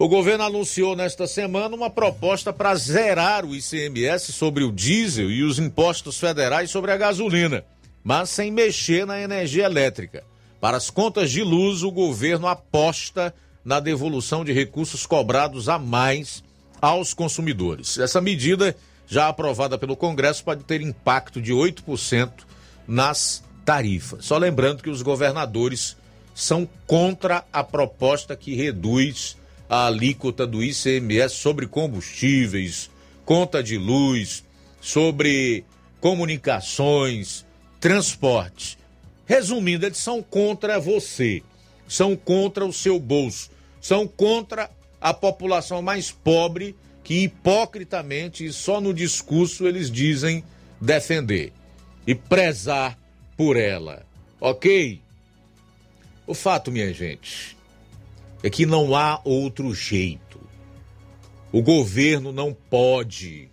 O 0.00 0.08
governo 0.08 0.44
anunciou 0.44 0.96
nesta 0.96 1.26
semana 1.26 1.76
uma 1.76 1.90
proposta 1.90 2.54
para 2.54 2.74
zerar 2.74 3.44
o 3.44 3.54
ICMS 3.54 4.32
sobre 4.32 4.64
o 4.64 4.72
diesel 4.72 5.30
e 5.30 5.42
os 5.42 5.58
impostos 5.58 6.18
federais 6.18 6.70
sobre 6.70 6.90
a 6.90 6.96
gasolina, 6.96 7.62
mas 8.02 8.30
sem 8.30 8.50
mexer 8.50 9.04
na 9.04 9.20
energia 9.20 9.66
elétrica. 9.66 10.24
Para 10.58 10.78
as 10.78 10.88
contas 10.88 11.30
de 11.30 11.42
luz, 11.42 11.82
o 11.82 11.90
governo 11.90 12.46
aposta 12.46 13.34
na 13.62 13.78
devolução 13.78 14.42
de 14.42 14.54
recursos 14.54 15.04
cobrados 15.04 15.68
a 15.68 15.78
mais 15.78 16.42
aos 16.80 17.12
consumidores. 17.12 17.98
Essa 17.98 18.22
medida, 18.22 18.74
já 19.06 19.28
aprovada 19.28 19.76
pelo 19.76 19.98
Congresso, 19.98 20.42
pode 20.42 20.64
ter 20.64 20.80
impacto 20.80 21.42
de 21.42 21.52
8% 21.52 22.30
nas 22.88 23.44
tarifas. 23.66 24.24
Só 24.24 24.38
lembrando 24.38 24.82
que 24.82 24.88
os 24.88 25.02
governadores 25.02 25.94
são 26.34 26.66
contra 26.86 27.44
a 27.52 27.62
proposta 27.62 28.34
que 28.34 28.54
reduz 28.54 29.38
a 29.70 29.86
alíquota 29.86 30.44
do 30.44 30.64
ICMS 30.64 31.36
sobre 31.36 31.64
combustíveis, 31.64 32.90
conta 33.24 33.62
de 33.62 33.78
luz, 33.78 34.42
sobre 34.80 35.64
comunicações, 36.00 37.46
transporte. 37.78 38.76
Resumindo, 39.24 39.86
eles 39.86 39.98
são 39.98 40.20
contra 40.24 40.80
você, 40.80 41.40
são 41.86 42.16
contra 42.16 42.66
o 42.66 42.72
seu 42.72 42.98
bolso, 42.98 43.48
são 43.80 44.08
contra 44.08 44.68
a 45.00 45.14
população 45.14 45.80
mais 45.80 46.10
pobre 46.10 46.74
que 47.04 47.22
hipocritamente 47.22 48.44
e 48.44 48.52
só 48.52 48.80
no 48.80 48.92
discurso 48.92 49.68
eles 49.68 49.88
dizem 49.88 50.42
defender 50.80 51.52
e 52.04 52.12
prezar 52.12 52.98
por 53.36 53.56
ela. 53.56 54.04
Ok? 54.40 55.00
O 56.26 56.34
fato, 56.34 56.72
minha 56.72 56.92
gente, 56.92 57.56
é 58.42 58.50
que 58.50 58.64
não 58.66 58.94
há 58.94 59.20
outro 59.24 59.74
jeito. 59.74 60.40
O 61.52 61.62
governo 61.62 62.32
não 62.32 62.54
pode 62.54 63.48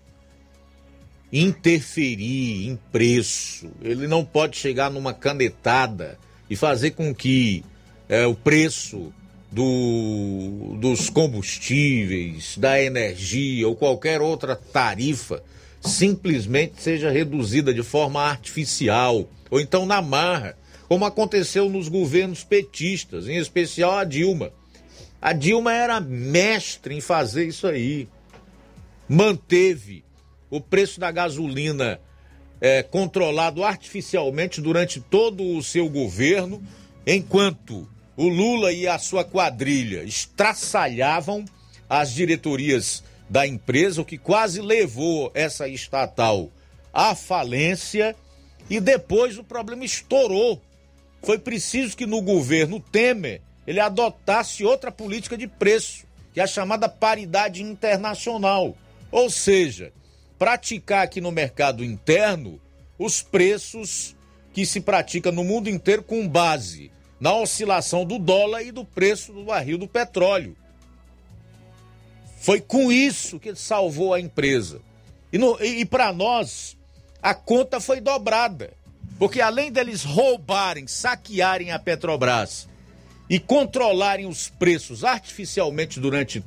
interferir 1.31 2.67
em 2.67 2.79
preço, 2.91 3.69
ele 3.81 4.07
não 4.07 4.23
pode 4.23 4.57
chegar 4.57 4.89
numa 4.89 5.13
canetada 5.13 6.17
e 6.49 6.55
fazer 6.55 6.91
com 6.91 7.13
que 7.13 7.65
é, 8.07 8.25
o 8.25 8.33
preço 8.33 9.11
do, 9.51 10.77
dos 10.79 11.09
combustíveis, 11.09 12.57
da 12.57 12.81
energia 12.81 13.67
ou 13.67 13.75
qualquer 13.75 14.21
outra 14.21 14.55
tarifa 14.55 15.43
simplesmente 15.81 16.81
seja 16.81 17.09
reduzida 17.09 17.73
de 17.73 17.83
forma 17.83 18.21
artificial 18.21 19.27
ou 19.49 19.59
então 19.59 19.85
na 19.85 20.01
marra, 20.01 20.57
como 20.88 21.05
aconteceu 21.05 21.69
nos 21.69 21.88
governos 21.88 22.43
petistas, 22.43 23.27
em 23.27 23.38
especial 23.38 23.97
a 23.97 24.03
Dilma. 24.03 24.51
A 25.28 25.34
Dilma 25.34 25.73
era 25.73 25.99
mestre 25.99 26.95
em 26.95 27.01
fazer 27.01 27.47
isso 27.47 27.67
aí. 27.67 28.07
Manteve 29.09 30.05
o 30.49 30.61
preço 30.61 31.01
da 31.01 31.11
gasolina 31.11 31.99
é, 32.61 32.82
controlado 32.82 33.61
artificialmente 33.61 34.61
durante 34.61 35.01
todo 35.01 35.43
o 35.43 35.61
seu 35.61 35.89
governo, 35.89 36.63
enquanto 37.05 37.89
o 38.15 38.30
Lula 38.30 38.71
e 38.71 38.88
a 38.88 38.97
sua 38.97 39.25
quadrilha 39.25 40.01
estraçalhavam 40.05 41.43
as 41.89 42.13
diretorias 42.13 43.03
da 43.30 43.45
empresa, 43.45 44.01
o 44.01 44.05
que 44.05 44.17
quase 44.17 44.61
levou 44.61 45.30
essa 45.34 45.67
estatal 45.67 46.49
à 46.93 47.13
falência. 47.13 48.15
E 48.69 48.80
depois 48.80 49.38
o 49.38 49.43
problema 49.43 49.84
estourou. 49.84 50.61
Foi 51.21 51.38
preciso 51.38 51.97
que 51.97 52.05
no 52.05 52.21
governo 52.21 52.80
Temer 52.80 53.41
ele 53.68 53.82
adotasse 53.82 54.63
outra 54.63 54.89
política 54.89 55.38
de 55.38 55.45
preço, 55.45 56.07
que 56.34 56.39
é 56.39 56.43
a 56.43 56.47
chamada 56.47 56.88
paridade 56.88 57.61
internacional. 57.61 58.78
Ou 59.11 59.30
seja, 59.30 59.91
praticar 60.39 61.03
aqui 61.03 61.20
no 61.20 61.32
mercado 61.32 61.84
interno 61.84 62.61
os 62.97 63.22
preços 63.22 64.15
que 64.53 64.65
se 64.65 64.80
pratica 64.80 65.32
no 65.32 65.43
mundo 65.43 65.70
inteiro 65.70 66.01
com 66.01 66.28
base 66.28 66.89
na 67.20 67.36
oscilação 67.36 68.05
do 68.05 68.18
dólar 68.18 68.61
e 68.61 68.72
do 68.72 68.86
preço 68.86 69.34
do 69.34 69.43
barril 69.43 69.78
do 69.78 69.88
petróleo. 69.88 70.55
Foi 72.39 72.61
com 72.61 72.91
isso 72.91 73.39
que 73.39 73.49
ele 73.49 73.57
salvou 73.57 74.13
a 74.13 74.20
empresa. 74.20 74.82
E, 75.34 75.38
e, 75.38 75.82
e 75.82 75.86
para 75.86 76.13
nós, 76.13 76.78
a 77.22 77.34
conta 77.34 77.80
foi 77.80 77.99
dobrada. 77.99 78.72
Porque 79.18 79.41
além 79.41 79.72
deles 79.72 80.03
roubarem, 80.03 80.88
saquearem 80.88 81.72
a 81.72 81.80
Petrobras 81.80 82.70
e 83.30 83.39
controlarem 83.39 84.25
os 84.25 84.49
preços 84.49 85.03
artificialmente 85.03 85.99
durante 85.99 86.43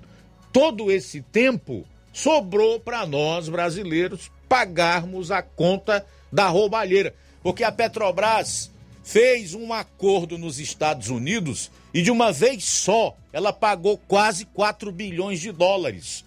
todo 0.52 0.90
esse 0.90 1.20
tempo, 1.20 1.86
sobrou 2.12 2.80
para 2.80 3.06
nós 3.06 3.48
brasileiros 3.48 4.30
pagarmos 4.48 5.30
a 5.30 5.42
conta 5.42 6.04
da 6.32 6.48
roubalheira. 6.48 7.14
Porque 7.42 7.62
a 7.62 7.70
Petrobras 7.70 8.70
fez 9.02 9.54
um 9.54 9.72
acordo 9.72 10.36
nos 10.36 10.58
Estados 10.58 11.08
Unidos 11.08 11.70
e 11.92 12.02
de 12.02 12.10
uma 12.10 12.32
vez 12.32 12.64
só 12.64 13.16
ela 13.32 13.52
pagou 13.52 13.96
quase 13.96 14.44
4 14.46 14.90
bilhões 14.90 15.40
de 15.40 15.52
dólares. 15.52 16.24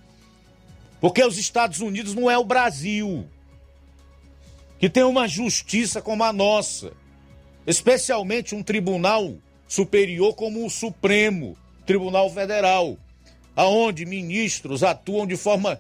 Porque 1.01 1.23
os 1.23 1.37
Estados 1.37 1.81
Unidos 1.81 2.15
não 2.15 2.31
é 2.31 2.37
o 2.37 2.45
Brasil, 2.45 3.27
que 4.79 4.89
tem 4.89 5.03
uma 5.03 5.27
justiça 5.27 6.01
como 6.01 6.23
a 6.23 6.31
nossa, 6.31 6.93
especialmente 7.67 8.55
um 8.55 8.63
tribunal 8.63 9.35
superior 9.67 10.35
como 10.35 10.65
o 10.65 10.69
Supremo 10.69 11.57
Tribunal 11.85 12.29
Federal, 12.29 12.97
aonde 13.55 14.05
ministros 14.05 14.83
atuam 14.83 15.27
de 15.27 15.35
forma 15.35 15.79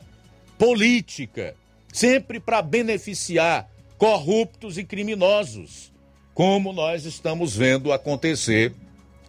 política, 0.57 1.55
sempre 1.91 2.39
para 2.39 2.61
beneficiar 2.61 3.69
corruptos 3.97 4.77
e 4.77 4.83
criminosos, 4.83 5.91
como 6.33 6.73
nós 6.73 7.05
estamos 7.05 7.55
vendo 7.55 7.91
acontecer 7.91 8.73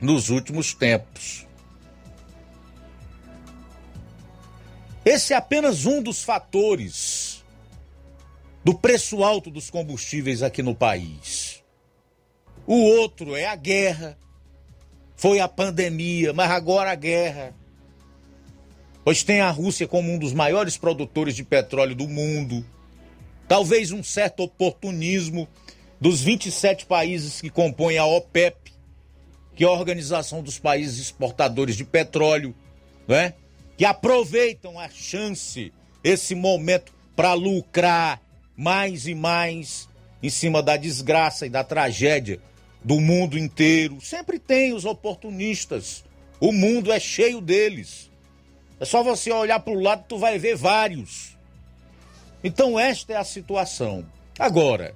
nos 0.01 0.31
últimos 0.31 0.75
tempos. 0.75 1.47
Esse 5.05 5.35
é 5.35 5.37
apenas 5.37 5.85
um 5.85 6.03
dos 6.03 6.23
fatores 6.23 7.45
do 8.65 8.75
preço 8.75 9.23
alto 9.23 9.51
dos 9.51 9.69
combustíveis 9.69 10.43
aqui 10.43 10.63
no 10.63 10.75
país. 10.75 11.63
O 12.67 12.77
outro 12.77 13.37
é 13.37 13.45
a 13.45 13.55
guerra, 13.55 14.19
foi 15.17 15.41
a 15.41 15.49
pandemia, 15.49 16.33
mas 16.33 16.51
agora 16.51 16.91
a 16.91 16.95
guerra. 16.95 17.55
Pois 19.05 19.23
tem 19.23 19.41
a 19.41 19.51
Rússia 19.51 19.87
como 19.87 20.13
um 20.13 20.19
dos 20.19 20.33
maiores 20.33 20.77
produtores 20.77 21.37
de 21.37 21.45
petróleo 21.45 21.95
do 21.95 22.09
mundo. 22.09 22.65
Talvez 23.47 23.93
um 23.93 24.03
certo 24.03 24.43
oportunismo 24.43 25.47
dos 26.01 26.23
27 26.23 26.87
países 26.87 27.41
que 27.41 27.51
compõem 27.51 27.99
a 27.99 28.07
OPEP, 28.07 28.73
que 29.55 29.65
é 29.65 29.67
a 29.67 29.71
Organização 29.71 30.43
dos 30.43 30.59
Países 30.59 30.99
Exportadores 30.99 31.77
de 31.77 31.85
Petróleo, 31.85 32.55
né? 33.07 33.35
que 33.77 33.85
aproveitam 33.85 34.79
a 34.79 34.89
chance, 34.89 35.73
esse 36.03 36.35
momento, 36.35 36.93
para 37.15 37.35
lucrar 37.35 38.21
mais 38.57 39.07
e 39.07 39.15
mais 39.15 39.89
em 40.23 40.31
cima 40.31 40.63
da 40.63 40.77
desgraça 40.77 41.47
e 41.47 41.51
da 41.51 41.63
tragédia 41.63 42.41
do 42.85 43.01
mundo 43.01 43.39
inteiro. 43.39 43.99
Sempre 44.01 44.39
tem 44.39 44.75
os 44.75 44.85
oportunistas. 44.85 46.05
O 46.39 46.53
mundo 46.53 46.93
é 46.93 47.01
cheio 47.01 47.41
deles. 47.41 48.11
É 48.79 48.85
só 48.85 49.03
você 49.03 49.33
olhar 49.33 49.61
para 49.61 49.73
o 49.73 49.81
lado, 49.81 50.05
tu 50.07 50.19
vai 50.19 50.39
ver 50.39 50.57
vários. 50.57 51.37
Então 52.43 52.79
esta 52.79 53.15
é 53.15 53.17
a 53.17 53.25
situação. 53.25 54.05
Agora, 54.39 54.95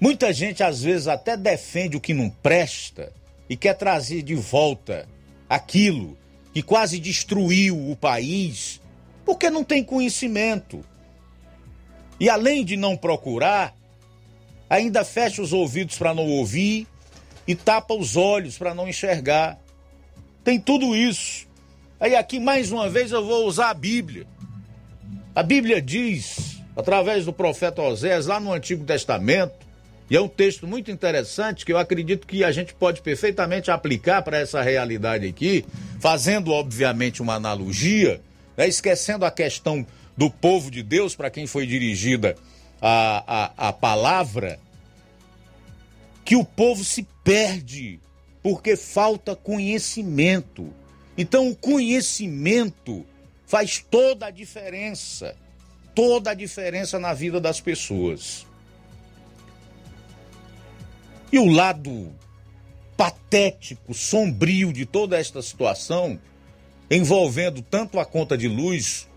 muita 0.00 0.32
gente 0.32 0.62
às 0.64 0.82
vezes 0.82 1.06
até 1.06 1.36
defende 1.36 1.96
o 1.96 2.00
que 2.00 2.12
não 2.12 2.28
presta 2.28 3.12
e 3.48 3.56
quer 3.56 3.74
trazer 3.74 4.22
de 4.22 4.34
volta 4.34 5.08
aquilo 5.48 6.18
que 6.52 6.62
quase 6.62 6.98
destruiu 6.98 7.90
o 7.90 7.94
país, 7.94 8.80
porque 9.24 9.50
não 9.50 9.62
tem 9.62 9.84
conhecimento. 9.84 10.84
E 12.18 12.28
além 12.28 12.64
de 12.64 12.76
não 12.76 12.96
procurar, 12.96 13.76
ainda 14.74 15.04
fecha 15.04 15.40
os 15.40 15.52
ouvidos 15.52 15.96
para 15.96 16.12
não 16.12 16.26
ouvir 16.26 16.86
e 17.46 17.54
tapa 17.54 17.94
os 17.94 18.16
olhos 18.16 18.58
para 18.58 18.74
não 18.74 18.88
enxergar. 18.88 19.58
Tem 20.42 20.58
tudo 20.58 20.96
isso. 20.96 21.46
Aí 22.00 22.16
aqui 22.16 22.40
mais 22.40 22.72
uma 22.72 22.88
vez 22.88 23.12
eu 23.12 23.24
vou 23.24 23.46
usar 23.46 23.70
a 23.70 23.74
Bíblia. 23.74 24.26
A 25.34 25.42
Bíblia 25.42 25.80
diz, 25.80 26.60
através 26.76 27.24
do 27.24 27.32
profeta 27.32 27.82
Oséias, 27.82 28.26
lá 28.26 28.40
no 28.40 28.52
Antigo 28.52 28.84
Testamento, 28.84 29.64
e 30.10 30.16
é 30.16 30.20
um 30.20 30.28
texto 30.28 30.66
muito 30.66 30.90
interessante 30.90 31.64
que 31.64 31.72
eu 31.72 31.78
acredito 31.78 32.26
que 32.26 32.44
a 32.44 32.52
gente 32.52 32.74
pode 32.74 33.00
perfeitamente 33.00 33.70
aplicar 33.70 34.22
para 34.22 34.38
essa 34.38 34.60
realidade 34.60 35.26
aqui, 35.26 35.64
fazendo 35.98 36.52
obviamente 36.52 37.22
uma 37.22 37.34
analogia, 37.34 38.20
né, 38.56 38.68
esquecendo 38.68 39.24
a 39.24 39.30
questão 39.30 39.86
do 40.16 40.30
povo 40.30 40.70
de 40.70 40.82
Deus 40.82 41.16
para 41.16 41.30
quem 41.30 41.46
foi 41.46 41.66
dirigida 41.66 42.36
a, 42.86 43.24
a, 43.56 43.68
a 43.68 43.72
palavra, 43.72 44.58
que 46.24 46.36
o 46.36 46.44
povo 46.44 46.82
se 46.82 47.06
perde 47.22 48.00
porque 48.42 48.76
falta 48.76 49.34
conhecimento. 49.34 50.72
Então, 51.16 51.48
o 51.48 51.56
conhecimento 51.56 53.04
faz 53.46 53.84
toda 53.90 54.26
a 54.26 54.30
diferença, 54.30 55.36
toda 55.94 56.30
a 56.30 56.34
diferença 56.34 56.98
na 56.98 57.14
vida 57.14 57.40
das 57.40 57.60
pessoas. 57.60 58.46
E 61.32 61.38
o 61.38 61.46
lado 61.46 62.12
patético, 62.96 63.92
sombrio 63.94 64.72
de 64.72 64.86
toda 64.86 65.18
esta 65.18 65.42
situação, 65.42 66.18
envolvendo 66.90 67.62
tanto 67.62 67.98
a 67.98 68.04
conta 68.04 68.36
de 68.36 68.46
luz 68.46 69.08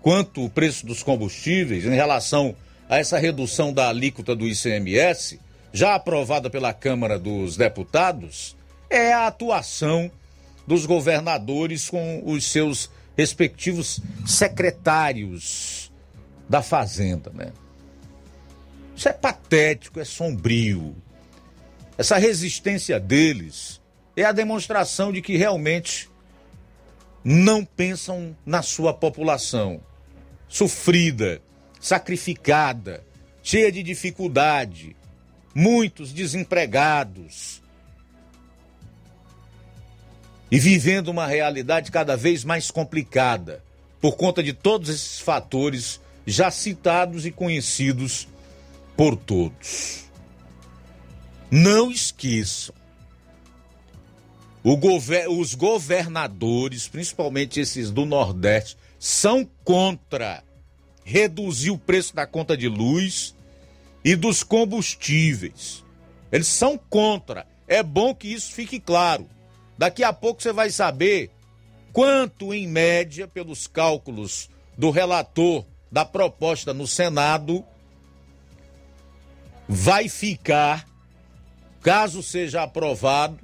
quanto 0.00 0.44
o 0.44 0.50
preço 0.50 0.86
dos 0.86 1.02
combustíveis 1.02 1.84
em 1.84 1.94
relação 1.94 2.54
a 2.88 2.98
essa 2.98 3.18
redução 3.18 3.72
da 3.72 3.88
alíquota 3.88 4.34
do 4.34 4.46
ICMS, 4.46 5.40
já 5.76 5.94
aprovada 5.94 6.48
pela 6.48 6.72
Câmara 6.72 7.18
dos 7.18 7.54
Deputados, 7.54 8.56
é 8.88 9.12
a 9.12 9.26
atuação 9.26 10.10
dos 10.66 10.86
governadores 10.86 11.90
com 11.90 12.22
os 12.24 12.46
seus 12.46 12.90
respectivos 13.14 14.00
secretários 14.26 15.92
da 16.48 16.62
Fazenda, 16.62 17.30
né? 17.34 17.52
Isso 18.96 19.06
é 19.06 19.12
patético, 19.12 20.00
é 20.00 20.04
sombrio. 20.06 20.96
Essa 21.98 22.16
resistência 22.16 22.98
deles 22.98 23.78
é 24.16 24.24
a 24.24 24.32
demonstração 24.32 25.12
de 25.12 25.20
que 25.20 25.36
realmente 25.36 26.08
não 27.22 27.66
pensam 27.66 28.34
na 28.46 28.62
sua 28.62 28.94
população 28.94 29.82
sofrida, 30.48 31.42
sacrificada, 31.78 33.04
cheia 33.42 33.70
de 33.70 33.82
dificuldade, 33.82 34.96
muitos 35.56 36.12
desempregados 36.12 37.62
e 40.50 40.58
vivendo 40.58 41.08
uma 41.08 41.26
realidade 41.26 41.90
cada 41.90 42.14
vez 42.14 42.44
mais 42.44 42.70
complicada 42.70 43.64
por 43.98 44.16
conta 44.16 44.42
de 44.42 44.52
todos 44.52 44.90
esses 44.90 45.18
fatores 45.18 45.98
já 46.26 46.50
citados 46.50 47.24
e 47.24 47.30
conhecidos 47.30 48.28
por 48.94 49.16
todos. 49.16 50.04
Não 51.50 51.90
esqueçam. 51.90 52.74
Gover 54.62 55.26
os 55.30 55.54
governadores, 55.54 56.86
principalmente 56.86 57.60
esses 57.60 57.90
do 57.90 58.04
Nordeste, 58.04 58.76
são 58.98 59.48
contra 59.64 60.44
reduzir 61.02 61.70
o 61.70 61.78
preço 61.78 62.14
da 62.14 62.26
conta 62.26 62.54
de 62.54 62.68
luz 62.68 63.35
e 64.06 64.14
dos 64.14 64.44
combustíveis. 64.44 65.84
Eles 66.30 66.46
são 66.46 66.78
contra. 66.78 67.44
É 67.66 67.82
bom 67.82 68.14
que 68.14 68.28
isso 68.28 68.52
fique 68.52 68.78
claro. 68.78 69.28
Daqui 69.76 70.04
a 70.04 70.12
pouco 70.12 70.40
você 70.40 70.52
vai 70.52 70.70
saber 70.70 71.32
quanto, 71.92 72.54
em 72.54 72.68
média, 72.68 73.26
pelos 73.26 73.66
cálculos 73.66 74.48
do 74.78 74.90
relator 74.90 75.64
da 75.90 76.04
proposta 76.04 76.72
no 76.72 76.86
Senado, 76.86 77.64
vai 79.68 80.08
ficar 80.08 80.86
caso 81.82 82.22
seja 82.22 82.62
aprovado, 82.62 83.40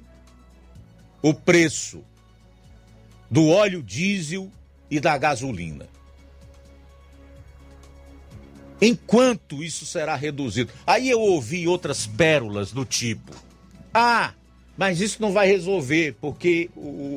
o 1.21 1.33
preço 1.33 2.05
do 3.29 3.49
óleo 3.49 3.83
diesel 3.83 4.49
e 4.89 4.97
da 5.01 5.17
gasolina. 5.17 5.92
Enquanto 8.85 9.63
isso 9.63 9.85
será 9.85 10.13
reduzido. 10.13 10.73
Aí 10.85 11.09
eu 11.09 11.21
ouvi 11.21 11.65
outras 11.69 12.05
pérolas 12.05 12.73
do 12.73 12.83
tipo: 12.83 13.31
ah, 13.93 14.33
mas 14.77 14.99
isso 14.99 15.21
não 15.21 15.31
vai 15.31 15.47
resolver, 15.47 16.17
porque 16.19 16.69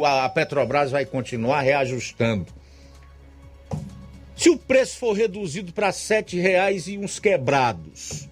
a 0.04 0.28
Petrobras 0.28 0.92
vai 0.92 1.04
continuar 1.04 1.62
reajustando. 1.62 2.46
Se 4.36 4.48
o 4.48 4.56
preço 4.56 4.96
for 4.98 5.12
reduzido 5.12 5.72
para 5.72 5.90
sete 5.90 6.38
reais 6.38 6.86
e 6.86 6.96
uns 6.96 7.18
quebrados, 7.18 8.28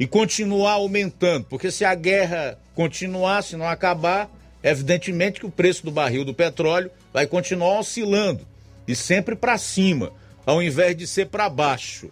e 0.00 0.06
continuar 0.06 0.72
aumentando, 0.72 1.44
porque 1.50 1.70
se 1.70 1.84
a 1.84 1.94
guerra 1.94 2.58
continuar, 2.74 3.42
se 3.42 3.56
não 3.56 3.68
acabar, 3.68 4.30
evidentemente 4.62 5.40
que 5.40 5.46
o 5.46 5.50
preço 5.50 5.84
do 5.84 5.90
barril 5.90 6.24
do 6.24 6.32
petróleo 6.32 6.90
vai 7.12 7.26
continuar 7.26 7.78
oscilando 7.78 8.46
e 8.86 8.96
sempre 8.96 9.36
para 9.36 9.58
cima, 9.58 10.12
ao 10.46 10.62
invés 10.62 10.96
de 10.96 11.06
ser 11.06 11.26
para 11.26 11.50
baixo. 11.50 12.10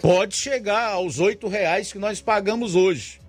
Pode 0.00 0.34
chegar 0.34 0.92
aos 0.92 1.18
oito 1.18 1.46
reais 1.46 1.92
que 1.92 1.98
nós 1.98 2.20
pagamos 2.22 2.74
hoje. 2.74 3.20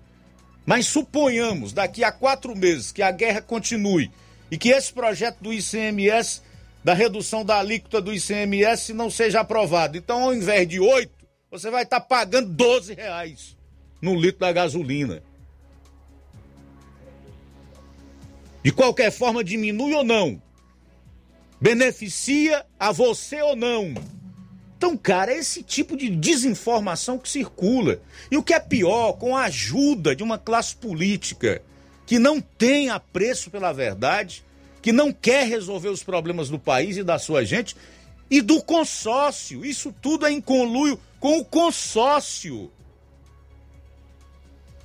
Mas 0.64 0.86
suponhamos 0.86 1.72
daqui 1.72 2.02
a 2.02 2.10
quatro 2.10 2.56
meses 2.56 2.90
que 2.90 3.02
a 3.02 3.10
guerra 3.10 3.42
continue 3.42 4.10
e 4.50 4.56
que 4.56 4.70
esse 4.70 4.92
projeto 4.92 5.38
do 5.40 5.52
ICMS, 5.52 6.40
da 6.82 6.94
redução 6.94 7.44
da 7.44 7.58
alíquota 7.58 8.00
do 8.00 8.12
ICMS, 8.12 8.94
não 8.94 9.10
seja 9.10 9.40
aprovado. 9.40 9.98
Então, 9.98 10.22
ao 10.22 10.34
invés 10.34 10.66
de 10.66 10.80
oito, 10.80 11.26
você 11.50 11.70
vai 11.70 11.82
estar 11.82 12.00
tá 12.00 12.06
pagando 12.06 12.48
12 12.48 12.94
reais 12.94 13.56
no 14.00 14.14
litro 14.14 14.40
da 14.40 14.52
gasolina. 14.52 15.22
De 18.64 18.72
qualquer 18.72 19.10
forma, 19.10 19.44
diminui 19.44 19.92
ou 19.92 20.04
não? 20.04 20.40
Beneficia 21.60 22.64
a 22.78 22.92
você 22.92 23.42
ou 23.42 23.56
não? 23.56 23.92
Então, 24.82 24.96
cara, 24.96 25.32
é 25.32 25.36
esse 25.36 25.62
tipo 25.62 25.96
de 25.96 26.10
desinformação 26.10 27.16
que 27.16 27.28
circula. 27.28 28.00
E 28.28 28.36
o 28.36 28.42
que 28.42 28.52
é 28.52 28.58
pior, 28.58 29.12
com 29.12 29.36
a 29.36 29.44
ajuda 29.44 30.16
de 30.16 30.24
uma 30.24 30.38
classe 30.38 30.74
política 30.74 31.62
que 32.04 32.18
não 32.18 32.40
tem 32.40 32.90
apreço 32.90 33.48
pela 33.48 33.72
verdade, 33.72 34.44
que 34.82 34.90
não 34.90 35.12
quer 35.12 35.46
resolver 35.46 35.88
os 35.88 36.02
problemas 36.02 36.48
do 36.48 36.58
país 36.58 36.96
e 36.96 37.04
da 37.04 37.16
sua 37.16 37.44
gente, 37.44 37.76
e 38.28 38.40
do 38.40 38.60
consórcio. 38.60 39.64
Isso 39.64 39.94
tudo 40.02 40.26
é 40.26 40.32
em 40.32 40.40
conluio 40.40 40.98
com 41.20 41.38
o 41.38 41.44
consórcio 41.44 42.68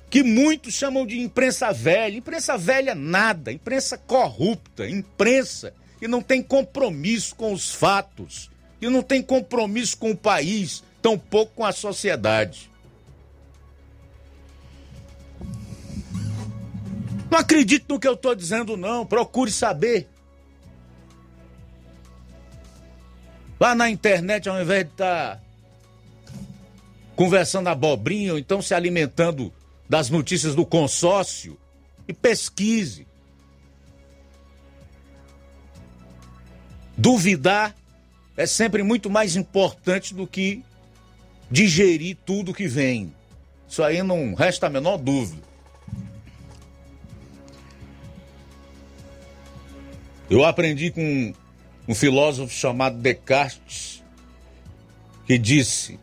que 0.08 0.22
muitos 0.22 0.74
chamam 0.74 1.04
de 1.04 1.18
imprensa 1.18 1.72
velha. 1.72 2.18
Imprensa 2.18 2.56
velha 2.56 2.94
nada, 2.94 3.50
imprensa 3.50 3.98
corrupta, 3.98 4.88
imprensa 4.88 5.74
que 5.98 6.06
não 6.06 6.22
tem 6.22 6.40
compromisso 6.40 7.34
com 7.34 7.52
os 7.52 7.74
fatos, 7.74 8.48
que 8.80 8.88
não 8.88 9.02
tem 9.02 9.22
compromisso 9.22 9.96
com 9.96 10.10
o 10.10 10.16
país, 10.16 10.82
tampouco 11.02 11.52
com 11.54 11.64
a 11.64 11.72
sociedade. 11.72 12.70
Não 17.30 17.38
acredite 17.38 17.84
no 17.88 18.00
que 18.00 18.08
eu 18.08 18.14
estou 18.14 18.34
dizendo, 18.34 18.76
não. 18.76 19.04
Procure 19.04 19.50
saber. 19.50 20.08
Lá 23.60 23.74
na 23.74 23.90
internet, 23.90 24.48
ao 24.48 24.60
invés 24.60 24.84
de 24.84 24.90
estar 24.92 25.36
tá 25.36 25.42
conversando 27.16 27.68
abobrinha 27.68 28.32
ou 28.32 28.38
então 28.38 28.62
se 28.62 28.72
alimentando 28.72 29.52
das 29.88 30.08
notícias 30.08 30.54
do 30.54 30.64
consórcio, 30.64 31.58
e 32.08 32.14
pesquise. 32.14 33.06
Duvidar 36.96 37.76
é 38.38 38.46
sempre 38.46 38.84
muito 38.84 39.10
mais 39.10 39.34
importante 39.34 40.14
do 40.14 40.24
que 40.24 40.62
digerir 41.50 42.16
tudo 42.24 42.54
que 42.54 42.68
vem. 42.68 43.12
Isso 43.68 43.82
aí 43.82 44.00
não 44.00 44.32
resta 44.32 44.68
a 44.68 44.70
menor 44.70 44.96
dúvida. 44.96 45.42
Eu 50.30 50.44
aprendi 50.44 50.92
com 50.92 51.34
um 51.88 51.94
filósofo 51.96 52.54
chamado 52.54 52.98
Descartes, 52.98 54.04
que 55.26 55.36
disse 55.36 55.98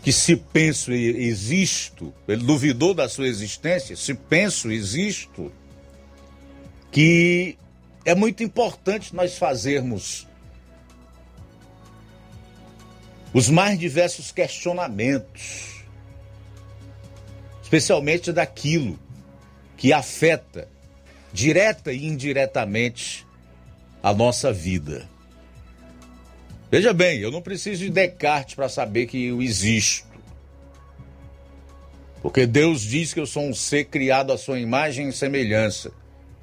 que 0.00 0.12
se 0.12 0.36
penso 0.36 0.92
e 0.92 1.26
existo, 1.26 2.14
ele 2.28 2.44
duvidou 2.44 2.94
da 2.94 3.08
sua 3.08 3.26
existência, 3.26 3.96
se 3.96 4.14
penso, 4.14 4.70
existo, 4.70 5.50
que 6.92 7.58
é 8.08 8.14
muito 8.14 8.42
importante 8.42 9.14
nós 9.14 9.36
fazermos 9.36 10.26
os 13.34 13.50
mais 13.50 13.78
diversos 13.78 14.32
questionamentos, 14.32 15.84
especialmente 17.62 18.32
daquilo 18.32 18.98
que 19.76 19.92
afeta 19.92 20.70
direta 21.34 21.92
e 21.92 22.06
indiretamente 22.06 23.26
a 24.02 24.14
nossa 24.14 24.50
vida. 24.54 25.06
Veja 26.70 26.94
bem, 26.94 27.18
eu 27.18 27.30
não 27.30 27.42
preciso 27.42 27.84
de 27.84 27.90
Descartes 27.90 28.54
para 28.54 28.70
saber 28.70 29.04
que 29.04 29.26
eu 29.26 29.42
existo. 29.42 30.08
Porque 32.22 32.46
Deus 32.46 32.80
diz 32.80 33.12
que 33.12 33.20
eu 33.20 33.26
sou 33.26 33.42
um 33.42 33.52
ser 33.52 33.84
criado 33.84 34.32
à 34.32 34.38
sua 34.38 34.58
imagem 34.58 35.10
e 35.10 35.12
semelhança. 35.12 35.92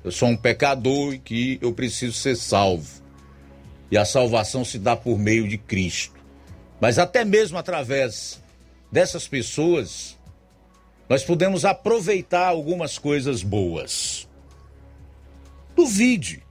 Eu 0.06 0.12
sou 0.12 0.30
um 0.30 0.38
pecador 0.38 1.16
e 1.16 1.18
que 1.18 1.58
eu 1.64 1.74
preciso 1.74 2.14
ser 2.14 2.36
salvo. 2.36 3.02
E 3.90 3.98
a 3.98 4.06
salvação 4.06 4.64
se 4.64 4.78
dá 4.78 4.96
por 4.96 5.18
meio 5.18 5.48
de 5.50 5.58
Cristo. 5.58 6.14
Mas 6.80 7.00
até 7.00 7.26
mesmo 7.26 7.58
através 7.58 8.40
dessas 8.92 9.28
pessoas, 9.28 10.16
nós 11.10 11.24
podemos 11.24 11.66
aproveitar 11.66 12.46
algumas 12.46 13.00
coisas 13.00 13.42
boas. 13.42 14.28
Duvide. 15.76 16.44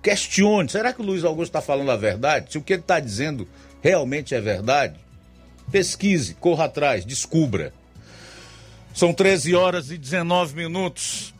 Questione. 0.00 0.68
Será 0.68 0.92
que 0.92 1.02
o 1.02 1.04
Luiz 1.04 1.24
Augusto 1.24 1.50
está 1.50 1.60
falando 1.60 1.90
a 1.90 1.96
verdade? 1.96 2.52
Se 2.52 2.58
o 2.58 2.62
que 2.62 2.74
ele 2.74 2.82
está 2.82 3.00
dizendo 3.00 3.48
realmente 3.82 4.36
é 4.36 4.40
verdade? 4.40 5.00
Pesquise, 5.72 6.34
corra 6.34 6.66
atrás, 6.66 7.04
descubra. 7.04 7.74
São 8.94 9.12
13 9.12 9.52
horas 9.52 9.90
e 9.90 9.98
19 9.98 10.54
minutos. 10.54 11.31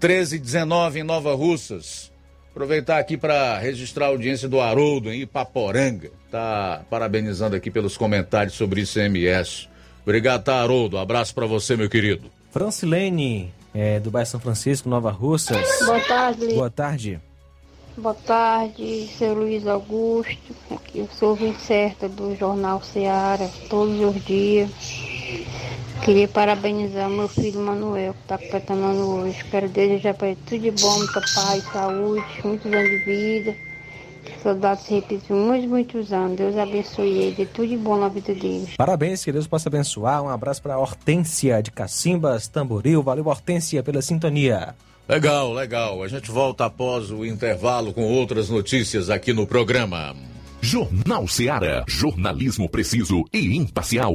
13 0.00 0.36
e 0.36 0.38
19 0.38 1.00
em 1.00 1.02
Nova 1.02 1.34
Russas. 1.34 2.10
Aproveitar 2.50 2.98
aqui 2.98 3.18
para 3.18 3.58
registrar 3.58 4.06
a 4.06 4.08
audiência 4.08 4.48
do 4.48 4.58
Haroldo 4.58 5.12
em 5.12 5.20
Ipaporanga. 5.20 6.10
Tá 6.30 6.82
parabenizando 6.88 7.54
aqui 7.54 7.70
pelos 7.70 7.98
comentários 7.98 8.54
sobre 8.54 8.80
ICMS. 8.80 9.68
Obrigado, 10.02 10.42
tá, 10.42 10.54
Haroldo. 10.54 10.96
Abraço 10.96 11.34
para 11.34 11.46
você, 11.46 11.76
meu 11.76 11.90
querido. 11.90 12.30
Francilene, 12.50 13.52
é, 13.74 14.00
do 14.00 14.10
bairro 14.10 14.26
São 14.26 14.40
Francisco, 14.40 14.88
Nova 14.88 15.10
Russas. 15.10 15.68
Boa 15.84 16.00
tarde. 16.00 16.54
Boa 16.54 16.70
tarde. 16.70 17.20
Boa 17.96 18.14
tarde, 18.14 19.06
seu 19.18 19.34
Luiz 19.34 19.66
Augusto. 19.66 20.56
Aqui 20.70 21.00
eu 21.00 21.08
sou 21.12 21.30
ouvinte 21.30 21.60
certa 21.60 22.08
do 22.08 22.34
Jornal 22.34 22.82
Seara, 22.82 23.50
todos 23.68 24.00
os 24.00 24.24
dias. 24.24 24.70
Queria 26.04 26.26
parabenizar 26.28 27.10
meu 27.10 27.28
filho 27.28 27.60
Manuel, 27.60 28.14
que 28.14 28.20
está 28.20 28.38
completando 28.38 28.84
ano 28.84 29.20
hoje. 29.20 29.44
Quero 29.50 29.68
desejar 29.68 30.14
para 30.14 30.28
ele 30.28 30.38
tudo 30.46 30.58
de 30.58 30.70
bom, 30.70 30.96
muita 30.98 31.20
paz, 31.20 31.62
saúde, 31.72 32.24
muitos 32.42 32.72
anos 32.72 32.90
de 32.90 32.98
vida. 33.04 33.56
Que 34.24 34.36
o 34.36 34.42
soldado 34.42 34.80
se 34.80 34.94
repita 34.94 35.34
muitos, 35.34 35.68
muitos 35.68 36.12
anos. 36.12 36.36
Deus 36.38 36.56
abençoe 36.56 37.08
ele, 37.08 37.36
dê 37.36 37.46
tudo 37.46 37.68
de 37.68 37.76
bom 37.76 37.98
na 37.98 38.08
vida 38.08 38.34
dele. 38.34 38.66
Parabéns, 38.78 39.22
que 39.22 39.30
Deus 39.30 39.46
possa 39.46 39.68
abençoar. 39.68 40.22
Um 40.22 40.30
abraço 40.30 40.62
para 40.62 40.78
Hortência 40.78 41.62
de 41.62 41.70
Cacimbas, 41.70 42.48
Tamboril. 42.48 43.02
Valeu, 43.02 43.26
Hortência, 43.26 43.82
pela 43.82 44.00
sintonia. 44.00 44.74
Legal, 45.06 45.52
legal. 45.52 46.02
A 46.02 46.08
gente 46.08 46.30
volta 46.30 46.64
após 46.64 47.10
o 47.10 47.26
intervalo 47.26 47.92
com 47.92 48.04
outras 48.04 48.48
notícias 48.48 49.10
aqui 49.10 49.34
no 49.34 49.46
programa. 49.46 50.16
Jornal 50.62 51.28
Seara. 51.28 51.84
Jornalismo 51.86 52.68
preciso 52.68 53.24
e 53.32 53.56
imparcial. 53.56 54.14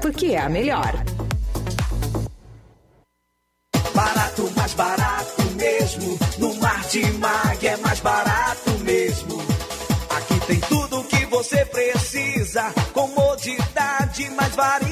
porque 0.00 0.26
é 0.26 0.38
a 0.38 0.48
melhor. 0.48 1.04
Barato, 3.94 4.50
mais 4.56 4.74
barato 4.74 5.42
mesmo. 5.56 6.18
No 6.38 6.54
Martimag 6.54 7.66
é 7.66 7.76
mais 7.78 8.00
barato 8.00 8.70
mesmo. 8.80 9.42
Aqui 10.10 10.46
tem 10.46 10.60
tudo 10.60 11.00
o 11.00 11.04
que 11.04 11.24
você 11.26 11.64
precisa. 11.66 12.72
Comodidade, 12.92 14.30
mais 14.30 14.54
variedade. 14.54 14.91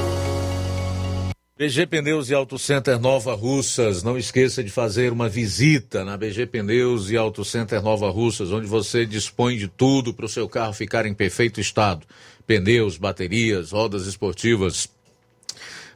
BG 1.61 1.85
Pneus 1.85 2.27
e 2.31 2.33
Auto 2.33 2.57
Center 2.57 2.99
Nova 2.99 3.35
Russas. 3.35 4.01
Não 4.01 4.17
esqueça 4.17 4.63
de 4.63 4.71
fazer 4.71 5.11
uma 5.11 5.29
visita 5.29 6.03
na 6.03 6.17
BG 6.17 6.47
Pneus 6.47 7.11
e 7.11 7.15
Auto 7.15 7.45
Center 7.45 7.83
Nova 7.83 8.09
Russas, 8.09 8.51
onde 8.51 8.65
você 8.65 9.05
dispõe 9.05 9.55
de 9.55 9.67
tudo 9.67 10.11
para 10.11 10.25
o 10.25 10.27
seu 10.27 10.49
carro 10.49 10.73
ficar 10.73 11.05
em 11.05 11.13
perfeito 11.13 11.61
estado: 11.61 12.03
pneus, 12.47 12.97
baterias, 12.97 13.69
rodas 13.69 14.07
esportivas, 14.07 14.89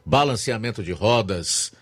balanceamento 0.04 0.84
de 0.84 0.92
rodas, 0.92 1.72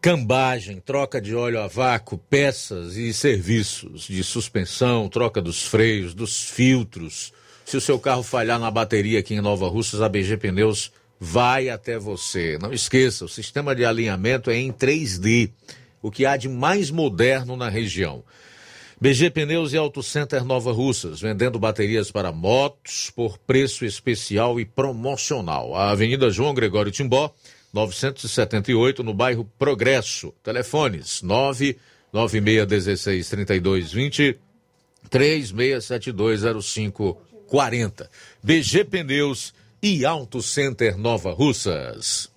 cambagem, 0.00 0.78
troca 0.78 1.20
de 1.20 1.34
óleo 1.34 1.60
a 1.60 1.66
vácuo, 1.66 2.16
peças 2.30 2.96
e 2.96 3.12
serviços 3.12 4.02
de 4.02 4.22
suspensão, 4.22 5.08
troca 5.08 5.42
dos 5.42 5.64
freios, 5.64 6.14
dos 6.14 6.44
filtros. 6.44 7.32
Se 7.64 7.76
o 7.76 7.80
seu 7.80 7.98
carro 7.98 8.22
falhar 8.22 8.60
na 8.60 8.70
bateria 8.70 9.18
aqui 9.18 9.34
em 9.34 9.40
Nova 9.40 9.66
Russas, 9.66 10.00
a 10.00 10.08
BG 10.08 10.36
Pneus 10.36 10.92
vai 11.18 11.68
até 11.68 11.98
você. 11.98 12.58
Não 12.60 12.72
esqueça, 12.72 13.24
o 13.24 13.28
sistema 13.28 13.74
de 13.74 13.84
alinhamento 13.84 14.50
é 14.50 14.56
em 14.56 14.72
3D, 14.72 15.50
o 16.00 16.10
que 16.10 16.24
há 16.24 16.36
de 16.36 16.48
mais 16.48 16.90
moderno 16.90 17.56
na 17.56 17.68
região. 17.68 18.22
BG 19.00 19.30
Pneus 19.30 19.72
e 19.72 19.76
Auto 19.76 20.02
Center 20.02 20.44
Nova 20.44 20.72
Russas, 20.72 21.20
vendendo 21.20 21.56
baterias 21.58 22.10
para 22.10 22.32
motos 22.32 23.12
por 23.14 23.38
preço 23.38 23.84
especial 23.84 24.58
e 24.58 24.64
promocional. 24.64 25.76
A 25.76 25.90
Avenida 25.90 26.30
João 26.30 26.52
Gregório 26.52 26.90
Timbó, 26.90 27.32
978, 27.72 29.04
no 29.04 29.14
bairro 29.14 29.48
Progresso. 29.56 30.34
Telefones 30.42 31.22
99616 31.22 33.28
3220 33.28 34.36
36720540. 35.08 38.08
BG 38.42 38.84
Pneus 38.84 39.50
e 39.50 39.52
Auto 40.04 40.42
Center 40.42 40.98
Nova 40.98 41.32
Russas. 41.32 42.28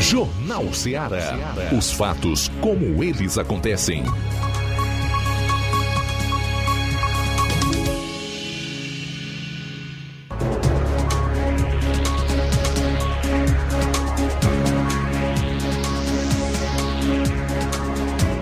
Jornal 0.00 0.72
Ceará. 0.72 1.36
Os 1.76 1.92
fatos 1.92 2.50
como 2.62 3.04
eles 3.04 3.36
acontecem. 3.36 4.02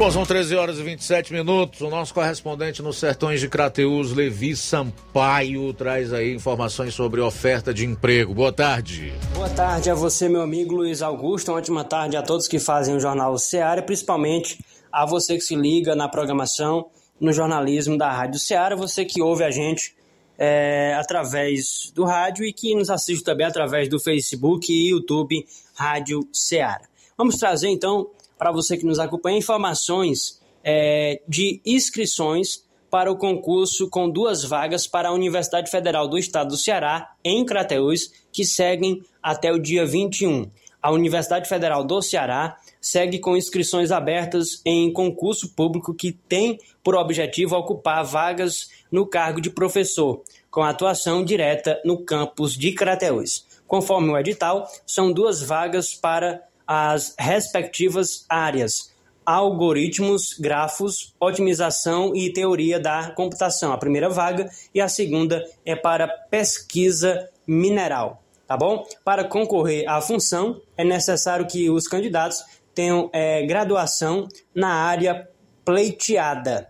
Bom, 0.03 0.11
são 0.11 0.27
13 0.27 0.57
horas 0.57 0.79
e 0.81 0.83
27 0.83 1.33
minutos. 1.33 1.81
O 1.81 1.89
nosso 1.89 2.12
correspondente 2.12 2.83
nos 2.83 2.99
sertões 2.99 3.39
de 3.39 3.49
Crateus, 3.49 4.12
Levi 4.12 4.57
Sampaio, 4.57 5.73
traz 5.73 6.12
aí 6.12 6.35
informações 6.35 6.93
sobre 6.93 7.20
oferta 7.20 7.73
de 7.73 7.87
emprego. 7.87 8.35
Boa 8.35 8.53
tarde. 8.53 9.12
Boa 9.33 9.49
tarde 9.49 9.89
a 9.91 9.95
você, 9.95 10.29
meu 10.29 10.43
amigo 10.43 10.74
Luiz 10.74 11.03
Augusto. 11.03 11.53
Uma 11.53 11.59
ótima 11.59 11.85
tarde 11.85 12.16
a 12.16 12.23
todos 12.23 12.49
que 12.49 12.59
fazem 12.59 12.97
o 12.97 12.99
Jornal 12.99 13.39
Ceará, 13.39 13.81
principalmente 13.81 14.59
a 14.91 15.07
você 15.07 15.37
que 15.37 15.43
se 15.43 15.55
liga 15.55 15.95
na 15.95 16.09
programação, 16.09 16.87
no 17.20 17.33
jornalismo 17.33 17.97
da 17.97 18.11
Rádio 18.11 18.41
Ceará, 18.41 18.74
você 18.74 19.05
que 19.05 19.23
ouve 19.23 19.45
a 19.45 19.53
gente 19.53 19.95
é, 20.37 20.97
através 20.99 21.93
do 21.95 22.03
rádio 22.03 22.45
e 22.45 22.53
que 22.53 22.74
nos 22.74 22.91
assiste 22.91 23.23
também 23.23 23.47
através 23.47 23.89
do 23.89 24.01
Facebook 24.01 24.66
e 24.73 24.91
YouTube 24.91 25.47
Rádio 25.77 26.27
Ceará. 26.33 26.89
Vamos 27.16 27.37
trazer 27.37 27.69
então 27.69 28.11
para 28.43 28.51
você 28.51 28.77
que 28.77 28.85
nos 28.85 28.98
acompanha, 28.98 29.39
informações 29.39 30.43
é, 30.64 31.23
de 31.28 31.60
inscrições 31.64 32.64
para 32.90 33.09
o 33.09 33.16
concurso 33.16 33.89
com 33.89 34.10
duas 34.10 34.43
vagas 34.43 34.85
para 34.85 35.10
a 35.10 35.12
Universidade 35.12 35.70
Federal 35.70 36.09
do 36.09 36.19
Estado 36.19 36.48
do 36.48 36.56
Ceará, 36.56 37.14
em 37.24 37.44
Crateús, 37.47 38.10
que 38.32 38.44
seguem 38.44 39.01
até 39.23 39.52
o 39.52 39.60
dia 39.60 39.86
21. 39.86 40.51
A 40.82 40.90
Universidade 40.90 41.48
Federal 41.48 41.85
do 41.85 42.02
Ceará 42.02 42.56
segue 42.81 43.20
com 43.20 43.36
inscrições 43.36 43.93
abertas 43.93 44.60
em 44.66 44.93
concurso 44.93 45.55
público 45.55 45.94
que 45.94 46.10
tem 46.10 46.59
por 46.82 46.97
objetivo 46.97 47.55
ocupar 47.55 48.05
vagas 48.05 48.70
no 48.90 49.06
cargo 49.06 49.40
de 49.40 49.51
professor, 49.51 50.20
com 50.51 50.64
atuação 50.64 51.24
direta 51.24 51.81
no 51.85 52.05
campus 52.05 52.55
de 52.55 52.73
Crateús. 52.73 53.47
Conforme 53.69 54.10
o 54.10 54.19
edital, 54.19 54.69
são 54.85 55.12
duas 55.12 55.40
vagas 55.40 55.94
para 55.94 56.43
as 56.66 57.14
respectivas 57.18 58.24
áreas 58.28 58.93
algoritmos, 59.24 60.36
grafos, 60.39 61.14
otimização 61.18 62.14
e 62.14 62.30
teoria 62.32 62.78
da 62.80 63.10
computação. 63.10 63.72
A 63.72 63.78
primeira 63.78 64.09
vaga 64.09 64.48
e 64.74 64.80
a 64.80 64.89
segunda 64.89 65.44
é 65.64 65.76
para 65.76 66.09
pesquisa 66.09 67.28
mineral, 67.47 68.22
tá 68.47 68.56
bom? 68.56 68.86
Para 69.05 69.24
concorrer 69.24 69.89
à 69.89 70.01
função 70.01 70.60
é 70.76 70.84
necessário 70.84 71.47
que 71.47 71.70
os 71.70 71.86
candidatos 71.86 72.44
tenham 72.74 73.09
é, 73.12 73.47
graduação 73.47 74.26
na 74.55 74.72
área 74.72 75.28
pleiteada. 75.64 76.68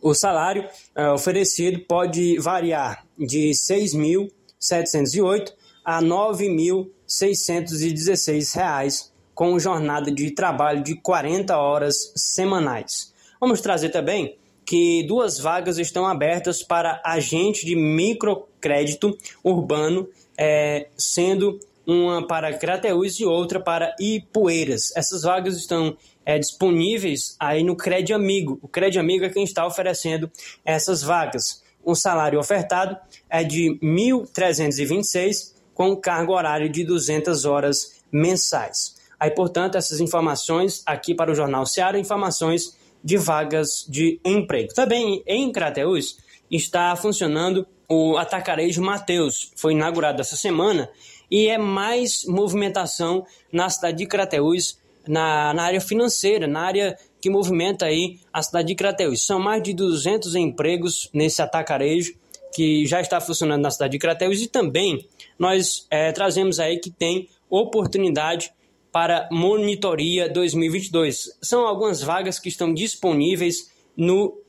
O 0.00 0.14
salário 0.14 0.64
é, 0.94 1.10
oferecido 1.10 1.80
pode 1.80 2.38
variar 2.38 3.04
de 3.18 3.50
6.708 3.50 5.57
a 5.88 6.00
9.616 6.02 8.54
reais 8.54 9.12
com 9.34 9.58
jornada 9.58 10.12
de 10.12 10.30
trabalho 10.32 10.84
de 10.84 10.94
40 10.96 11.56
horas 11.56 12.12
semanais. 12.14 13.14
Vamos 13.40 13.62
trazer 13.62 13.88
também 13.88 14.36
que 14.66 15.02
duas 15.04 15.38
vagas 15.38 15.78
estão 15.78 16.06
abertas 16.06 16.62
para 16.62 17.00
agente 17.02 17.64
de 17.64 17.74
microcrédito 17.74 19.16
urbano, 19.42 20.06
é, 20.36 20.88
sendo 20.94 21.58
uma 21.86 22.26
para 22.26 22.52
Crateús 22.52 23.18
e 23.18 23.24
outra 23.24 23.58
para 23.58 23.96
Ipueiras. 23.98 24.94
Essas 24.94 25.22
vagas 25.22 25.56
estão 25.56 25.96
é, 26.26 26.38
disponíveis 26.38 27.34
aí 27.40 27.64
no 27.64 27.74
Crédito 27.74 28.14
Amigo. 28.14 28.58
O 28.60 28.68
Crédito 28.68 29.00
Amigo 29.00 29.24
é 29.24 29.30
quem 29.30 29.44
está 29.44 29.66
oferecendo 29.66 30.30
essas 30.66 31.02
vagas. 31.02 31.64
O 31.82 31.94
salário 31.94 32.38
ofertado 32.38 32.94
é 33.30 33.42
de 33.42 33.70
R$ 33.70 33.78
1.326, 33.80 35.56
com 35.78 35.94
cargo 35.94 36.32
horário 36.32 36.68
de 36.68 36.82
200 36.82 37.44
horas 37.44 38.02
mensais. 38.10 38.96
Aí, 39.18 39.30
portanto, 39.30 39.76
essas 39.76 40.00
informações 40.00 40.82
aqui 40.84 41.14
para 41.14 41.30
o 41.30 41.34
Jornal 41.36 41.64
Seara, 41.64 42.00
informações 42.00 42.76
de 43.02 43.16
vagas 43.16 43.86
de 43.88 44.20
emprego. 44.24 44.74
Também 44.74 45.22
em 45.24 45.52
Crateús 45.52 46.18
está 46.50 46.96
funcionando 46.96 47.64
o 47.88 48.16
Atacarejo 48.16 48.82
Mateus. 48.82 49.52
Foi 49.54 49.72
inaugurado 49.72 50.20
essa 50.20 50.34
semana 50.34 50.90
e 51.30 51.46
é 51.46 51.56
mais 51.56 52.24
movimentação 52.26 53.24
na 53.52 53.70
cidade 53.70 53.98
de 53.98 54.06
Crateús, 54.06 54.80
na, 55.06 55.54
na 55.54 55.62
área 55.62 55.80
financeira, 55.80 56.48
na 56.48 56.62
área 56.62 56.98
que 57.20 57.30
movimenta 57.30 57.86
aí 57.86 58.18
a 58.32 58.42
cidade 58.42 58.66
de 58.66 58.74
Crateús. 58.74 59.24
São 59.24 59.38
mais 59.38 59.62
de 59.62 59.72
200 59.74 60.34
empregos 60.34 61.08
nesse 61.14 61.40
atacarejo 61.40 62.14
que 62.52 62.84
já 62.84 63.00
está 63.00 63.20
funcionando 63.20 63.62
na 63.62 63.70
cidade 63.70 63.92
de 63.92 63.98
Crateús 64.00 64.42
e 64.42 64.48
também 64.48 65.06
nós 65.38 65.86
é, 65.90 66.12
trazemos 66.12 66.58
aí 66.58 66.78
que 66.78 66.90
tem 66.90 67.28
oportunidade 67.48 68.52
para 68.92 69.28
monitoria 69.30 70.28
2022. 70.28 71.38
São 71.42 71.66
algumas 71.66 72.02
vagas 72.02 72.38
que 72.38 72.48
estão 72.48 72.72
disponíveis 72.72 73.70
no 73.96 74.40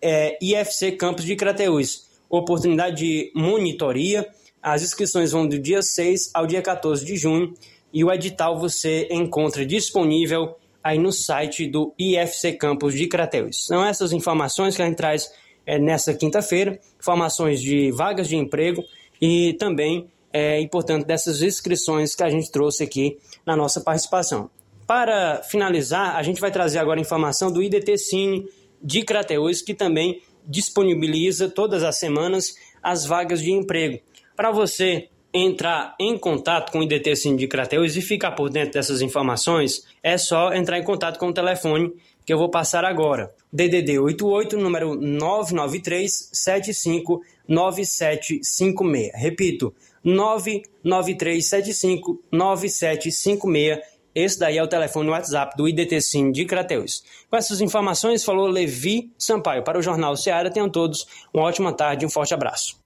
é, 0.00 0.36
IFC 0.42 0.92
Campus 0.92 1.24
de 1.24 1.36
Crateús. 1.36 2.10
Oportunidade 2.28 2.96
de 2.96 3.32
monitoria. 3.34 4.28
As 4.62 4.82
inscrições 4.82 5.32
vão 5.32 5.46
do 5.46 5.58
dia 5.58 5.82
6 5.82 6.30
ao 6.34 6.46
dia 6.46 6.60
14 6.60 7.04
de 7.04 7.16
junho 7.16 7.54
e 7.92 8.04
o 8.04 8.12
edital 8.12 8.58
você 8.58 9.08
encontra 9.10 9.64
disponível 9.64 10.56
aí 10.82 10.98
no 10.98 11.12
site 11.12 11.66
do 11.66 11.94
IFC 11.98 12.54
Campus 12.54 12.94
de 12.94 13.06
Crateús. 13.06 13.64
São 13.66 13.84
essas 13.84 14.12
informações 14.12 14.76
que 14.76 14.82
a 14.82 14.86
gente 14.86 14.96
traz 14.96 15.30
é, 15.64 15.78
nessa 15.78 16.12
quinta-feira, 16.12 16.78
informações 16.98 17.60
de 17.60 17.90
vagas 17.92 18.28
de 18.28 18.36
emprego 18.36 18.82
e 19.20 19.54
também 19.54 20.08
é, 20.34 20.60
importante 20.60 21.06
dessas 21.06 21.40
inscrições 21.40 22.14
que 22.16 22.24
a 22.24 22.28
gente 22.28 22.50
trouxe 22.50 22.82
aqui 22.82 23.16
na 23.46 23.56
nossa 23.56 23.80
participação. 23.80 24.50
Para 24.84 25.40
finalizar, 25.44 26.16
a 26.16 26.22
gente 26.24 26.40
vai 26.40 26.50
trazer 26.50 26.80
agora 26.80 27.00
informação 27.00 27.52
do 27.52 27.62
IDT 27.62 27.96
Cine 27.96 28.44
de 28.82 29.04
Crateus, 29.04 29.62
que 29.62 29.72
também 29.72 30.20
disponibiliza 30.44 31.48
todas 31.48 31.84
as 31.84 31.98
semanas 31.98 32.56
as 32.82 33.06
vagas 33.06 33.40
de 33.40 33.52
emprego. 33.52 34.00
Para 34.34 34.50
você 34.50 35.08
entrar 35.32 35.94
em 36.00 36.18
contato 36.18 36.72
com 36.72 36.80
o 36.80 36.82
IDT 36.82 37.14
Cine 37.14 37.38
de 37.38 37.46
Crateus 37.46 37.94
e 37.94 38.02
ficar 38.02 38.32
por 38.32 38.50
dentro 38.50 38.72
dessas 38.72 39.00
informações, 39.00 39.86
é 40.02 40.18
só 40.18 40.52
entrar 40.52 40.80
em 40.80 40.84
contato 40.84 41.16
com 41.18 41.28
o 41.28 41.32
telefone 41.32 41.92
que 42.26 42.32
eu 42.32 42.38
vou 42.38 42.50
passar 42.50 42.84
agora. 42.84 43.32
DDD 43.52 44.00
88, 44.00 44.56
número 44.56 44.96
993 44.96 46.30
759756. 46.32 49.12
Repito, 49.14 49.72
99375 50.04 52.22
9756. 52.30 53.94
Esse 54.14 54.38
daí 54.38 54.58
é 54.58 54.62
o 54.62 54.68
telefone 54.68 55.10
WhatsApp 55.10 55.56
do 55.56 55.68
IDT 55.68 55.98
de 56.32 56.44
Crateus. 56.44 57.02
Com 57.28 57.36
essas 57.36 57.60
informações, 57.60 58.24
falou 58.24 58.46
Levi 58.46 59.10
Sampaio. 59.18 59.64
Para 59.64 59.78
o 59.78 59.82
Jornal 59.82 60.16
Seara, 60.16 60.52
tenham 60.52 60.70
todos 60.70 61.04
uma 61.32 61.42
ótima 61.42 61.72
tarde 61.72 62.04
e 62.04 62.06
um 62.06 62.10
forte 62.10 62.32
abraço. 62.32 62.76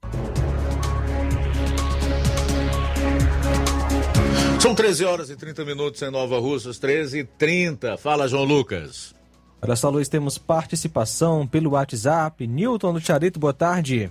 São 4.58 4.74
13 4.74 5.04
horas 5.04 5.30
e 5.30 5.36
30 5.36 5.64
minutos 5.64 6.02
em 6.02 6.10
Nova 6.10 6.38
Russas, 6.38 6.78
13 6.78 7.20
e 7.20 7.24
30. 7.24 7.98
Fala, 7.98 8.26
João 8.26 8.44
Lucas. 8.44 9.14
Olha 9.60 9.76
só, 9.76 9.90
Luiz, 9.90 10.08
temos 10.08 10.38
participação 10.38 11.46
pelo 11.46 11.70
WhatsApp. 11.70 12.46
Newton 12.46 12.94
do 12.94 13.00
Charito, 13.00 13.38
boa 13.38 13.52
tarde. 13.52 14.10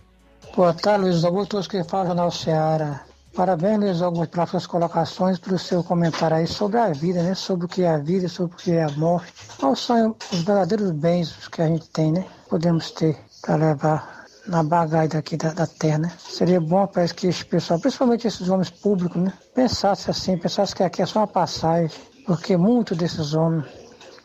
Boa 0.57 0.73
tarde, 0.73 1.03
Luiz 1.03 1.23
Augusto, 1.23 1.51
todos 1.51 1.67
que 1.67 1.83
falam 1.83 2.07
Jornal 2.07 2.31
Seara. 2.31 3.01
Parabéns, 3.35 3.77
Luiz 3.77 4.01
Augusto, 4.01 4.31
pelas 4.31 4.49
suas 4.49 4.65
colocações, 4.65 5.37
pelo 5.37 5.59
seu 5.59 5.83
comentário 5.83 6.35
aí 6.35 6.47
sobre 6.47 6.79
a 6.79 6.91
vida, 6.91 7.21
né? 7.21 7.35
Sobre 7.35 7.67
o 7.67 7.69
que 7.69 7.83
é 7.83 7.89
a 7.89 7.99
vida, 7.99 8.27
sobre 8.27 8.55
o 8.55 8.57
que 8.57 8.71
é 8.71 8.83
a 8.83 8.89
morte. 8.89 9.31
Quais 9.59 9.77
são 9.77 10.15
os 10.33 10.41
verdadeiros 10.41 10.89
bens 10.89 11.47
que 11.47 11.61
a 11.61 11.67
gente 11.67 11.87
tem, 11.89 12.11
né? 12.11 12.25
Podemos 12.49 12.89
ter 12.89 13.15
para 13.43 13.55
levar 13.55 14.25
na 14.47 14.63
bagagem 14.63 15.09
daqui 15.09 15.37
da, 15.37 15.53
da, 15.53 15.67
terra, 15.67 15.99
né? 15.99 16.11
Seria 16.17 16.59
bom 16.59 16.87
para 16.87 17.07
que 17.07 17.27
esse 17.27 17.45
pessoal, 17.45 17.79
principalmente 17.79 18.25
esses 18.25 18.49
homens 18.49 18.71
públicos, 18.71 19.21
né? 19.21 19.31
Pensasse 19.53 20.09
assim, 20.09 20.39
pensasse 20.39 20.73
que 20.73 20.81
aqui 20.81 21.03
é 21.03 21.05
só 21.05 21.19
uma 21.19 21.27
passagem, 21.27 21.95
porque 22.25 22.57
muitos 22.57 22.97
desses 22.97 23.35
homens, 23.35 23.67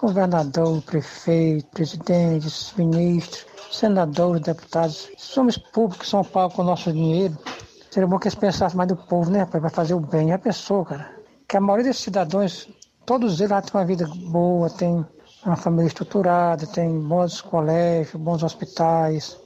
governador, 0.02 0.82
prefeito, 0.82 1.68
presidentes, 1.68 2.74
ministros, 2.76 3.46
senadores, 3.70 4.42
deputados, 4.42 5.08
somos 5.16 5.56
públicos, 5.56 6.08
São 6.08 6.24
Paulo 6.24 6.52
com 6.52 6.62
o 6.62 6.64
nosso 6.64 6.92
dinheiro. 6.92 7.38
Seria 7.88 8.08
bom 8.08 8.18
que 8.18 8.26
eles 8.26 8.34
pensassem 8.34 8.76
mais 8.76 8.88
do 8.88 8.96
povo, 8.96 9.30
né, 9.30 9.46
para 9.46 9.70
fazer 9.70 9.94
o 9.94 10.00
bem. 10.00 10.32
a 10.32 10.38
pessoa, 10.38 10.84
cara, 10.84 11.16
que 11.48 11.56
a 11.56 11.60
maioria 11.60 11.84
desses 11.84 12.02
cidadãos, 12.02 12.68
todos 13.06 13.38
eles 13.38 13.50
lá 13.52 13.62
têm 13.62 13.80
uma 13.80 13.86
vida 13.86 14.10
boa, 14.26 14.68
tem 14.68 15.06
uma 15.46 15.56
família 15.56 15.86
estruturada, 15.86 16.66
tem 16.66 16.98
bons 17.00 17.40
colégios, 17.40 18.20
bons 18.20 18.42
hospitais. 18.42 19.38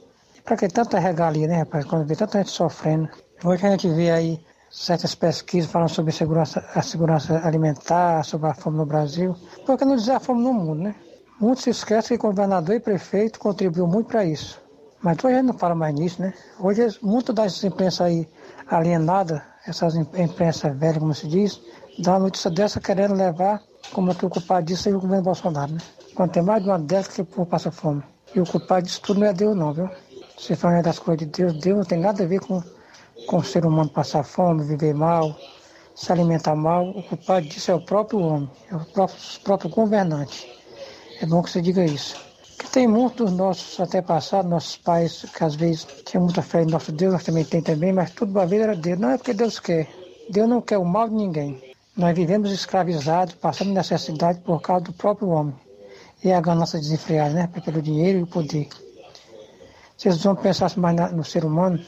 Para 0.43 0.57
que 0.57 0.67
tanta 0.69 0.97
regalia, 0.97 1.47
né, 1.47 1.59
rapaz, 1.59 1.85
quando 1.85 2.07
vê 2.07 2.15
tanta 2.15 2.39
gente 2.39 2.49
sofrendo. 2.49 3.09
Hoje 3.43 3.67
a 3.67 3.71
gente 3.71 3.89
vê 3.89 4.09
aí 4.09 4.39
certas 4.69 5.15
pesquisas 5.15 5.71
falando 5.71 5.89
sobre 5.89 6.11
segurança, 6.11 6.65
a 6.73 6.81
segurança 6.81 7.41
alimentar, 7.45 8.23
sobre 8.23 8.49
a 8.49 8.53
fome 8.53 8.77
no 8.77 8.85
Brasil. 8.85 9.35
Por 9.65 9.77
que 9.77 9.85
não 9.85 9.95
dizer 9.95 10.13
a 10.13 10.19
fome 10.19 10.43
no 10.43 10.53
mundo, 10.53 10.83
né? 10.83 10.95
Muitos 11.39 11.63
se 11.63 11.69
esquecem 11.69 12.17
que 12.17 12.25
governador 12.25 12.75
e 12.75 12.79
prefeito 12.79 13.39
contribuiu 13.39 13.87
muito 13.87 14.07
para 14.07 14.25
isso. 14.25 14.59
Mas 15.01 15.17
hoje 15.23 15.35
a 15.35 15.37
gente 15.37 15.47
não 15.47 15.53
fala 15.53 15.75
mais 15.75 15.93
nisso, 15.93 16.21
né? 16.21 16.33
Hoje, 16.59 16.97
muitas 17.01 17.35
das 17.35 17.63
imprensas 17.63 18.01
aí 18.01 18.27
alienadas, 18.67 19.41
essas 19.65 19.95
imprensas 19.95 20.75
velhas, 20.75 20.97
como 20.97 21.13
se 21.13 21.27
diz, 21.27 21.61
dá 21.99 22.13
uma 22.13 22.19
notícia 22.19 22.49
dessa 22.49 22.79
querendo 22.79 23.13
levar 23.13 23.61
como 23.93 24.13
que 24.15 24.25
o 24.25 24.29
culpado 24.29 24.65
disso 24.65 24.83
seja 24.83 24.97
o 24.97 25.01
governo 25.01 25.23
Bolsonaro, 25.23 25.73
né? 25.73 25.79
Quando 26.15 26.31
tem 26.31 26.41
mais 26.41 26.63
de 26.63 26.69
uma 26.69 26.79
dessas 26.79 27.13
que 27.13 27.21
o 27.21 27.25
povo 27.25 27.45
passa 27.45 27.71
fome. 27.71 28.01
E 28.33 28.41
o 28.41 28.45
culpado 28.45 28.85
disso 28.85 29.01
tudo 29.01 29.19
não 29.19 29.27
é 29.27 29.33
Deus 29.33 29.55
não, 29.55 29.71
viu? 29.71 29.89
Se 30.37 30.55
falar 30.55 30.81
das 30.81 30.99
coisas 30.99 31.19
de 31.19 31.25
Deus, 31.27 31.53
Deus 31.53 31.77
não 31.77 31.85
tem 31.85 31.99
nada 31.99 32.23
a 32.23 32.27
ver 32.27 32.39
com, 32.39 32.61
com 33.27 33.37
o 33.37 33.43
ser 33.43 33.65
humano 33.65 33.89
passar 33.89 34.23
fome, 34.23 34.63
viver 34.63 34.95
mal, 34.95 35.37
se 35.93 36.11
alimentar 36.11 36.55
mal. 36.55 36.89
O 36.89 37.03
culpado 37.03 37.45
disso 37.45 37.69
é 37.69 37.75
o 37.75 37.81
próprio 37.81 38.19
homem, 38.19 38.49
é 38.71 38.75
o 38.75 38.85
próprio, 38.85 39.17
o 39.19 39.39
próprio 39.41 39.69
governante. 39.69 40.49
É 41.21 41.25
bom 41.25 41.43
que 41.43 41.51
você 41.51 41.61
diga 41.61 41.85
isso. 41.85 42.15
Que 42.57 42.69
tem 42.69 42.87
muitos 42.87 43.31
nossos 43.31 43.79
até 43.79 44.01
passados, 44.01 44.49
nossos 44.49 44.77
pais, 44.77 45.25
que 45.35 45.43
às 45.43 45.55
vezes 45.55 45.85
tinham 46.05 46.23
muita 46.23 46.41
fé 46.41 46.63
em 46.63 46.65
nosso 46.65 46.91
Deus, 46.91 47.13
nós 47.13 47.23
também 47.23 47.45
tem 47.45 47.61
também, 47.61 47.93
mas 47.93 48.11
tudo 48.11 48.31
uma 48.31 48.45
vez 48.45 48.63
era 48.63 48.75
Deus. 48.75 48.97
Não 48.97 49.11
é 49.11 49.17
porque 49.17 49.33
Deus 49.33 49.59
quer. 49.59 49.87
Deus 50.29 50.49
não 50.49 50.61
quer 50.61 50.77
o 50.77 50.85
mal 50.85 51.07
de 51.07 51.15
ninguém. 51.15 51.61
Nós 51.95 52.15
vivemos 52.15 52.51
escravizados, 52.51 53.35
passando 53.35 53.71
necessidade 53.71 54.39
por 54.39 54.61
causa 54.61 54.85
do 54.85 54.93
próprio 54.93 55.29
homem. 55.29 55.55
E 56.23 56.31
a 56.31 56.41
ganância 56.41 56.79
desenfreada, 56.79 57.33
né? 57.33 57.49
Pelo 57.63 57.81
dinheiro 57.81 58.19
e 58.19 58.23
o 58.23 58.27
poder. 58.27 58.69
Se 59.97 60.07
eles 60.07 60.23
homens 60.25 60.43
pensassem 60.43 60.79
mais 60.79 61.11
no 61.11 61.23
ser 61.23 61.43
humano, 61.43 61.79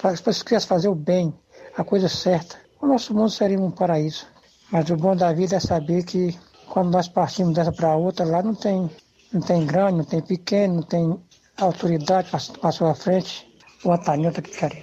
se 0.00 0.22
eles 0.24 0.42
quisessem 0.42 0.68
fazer 0.68 0.88
o 0.88 0.94
bem, 0.94 1.32
a 1.76 1.84
coisa 1.84 2.08
certa, 2.08 2.56
o 2.80 2.86
nosso 2.86 3.14
mundo 3.14 3.30
seria 3.30 3.58
um 3.58 3.70
paraíso. 3.70 4.26
Mas 4.70 4.88
o 4.90 4.96
bom 4.96 5.14
da 5.14 5.32
vida 5.32 5.56
é 5.56 5.60
saber 5.60 6.04
que 6.04 6.36
quando 6.68 6.90
nós 6.90 7.06
partimos 7.06 7.54
dessa 7.54 7.70
para 7.70 7.94
outra, 7.94 8.24
lá 8.24 8.42
não 8.42 8.54
tem, 8.54 8.90
não 9.32 9.40
tem 9.40 9.66
grande, 9.66 9.98
não 9.98 10.04
tem 10.04 10.22
pequeno, 10.22 10.76
não 10.76 10.82
tem 10.82 11.18
autoridade 11.58 12.30
para 12.30 12.72
sua 12.72 12.94
frente. 12.94 13.46
O 13.84 13.92
Antanilton 13.92 14.40
que 14.40 14.50
quer. 14.50 14.82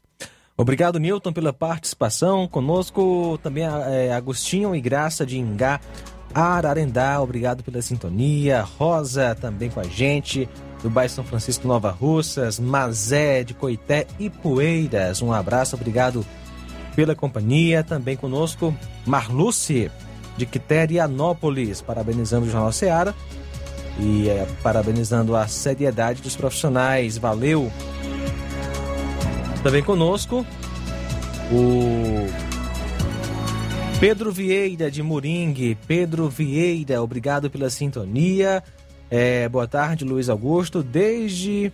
Obrigado, 0.55 0.99
Newton, 0.99 1.31
pela 1.31 1.53
participação. 1.53 2.47
Conosco 2.47 3.39
também 3.41 3.63
é, 3.63 4.13
Agostinho 4.13 4.75
e 4.75 4.81
Graça 4.81 5.25
de 5.25 5.39
Ingá, 5.39 5.79
Ararendá. 6.33 7.21
Obrigado 7.21 7.63
pela 7.63 7.81
sintonia. 7.81 8.61
Rosa 8.61 9.35
também 9.35 9.69
com 9.69 9.79
a 9.79 9.85
gente. 9.85 10.49
Do 10.81 10.89
bairro 10.89 11.11
São 11.11 11.23
Francisco 11.23 11.67
Nova 11.67 11.91
Russas, 11.91 12.59
Mazé 12.59 13.43
de 13.43 13.53
Coité 13.53 14.07
e 14.17 14.29
Poeiras. 14.29 15.21
Um 15.21 15.33
abraço, 15.33 15.75
obrigado 15.75 16.25
pela 16.95 17.15
companhia. 17.15 17.83
Também 17.83 18.15
conosco, 18.15 18.73
Marluce 19.05 19.91
de 20.37 20.45
Quiterianópolis, 20.45 21.81
parabenizando 21.81 22.47
o 22.47 22.49
Jornal 22.49 22.71
Seara 22.71 23.13
e 23.99 24.29
é, 24.29 24.47
parabenizando 24.63 25.35
a 25.35 25.47
seriedade 25.47 26.21
dos 26.21 26.35
profissionais. 26.35 27.17
Valeu! 27.17 27.71
Também 29.61 29.83
conosco 29.83 30.45
o 31.51 32.27
Pedro 33.99 34.31
Vieira 34.31 34.89
de 34.89 35.03
Moringue. 35.03 35.77
Pedro 35.85 36.29
Vieira, 36.29 37.01
obrigado 37.01 37.49
pela 37.49 37.69
sintonia. 37.69 38.63
É, 39.11 39.49
boa 39.49 39.67
tarde, 39.67 40.05
Luiz 40.05 40.29
Augusto. 40.29 40.83
Desde, 40.83 41.71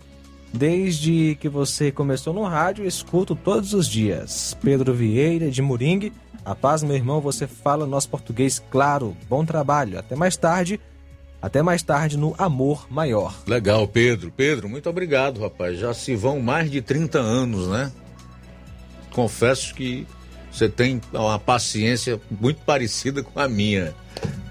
desde 0.52 1.36
que 1.40 1.48
você 1.48 1.92
começou 1.92 2.32
no 2.32 2.44
rádio, 2.44 2.86
escuto 2.86 3.36
todos 3.36 3.74
os 3.74 3.86
dias. 3.86 4.56
Pedro 4.62 4.94
Vieira, 4.94 5.50
de 5.50 5.60
Moringue. 5.60 6.12
A 6.44 6.54
paz, 6.54 6.82
meu 6.82 6.94
irmão, 6.94 7.20
você 7.20 7.46
fala 7.46 7.86
nosso 7.86 8.08
português 8.08 8.62
claro. 8.70 9.16
Bom 9.28 9.44
trabalho. 9.44 9.98
Até 9.98 10.14
mais 10.14 10.36
tarde. 10.36 10.80
Até 11.42 11.60
mais 11.60 11.82
tarde 11.82 12.16
no 12.16 12.34
Amor 12.38 12.86
Maior. 12.90 13.34
Legal, 13.46 13.86
Pedro. 13.86 14.32
Pedro, 14.34 14.68
muito 14.68 14.88
obrigado, 14.88 15.40
rapaz. 15.40 15.78
Já 15.78 15.92
se 15.92 16.16
vão 16.16 16.40
mais 16.40 16.70
de 16.70 16.80
30 16.80 17.18
anos, 17.18 17.68
né? 17.68 17.92
Confesso 19.10 19.74
que 19.74 20.06
você 20.50 20.68
tem 20.68 21.00
uma 21.12 21.38
paciência 21.38 22.18
muito 22.30 22.60
parecida 22.64 23.22
com 23.22 23.38
a 23.38 23.46
minha. 23.46 23.94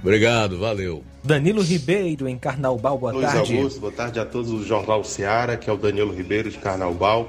Obrigado, 0.02 0.60
valeu. 0.60 1.04
Danilo 1.26 1.64
Ribeiro, 1.64 2.28
em 2.28 2.38
Carnaubal, 2.38 3.00
boa 3.00 3.12
Luiz 3.12 3.26
tarde. 3.26 3.58
Augusto, 3.58 3.80
boa 3.80 3.92
tarde 3.92 4.20
a 4.20 4.26
todos 4.26 4.52
do 4.52 4.64
Jornal 4.64 5.04
Seara, 5.04 5.58
que 5.58 5.68
é 5.68 5.74
o 5.74 5.78
Danilo 5.78 6.14
Ribeiro 6.14 6.52
de 6.52 6.60
Carnaubal. 6.60 7.28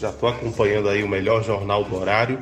Já 0.00 0.10
estou 0.10 0.28
acompanhando 0.28 0.88
aí 0.88 1.04
o 1.04 1.08
melhor 1.08 1.44
jornal 1.44 1.84
do 1.84 1.94
horário 1.94 2.40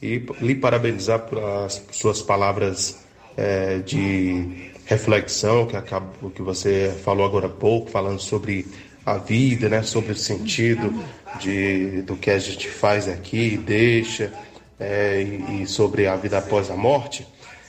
e 0.00 0.22
lhe 0.40 0.54
parabenizar 0.54 1.20
pelas 1.20 1.84
suas 1.92 2.22
palavras 2.22 3.04
eh, 3.36 3.80
de 3.84 4.72
reflexão 4.86 5.66
que 5.66 5.76
acabou 5.76 6.30
que 6.30 6.40
você 6.40 6.90
falou 7.04 7.26
agora 7.26 7.48
há 7.48 7.50
pouco, 7.50 7.90
falando 7.90 8.18
sobre 8.18 8.66
a 9.04 9.18
vida, 9.18 9.68
né, 9.68 9.82
sobre 9.82 10.12
o 10.12 10.16
sentido 10.16 11.04
de, 11.38 12.00
do 12.02 12.16
que 12.16 12.30
a 12.30 12.38
gente 12.38 12.66
faz 12.66 13.08
aqui 13.08 13.58
deixa, 13.58 14.32
eh, 14.80 15.22
e, 15.50 15.62
e 15.62 15.66
sobre 15.66 16.06
a 16.06 16.16
vida 16.16 16.38
após 16.38 16.70
a 16.70 16.76
morte. 16.76 17.26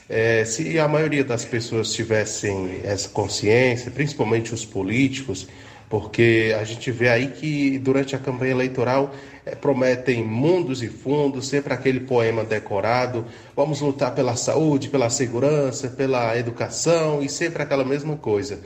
É, 0.09 0.45
se 0.45 0.79
a 0.79 0.87
maioria 0.87 1.23
das 1.23 1.43
pessoas 1.43 1.91
tivessem 1.91 2.79
essa 2.83 3.09
consciência, 3.09 3.91
principalmente 3.91 4.53
os 4.53 4.63
políticos, 4.63 5.47
porque 5.89 6.55
a 6.59 6.63
gente 6.63 6.91
vê 6.91 7.09
aí 7.09 7.27
que 7.27 7.77
durante 7.77 8.15
a 8.15 8.19
campanha 8.19 8.51
eleitoral 8.51 9.13
é, 9.45 9.55
prometem 9.55 10.23
mundos 10.23 10.81
e 10.81 10.87
fundos, 10.87 11.47
sempre 11.47 11.73
aquele 11.73 12.01
poema 12.01 12.43
decorado, 12.43 13.25
vamos 13.55 13.81
lutar 13.81 14.13
pela 14.13 14.35
saúde, 14.35 14.89
pela 14.89 15.09
segurança, 15.09 15.89
pela 15.89 16.37
educação 16.37 17.21
e 17.21 17.29
sempre 17.29 17.63
aquela 17.63 17.83
mesma 17.83 18.15
coisa. 18.15 18.59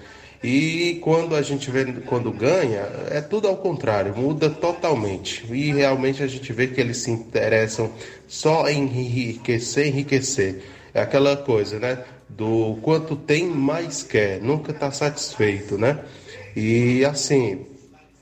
E 0.43 0.99
quando 1.03 1.35
a 1.35 1.41
gente 1.43 1.69
vê, 1.69 1.85
quando 2.05 2.31
ganha, 2.31 2.87
é 3.11 3.21
tudo 3.21 3.47
ao 3.47 3.57
contrário, 3.57 4.15
muda 4.15 4.49
totalmente. 4.49 5.45
E 5.51 5.71
realmente 5.71 6.23
a 6.23 6.27
gente 6.27 6.51
vê 6.51 6.65
que 6.65 6.81
eles 6.81 6.97
se 6.97 7.11
interessam 7.11 7.91
só 8.27 8.67
em 8.67 8.81
enriquecer, 8.81 9.87
enriquecer. 9.87 10.63
É 10.93 11.01
aquela 11.01 11.37
coisa, 11.37 11.79
né? 11.79 12.03
Do 12.27 12.77
quanto 12.81 13.15
tem, 13.15 13.45
mais 13.47 14.03
quer, 14.03 14.41
nunca 14.41 14.71
está 14.71 14.91
satisfeito, 14.91 15.77
né? 15.77 15.99
E 16.55 17.03
assim, 17.05 17.65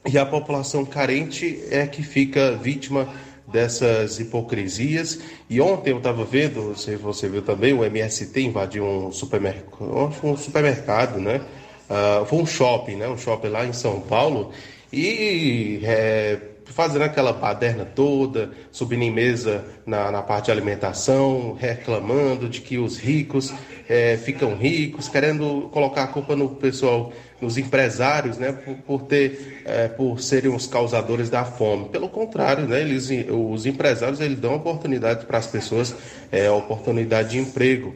e 0.05 0.17
a 0.17 0.25
população 0.25 0.85
carente 0.85 1.63
é 1.69 1.85
que 1.85 2.03
fica 2.03 2.53
vítima 2.53 3.07
dessas 3.47 4.19
hipocrisias. 4.19 5.19
E 5.49 5.59
ontem 5.59 5.91
eu 5.91 5.97
estava 5.97 6.23
vendo, 6.23 6.77
se 6.77 6.95
você 6.95 7.27
viu 7.27 7.41
também, 7.41 7.73
o 7.73 7.83
MST 7.83 8.41
invadiu 8.41 8.85
um 8.85 9.11
supermercado, 9.11 10.15
um 10.23 10.37
supermercado, 10.37 11.19
né? 11.19 11.41
Uh, 11.89 12.25
foi 12.25 12.39
um 12.39 12.45
shopping, 12.45 12.95
né? 12.95 13.07
Um 13.07 13.17
shopping 13.17 13.49
lá 13.49 13.65
em 13.65 13.73
São 13.73 13.99
Paulo. 14.01 14.51
E 14.93 15.81
é, 15.83 16.39
fazendo 16.73 17.03
aquela 17.03 17.33
baderna 17.33 17.85
toda, 17.85 18.51
subindo 18.71 19.03
em 19.03 19.11
mesa 19.11 19.65
na, 19.85 20.11
na 20.11 20.21
parte 20.21 20.45
de 20.45 20.51
alimentação, 20.51 21.57
reclamando 21.59 22.47
de 22.47 22.61
que 22.61 22.77
os 22.77 22.97
ricos 22.97 23.53
é, 23.87 24.17
ficam 24.17 24.55
ricos, 24.55 25.07
querendo 25.09 25.69
colocar 25.71 26.03
a 26.03 26.07
culpa 26.07 26.35
no 26.35 26.49
pessoal, 26.49 27.11
nos 27.41 27.57
empresários, 27.57 28.37
né, 28.37 28.51
por, 28.51 28.75
por 28.75 29.01
ter, 29.03 29.61
é, 29.65 29.87
por 29.87 30.21
serem 30.21 30.53
os 30.53 30.67
causadores 30.67 31.29
da 31.29 31.43
fome. 31.43 31.89
Pelo 31.89 32.07
contrário, 32.07 32.67
né, 32.67 32.81
eles, 32.81 33.09
os 33.29 33.65
empresários 33.65 34.19
eles 34.19 34.39
dão 34.39 34.55
oportunidade 34.55 35.25
para 35.25 35.37
as 35.37 35.47
pessoas, 35.47 35.95
é, 36.31 36.49
oportunidade 36.51 37.29
de 37.29 37.39
emprego. 37.39 37.95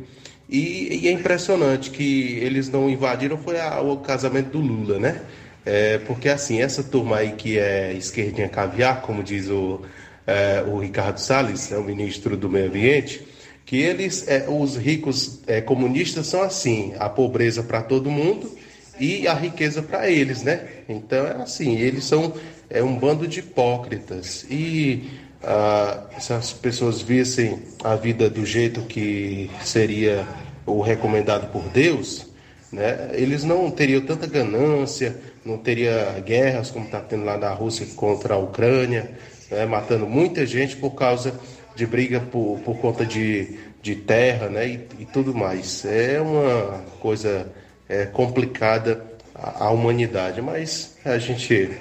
E, 0.49 1.03
e, 1.03 1.07
é 1.07 1.11
impressionante 1.11 1.89
que 1.89 2.37
eles 2.41 2.69
não 2.69 2.89
invadiram 2.89 3.37
foi 3.37 3.59
a, 3.59 3.81
o 3.81 3.97
casamento 3.97 4.49
do 4.49 4.59
Lula, 4.59 4.99
né? 4.99 5.21
É, 5.65 5.97
porque 5.99 6.27
assim, 6.29 6.61
essa 6.61 6.83
turma 6.83 7.17
aí 7.17 7.31
que 7.33 7.57
é 7.57 7.93
esquerdinha 7.93 8.49
caviar, 8.49 9.01
como 9.01 9.23
diz 9.23 9.49
o, 9.49 9.81
é, 10.27 10.63
o 10.67 10.79
Ricardo 10.79 11.19
Salles, 11.19 11.71
é 11.71 11.77
o 11.77 11.83
ministro 11.83 12.35
do 12.35 12.49
Meio 12.49 12.67
Ambiente, 12.67 13.25
que 13.65 13.77
eles, 13.77 14.27
é, 14.27 14.45
os 14.49 14.75
ricos 14.75 15.39
é, 15.47 15.61
comunistas 15.61 16.27
são 16.27 16.41
assim, 16.41 16.93
a 16.99 17.09
pobreza 17.09 17.63
para 17.63 17.81
todo 17.81 18.11
mundo 18.11 18.51
e 18.99 19.27
a 19.27 19.33
riqueza 19.33 19.81
para 19.81 20.09
eles, 20.09 20.43
né? 20.43 20.67
Então 20.87 21.25
é 21.25 21.41
assim, 21.41 21.77
eles 21.77 22.03
são 22.03 22.33
é 22.69 22.83
um 22.83 22.97
bando 22.97 23.27
de 23.27 23.39
hipócritas 23.39 24.45
e 24.49 25.09
ah, 25.43 26.05
se 26.19 26.33
as 26.33 26.53
pessoas 26.53 27.01
vissem 27.01 27.61
a 27.83 27.95
vida 27.95 28.29
do 28.29 28.45
jeito 28.45 28.81
que 28.81 29.49
seria 29.63 30.25
o 30.65 30.81
recomendado 30.81 31.51
por 31.51 31.63
Deus, 31.69 32.27
né? 32.71 33.11
Eles 33.13 33.43
não 33.43 33.69
teriam 33.69 34.01
tanta 34.01 34.25
ganância, 34.25 35.15
não 35.45 35.57
teria 35.57 36.19
guerras 36.25 36.71
como 36.71 36.85
está 36.85 36.99
tendo 36.99 37.25
lá 37.25 37.37
na 37.37 37.49
Rússia 37.53 37.85
contra 37.95 38.35
a 38.35 38.37
Ucrânia, 38.37 39.11
né, 39.51 39.65
matando 39.65 40.07
muita 40.07 40.45
gente 40.45 40.75
por 40.75 40.91
causa 40.91 41.33
de 41.75 41.85
briga 41.85 42.19
por, 42.19 42.59
por 42.59 42.77
conta 42.77 43.05
de, 43.05 43.57
de 43.81 43.95
terra 43.95 44.47
né, 44.47 44.67
e, 44.67 44.87
e 44.99 45.05
tudo 45.05 45.33
mais. 45.33 45.85
É 45.85 46.21
uma 46.21 46.83
coisa 46.99 47.51
é, 47.89 48.05
complicada 48.05 49.03
a, 49.35 49.69
humanidade, 49.69 50.41
mas 50.41 50.95
a 51.03 51.17
gente 51.17 51.71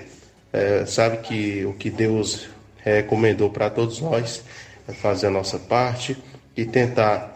é, 0.52 0.84
sabe 0.86 1.18
que 1.18 1.64
o 1.64 1.74
que 1.74 1.90
Deus 1.90 2.48
recomendou 2.78 3.50
para 3.50 3.70
todos 3.70 4.00
nós 4.00 4.42
é 4.88 4.92
fazer 4.92 5.28
a 5.28 5.30
nossa 5.30 5.58
parte 5.58 6.16
e 6.56 6.64
tentar 6.64 7.32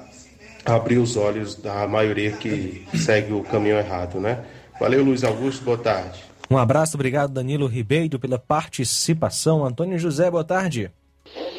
abrir 0.65 0.99
os 0.99 1.17
olhos 1.17 1.55
da 1.55 1.87
maioria 1.87 2.33
que 2.33 2.87
segue 2.97 3.33
o 3.33 3.43
caminho 3.45 3.79
errado, 3.79 4.19
né? 4.21 4.41
Valeu, 4.79 5.03
Luiz 5.03 5.25
Augusto, 5.25 5.65
boa 5.65 5.79
tarde. 5.79 6.21
Um 6.51 6.59
abraço, 6.59 6.97
obrigado 6.97 7.33
Danilo 7.33 7.67
Ribeiro 7.67 8.19
pela 8.19 8.39
participação. 8.39 9.65
Antônio 9.65 9.99
José, 9.99 10.31
boa 10.31 10.45
tarde. 10.45 10.91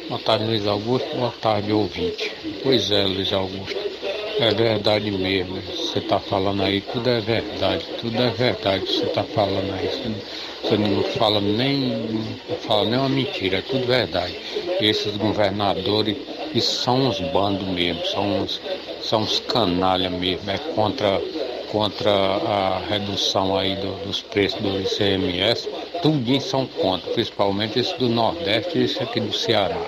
Boa 0.08 0.20
tarde, 0.20 0.44
Luiz 0.44 0.66
Augusto. 0.66 1.16
Boa 1.16 1.32
tarde, 1.42 1.72
ouvinte. 1.72 2.32
Pois 2.62 2.90
é, 2.90 3.02
Luiz 3.02 3.32
Augusto. 3.32 3.76
É 4.38 4.54
verdade 4.54 5.10
mesmo. 5.10 5.60
Você 5.62 5.98
está 5.98 6.20
falando 6.20 6.62
aí, 6.62 6.80
tudo 6.80 7.10
é 7.10 7.20
verdade. 7.20 7.84
Tudo 8.00 8.16
é 8.16 8.30
verdade 8.30 8.84
que 8.84 8.92
você 8.92 9.04
está 9.04 9.24
falando 9.24 9.74
aí. 9.74 9.90
Você 10.62 10.76
não 10.76 11.02
fala 11.02 11.40
nem, 11.40 11.88
não 12.48 12.56
fala 12.58 12.84
nem 12.84 12.98
uma 12.98 13.08
mentira, 13.08 13.58
é 13.58 13.62
tudo 13.62 13.84
verdade. 13.84 14.38
Esses 14.80 15.16
governadores, 15.16 16.16
isso 16.54 16.82
são 16.82 17.08
uns 17.08 17.20
bandos 17.32 17.66
mesmo, 17.68 18.04
são 18.06 18.42
uns, 18.42 18.60
são 19.02 19.22
uns 19.22 19.40
canalha 19.40 20.08
mesmo, 20.08 20.48
é 20.50 20.58
contra 20.74 21.20
contra 21.70 22.10
a 22.10 22.78
redução 22.88 23.56
aí 23.56 23.76
do, 23.76 24.06
dos 24.06 24.22
preços 24.22 24.60
do 24.60 24.80
ICMS, 24.80 25.68
tudo 26.02 26.40
são 26.40 26.66
contra, 26.66 27.10
principalmente 27.12 27.78
esse 27.78 27.96
do 27.98 28.08
Nordeste 28.08 28.78
e 28.78 28.84
esse 28.84 29.02
aqui 29.02 29.20
do 29.20 29.32
Ceará. 29.32 29.80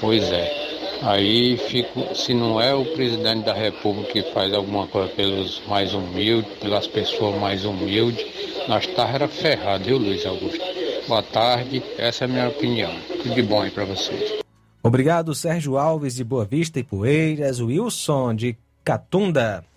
Pois 0.00 0.30
é. 0.30 0.60
Aí 1.02 1.56
fico, 1.56 2.14
se 2.14 2.34
não 2.34 2.60
é 2.60 2.74
o 2.74 2.84
presidente 2.84 3.44
da 3.44 3.54
República 3.54 4.12
que 4.12 4.22
faz 4.32 4.52
alguma 4.52 4.86
coisa 4.86 5.08
pelos 5.08 5.62
mais 5.66 5.94
humildes, 5.94 6.52
pelas 6.58 6.86
pessoas 6.86 7.40
mais 7.40 7.64
humildes, 7.64 8.26
nós 8.68 8.86
era 8.96 9.26
ferrados, 9.26 9.86
viu 9.86 9.96
Luiz 9.96 10.26
Augusto? 10.26 10.60
Boa 11.08 11.22
tarde, 11.22 11.82
essa 11.96 12.24
é 12.24 12.26
a 12.26 12.28
minha 12.28 12.48
opinião. 12.48 12.92
Tudo 13.22 13.34
de 13.34 13.42
bom 13.42 13.62
aí 13.62 13.70
para 13.70 13.84
vocês. 13.84 14.40
Obrigado, 14.82 15.34
Sérgio 15.34 15.78
Alves 15.78 16.14
de 16.14 16.24
Boa 16.24 16.44
Vista 16.44 16.78
e 16.78 16.84
Poeiras, 16.84 17.60
Wilson 17.60 18.34
de 18.34 18.56
Catunda. 18.84 19.69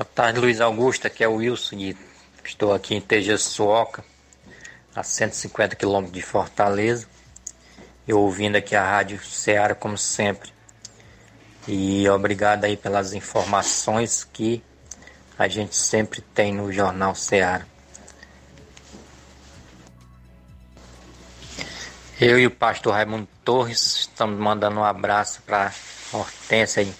Boa 0.00 0.08
tarde, 0.14 0.40
Luiz 0.40 0.62
Augusto. 0.62 1.06
Aqui 1.06 1.22
é 1.22 1.28
o 1.28 1.34
Wilson. 1.34 1.76
E 1.76 1.96
estou 2.42 2.72
aqui 2.72 2.94
em 2.94 3.02
Tejesuoca, 3.02 4.02
a 4.96 5.02
150 5.02 5.76
quilômetros 5.76 6.14
de 6.14 6.22
Fortaleza. 6.22 7.06
Eu 8.08 8.18
ouvindo 8.18 8.56
aqui 8.56 8.74
a 8.74 8.82
Rádio 8.82 9.22
Ceará, 9.22 9.74
como 9.74 9.98
sempre. 9.98 10.54
E 11.68 12.08
obrigado 12.08 12.64
aí 12.64 12.78
pelas 12.78 13.12
informações 13.12 14.24
que 14.24 14.64
a 15.38 15.46
gente 15.48 15.76
sempre 15.76 16.22
tem 16.22 16.54
no 16.54 16.72
Jornal 16.72 17.14
Ceará. 17.14 17.66
Eu 22.18 22.38
e 22.38 22.46
o 22.46 22.50
pastor 22.50 22.94
Raimundo 22.94 23.28
Torres 23.44 23.96
estamos 24.00 24.40
mandando 24.40 24.80
um 24.80 24.84
abraço 24.84 25.42
para 25.42 25.74
Hortência 26.10 26.80
em 26.80 26.90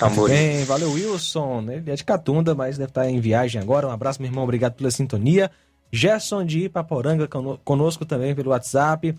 Cacimbos. 0.00 0.16
Tamboril. 0.16 0.36
bem, 0.36 0.64
valeu 0.64 0.92
Wilson, 0.92 1.64
ele 1.68 1.90
é 1.90 1.94
de 1.94 2.04
Catunda, 2.04 2.54
mas 2.54 2.78
deve 2.78 2.90
estar 2.90 3.08
em 3.08 3.20
viagem 3.20 3.60
agora. 3.60 3.86
Um 3.86 3.90
abraço, 3.90 4.20
meu 4.20 4.30
irmão, 4.30 4.44
obrigado 4.44 4.74
pela 4.74 4.90
sintonia. 4.90 5.50
Gerson 5.92 6.44
de 6.44 6.64
Ipaporanga 6.64 7.28
conosco 7.64 8.04
também 8.04 8.34
pelo 8.34 8.50
WhatsApp. 8.50 9.14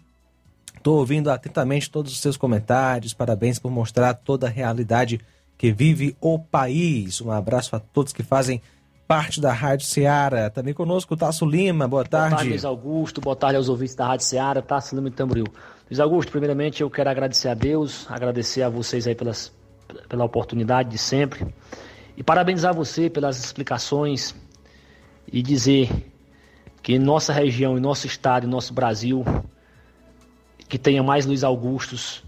Estou 0.75 0.97
ouvindo 0.97 1.29
atentamente 1.29 1.91
todos 1.91 2.11
os 2.11 2.19
seus 2.19 2.37
comentários. 2.37 3.13
Parabéns 3.13 3.59
por 3.59 3.69
mostrar 3.69 4.13
toda 4.13 4.47
a 4.47 4.49
realidade 4.49 5.19
que 5.57 5.71
vive 5.71 6.15
o 6.19 6.39
país. 6.39 7.21
Um 7.21 7.29
abraço 7.29 7.75
a 7.75 7.79
todos 7.79 8.13
que 8.13 8.23
fazem 8.23 8.61
parte 9.07 9.41
da 9.41 9.51
Rádio 9.51 9.85
Ceará. 9.85 10.49
Também 10.49 10.73
conosco 10.73 11.13
o 11.13 11.17
Tasso 11.17 11.45
Lima, 11.45 11.87
boa 11.87 12.05
tarde. 12.05 12.29
Boa 12.29 12.37
tarde, 12.37 12.49
Luiz 12.49 12.65
Augusto, 12.65 13.21
boa 13.21 13.35
tarde 13.35 13.57
aos 13.57 13.67
ouvintes 13.67 13.93
da 13.93 14.07
Rádio 14.07 14.25
Ceará, 14.25 14.61
Tasso 14.61 14.95
Lima 14.95 15.09
e 15.09 15.11
Tamboril. 15.11 15.45
Luiz 15.89 15.99
Augusto, 15.99 16.31
primeiramente 16.31 16.81
eu 16.81 16.89
quero 16.89 17.09
agradecer 17.09 17.49
a 17.49 17.53
Deus, 17.53 18.07
agradecer 18.09 18.63
a 18.63 18.69
vocês 18.69 19.05
aí 19.05 19.13
pelas, 19.13 19.51
pela 20.07 20.25
oportunidade 20.25 20.89
de 20.89 20.97
sempre 20.97 21.53
e 22.17 22.23
parabenizar 22.23 22.73
você 22.73 23.09
pelas 23.09 23.37
explicações 23.43 24.35
e 25.31 25.41
dizer 25.41 25.89
que 26.81 26.97
nossa 26.97 27.31
região, 27.31 27.77
em 27.77 27.81
nosso 27.81 28.07
estado, 28.07 28.45
em 28.45 28.49
nosso 28.49 28.73
Brasil, 28.73 29.23
que 30.67 30.77
tenha 30.77 31.03
mais 31.03 31.25
Luiz 31.25 31.43
Augustos 31.43 32.23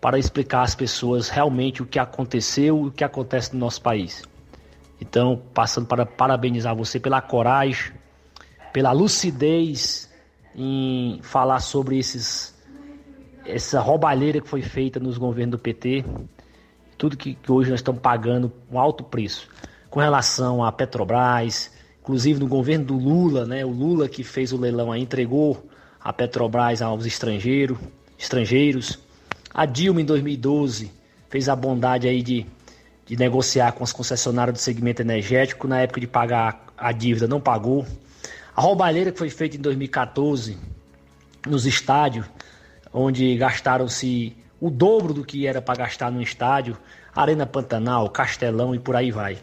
para 0.00 0.18
explicar 0.18 0.62
às 0.62 0.74
pessoas 0.74 1.28
realmente 1.28 1.82
o 1.82 1.86
que 1.86 1.98
aconteceu 1.98 2.84
e 2.84 2.88
o 2.88 2.90
que 2.92 3.02
acontece 3.02 3.54
no 3.54 3.60
nosso 3.60 3.80
país. 3.82 4.22
Então, 5.00 5.40
passando 5.54 5.86
para 5.86 6.04
parabenizar 6.04 6.74
você 6.74 7.00
pela 7.00 7.20
coragem, 7.20 7.92
pela 8.72 8.92
lucidez 8.92 10.08
em 10.54 11.20
falar 11.22 11.60
sobre 11.60 11.98
esses 11.98 12.56
essa 13.46 13.80
roubalheira 13.80 14.40
que 14.40 14.48
foi 14.48 14.60
feita 14.60 15.00
nos 15.00 15.16
governos 15.16 15.52
do 15.52 15.58
PT, 15.58 16.04
tudo 16.98 17.16
que, 17.16 17.34
que 17.34 17.50
hoje 17.50 17.70
nós 17.70 17.78
estamos 17.78 18.02
pagando 18.02 18.52
um 18.70 18.78
alto 18.78 19.04
preço 19.04 19.48
com 19.88 20.00
relação 20.00 20.62
à 20.62 20.70
Petrobras, 20.72 21.70
inclusive 22.02 22.40
no 22.40 22.48
governo 22.48 22.84
do 22.84 22.96
Lula, 22.98 23.46
né? 23.46 23.64
O 23.64 23.70
Lula 23.70 24.08
que 24.08 24.24
fez 24.24 24.52
o 24.52 24.58
leilão 24.58 24.90
aí 24.90 25.00
entregou 25.00 25.64
a 26.00 26.12
Petrobras 26.12 26.82
aos 26.82 27.06
estrangeiros, 27.06 27.78
estrangeiros. 28.18 28.98
A 29.54 29.64
Dilma 29.64 30.02
em 30.02 30.04
2012 30.04 30.90
fez 31.30 31.48
a 31.48 31.56
bondade 31.56 32.08
aí 32.08 32.22
de, 32.22 32.44
de 33.06 33.16
negociar 33.16 33.72
com 33.72 33.84
as 33.84 33.92
concessionárias 33.92 34.58
do 34.58 34.60
segmento 34.60 35.00
energético, 35.00 35.68
na 35.68 35.80
época 35.80 36.00
de 36.00 36.06
pagar 36.06 36.66
a 36.76 36.92
dívida 36.92 37.26
não 37.26 37.40
pagou. 37.40 37.86
A 38.54 38.60
roubalheira 38.60 39.12
que 39.12 39.18
foi 39.18 39.30
feita 39.30 39.56
em 39.56 39.60
2014 39.60 40.58
nos 41.46 41.64
estádios, 41.64 42.26
onde 42.92 43.36
gastaram-se 43.36 44.36
o 44.60 44.70
dobro 44.70 45.14
do 45.14 45.24
que 45.24 45.46
era 45.46 45.62
para 45.62 45.78
gastar 45.78 46.10
no 46.10 46.20
estádio, 46.20 46.76
Arena 47.14 47.46
Pantanal, 47.46 48.08
Castelão 48.10 48.74
e 48.74 48.78
por 48.78 48.96
aí 48.96 49.10
vai. 49.10 49.38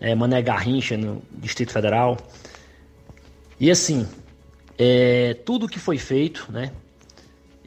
É, 0.00 0.14
Mané 0.14 0.42
Garrincha 0.42 0.96
no 0.96 1.22
Distrito 1.30 1.72
Federal. 1.72 2.16
E 3.58 3.70
assim, 3.70 4.06
é, 4.78 5.34
tudo 5.44 5.68
que 5.68 5.78
foi 5.78 5.98
feito, 5.98 6.46
né? 6.50 6.72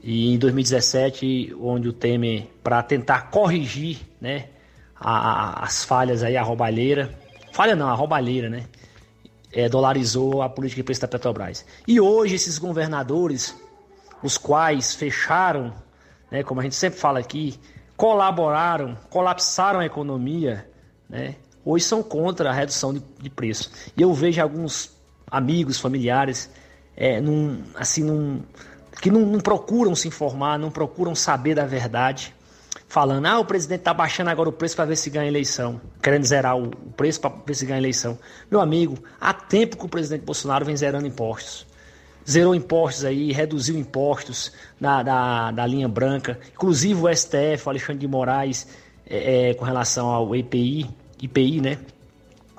E 0.04 0.34
em 0.34 0.38
2017, 0.38 1.56
onde 1.60 1.90
o 1.90 1.94
Temer, 1.94 2.48
para 2.64 2.82
tentar 2.84 3.30
corrigir, 3.30 4.00
né, 4.22 4.46
a, 4.96 5.12
a, 5.12 5.64
as 5.66 5.84
falhas 5.84 6.24
aí, 6.24 6.38
a 6.38 6.44
roubalheira, 6.44 7.14
falha 7.52 7.76
não, 7.76 7.90
a 7.90 7.94
roubalheira, 7.94 8.50
né, 8.50 8.66
é, 9.52 9.68
dolarizou 9.68 10.42
a 10.42 10.50
política 10.50 10.80
de 10.80 10.84
preço 10.84 11.02
da 11.02 11.08
Petrobras. 11.08 11.66
E 11.88 12.00
hoje 12.00 12.36
esses 12.36 12.58
governadores, 12.58 13.56
os 14.24 14.38
quais 14.38 14.96
fecharam, 14.96 15.74
né, 16.32 16.44
como 16.44 16.60
a 16.60 16.64
gente 16.64 16.76
sempre 16.76 17.00
fala 17.00 17.20
aqui, 17.20 17.60
colaboraram, 17.96 18.98
colapsaram 19.10 19.80
a 19.80 19.86
economia, 19.86 20.70
né, 21.10 21.36
hoje 21.66 21.86
são 21.86 22.04
contra 22.04 22.50
a 22.50 22.54
redução 22.54 22.94
de, 22.94 23.02
de 23.20 23.30
preço. 23.30 23.72
E 23.96 24.02
eu 24.02 24.14
vejo 24.14 24.42
alguns 24.42 24.96
amigos, 25.30 25.80
familiares, 25.80 26.50
é, 26.96 27.20
num, 27.20 27.62
assim, 27.76 28.04
num, 28.04 28.42
que 29.02 29.12
não, 29.12 29.22
não, 29.22 29.40
procuram 29.40 29.96
se 29.96 30.08
informar, 30.08 30.58
não 30.58 30.72
procuram 30.72 31.14
saber 31.14 31.56
da 31.56 31.66
verdade, 31.66 32.34
falando, 32.88 33.26
ah, 33.26 33.40
o 33.40 33.46
presidente 33.46 33.80
está 33.80 33.94
baixando 33.94 34.30
agora 34.30 34.50
o 34.50 34.54
preço 34.54 34.76
para 34.76 34.86
ver 34.86 34.96
se 34.96 35.10
ganha 35.10 35.28
eleição, 35.28 35.82
querendo 36.02 36.26
zerar 36.26 36.58
o, 36.58 36.68
o 36.68 36.92
preço 36.96 37.20
para 37.20 37.34
ver 37.46 37.56
se 37.56 37.66
ganha 37.66 37.80
eleição. 37.80 38.18
Meu 38.50 38.62
amigo, 38.62 38.98
há 39.20 39.34
tempo 39.34 39.78
que 39.78 39.86
o 39.86 39.90
presidente 39.90 40.24
Bolsonaro 40.24 40.66
vem 40.66 40.76
zerando 40.76 41.06
impostos. 41.06 41.68
Zerou 42.30 42.54
impostos 42.54 43.06
aí, 43.06 43.32
reduziu 43.32 43.78
impostos 43.78 44.52
na, 44.80 45.02
da, 45.02 45.52
da 45.52 45.66
linha 45.66 45.88
branca, 45.88 46.40
inclusive 46.54 47.02
o 47.02 47.16
STF, 47.16 47.66
o 47.66 47.70
Alexandre 47.70 48.00
de 48.00 48.08
Moraes, 48.08 48.68
é, 49.10 49.50
é, 49.50 49.54
com 49.54 49.64
relação 49.64 50.08
ao 50.08 50.36
IPI, 50.36 50.90
IPI, 51.22 51.62
né, 51.62 51.78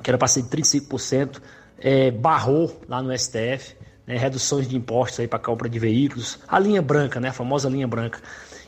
que 0.03 0.11
era 0.11 0.16
para 0.16 0.28
ser 0.28 0.43
de 0.43 0.49
35%, 0.49 1.40
é, 1.78 2.11
barrou 2.11 2.81
lá 2.89 3.03
no 3.03 3.16
STF 3.16 3.77
né, 4.09 4.16
reduções 4.16 4.66
de 4.66 4.74
impostos 4.74 5.20
aí 5.20 5.28
para 5.28 5.39
compra 5.39 5.69
de 5.69 5.78
veículos, 5.78 6.39
a 6.49 6.59
linha 6.59 6.81
branca, 6.81 7.20
né, 7.20 7.28
a 7.28 7.32
famosa 7.32 7.69
linha 7.69 7.86
branca. 7.86 8.20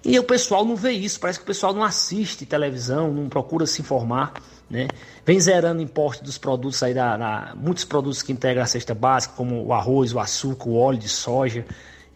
E 0.05 0.19
o 0.19 0.25
pessoal 0.25 0.65
não 0.65 0.77
vê 0.77 0.93
isso, 0.93 1.19
parece 1.19 1.39
que 1.39 1.45
o 1.45 1.47
pessoal 1.47 1.73
não 1.73 1.83
assiste 1.83 2.45
televisão, 2.45 3.11
não 3.13 3.29
procura 3.29 3.67
se 3.67 3.81
informar, 3.81 4.35
né? 4.69 4.87
Vem 5.31 5.39
zerando 5.39 5.81
impostos 5.81 6.27
dos 6.27 6.39
produtos 6.39 6.83
aí, 6.83 6.93
da, 6.93 7.17
da, 7.17 7.55
muitos 7.55 7.85
produtos 7.85 8.21
que 8.21 8.33
integram 8.33 8.65
a 8.65 8.67
cesta 8.67 8.97
básica, 8.97 9.33
como 9.37 9.65
o 9.65 9.73
arroz, 9.73 10.13
o 10.13 10.19
açúcar, 10.19 10.69
o 10.69 10.77
óleo 10.77 10.99
de 10.99 11.09
soja 11.09 11.65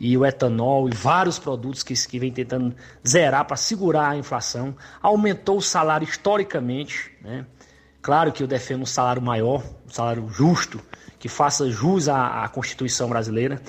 e 0.01 0.19
o 0.19 0.27
etanol 0.27 0.89
e 0.89 0.93
vários 0.93 1.39
produtos 1.39 1.85
que, 1.85 1.95
que 1.95 2.19
vem 2.19 2.33
tentando 2.33 2.75
zerar 3.07 3.45
para 3.45 3.57
segurar 3.57 4.09
a 4.09 4.17
inflação. 4.17 4.75
Aumentou 5.01 5.59
o 5.59 5.63
salário 5.63 6.05
historicamente, 6.05 7.13
né? 7.23 7.47
Claro 8.03 8.33
que 8.33 8.43
eu 8.43 8.49
defendo 8.49 8.83
um 8.83 8.87
salário 8.87 9.23
maior, 9.23 9.63
um 9.87 9.91
salário 9.91 10.29
justo, 10.29 10.81
que 11.17 11.29
faça 11.29 11.71
jus 11.71 12.09
à, 12.09 12.43
à 12.43 12.49
Constituição 12.49 13.09
brasileira. 13.09 13.63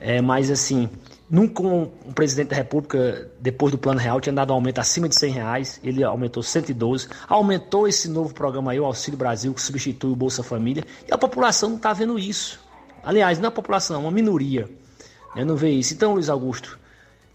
É, 0.00 0.20
mas 0.20 0.50
assim, 0.50 0.90
nunca 1.30 1.62
um, 1.62 1.90
um, 2.06 2.12
presidente 2.12 2.48
da 2.48 2.56
República, 2.56 3.30
depois 3.40 3.70
do 3.72 3.78
Plano 3.78 4.00
Real, 4.00 4.20
tinha 4.20 4.32
dado 4.32 4.50
um 4.50 4.54
aumento 4.54 4.78
acima 4.78 5.08
de 5.08 5.14
100 5.14 5.32
reais, 5.32 5.80
ele 5.84 6.02
aumentou 6.02 6.42
112, 6.42 7.08
aumentou 7.28 7.86
esse 7.86 8.08
novo 8.08 8.32
programa 8.32 8.72
aí, 8.72 8.80
o 8.80 8.84
Auxílio 8.84 9.18
Brasil, 9.18 9.52
que 9.52 9.60
substitui 9.60 10.10
o 10.10 10.16
Bolsa 10.16 10.42
Família, 10.42 10.84
e 11.06 11.12
a 11.12 11.18
população 11.18 11.70
não 11.70 11.76
está 11.76 11.92
vendo 11.92 12.18
isso. 12.18 12.60
Aliás, 13.02 13.38
não 13.38 13.46
é 13.46 13.48
a 13.48 13.52
população, 13.52 13.96
é 13.96 13.98
uma 13.98 14.10
minoria. 14.10 14.68
Né, 15.34 15.44
não 15.44 15.56
vê 15.56 15.70
isso. 15.70 15.94
Então, 15.94 16.14
Luiz 16.14 16.28
Augusto, 16.28 16.78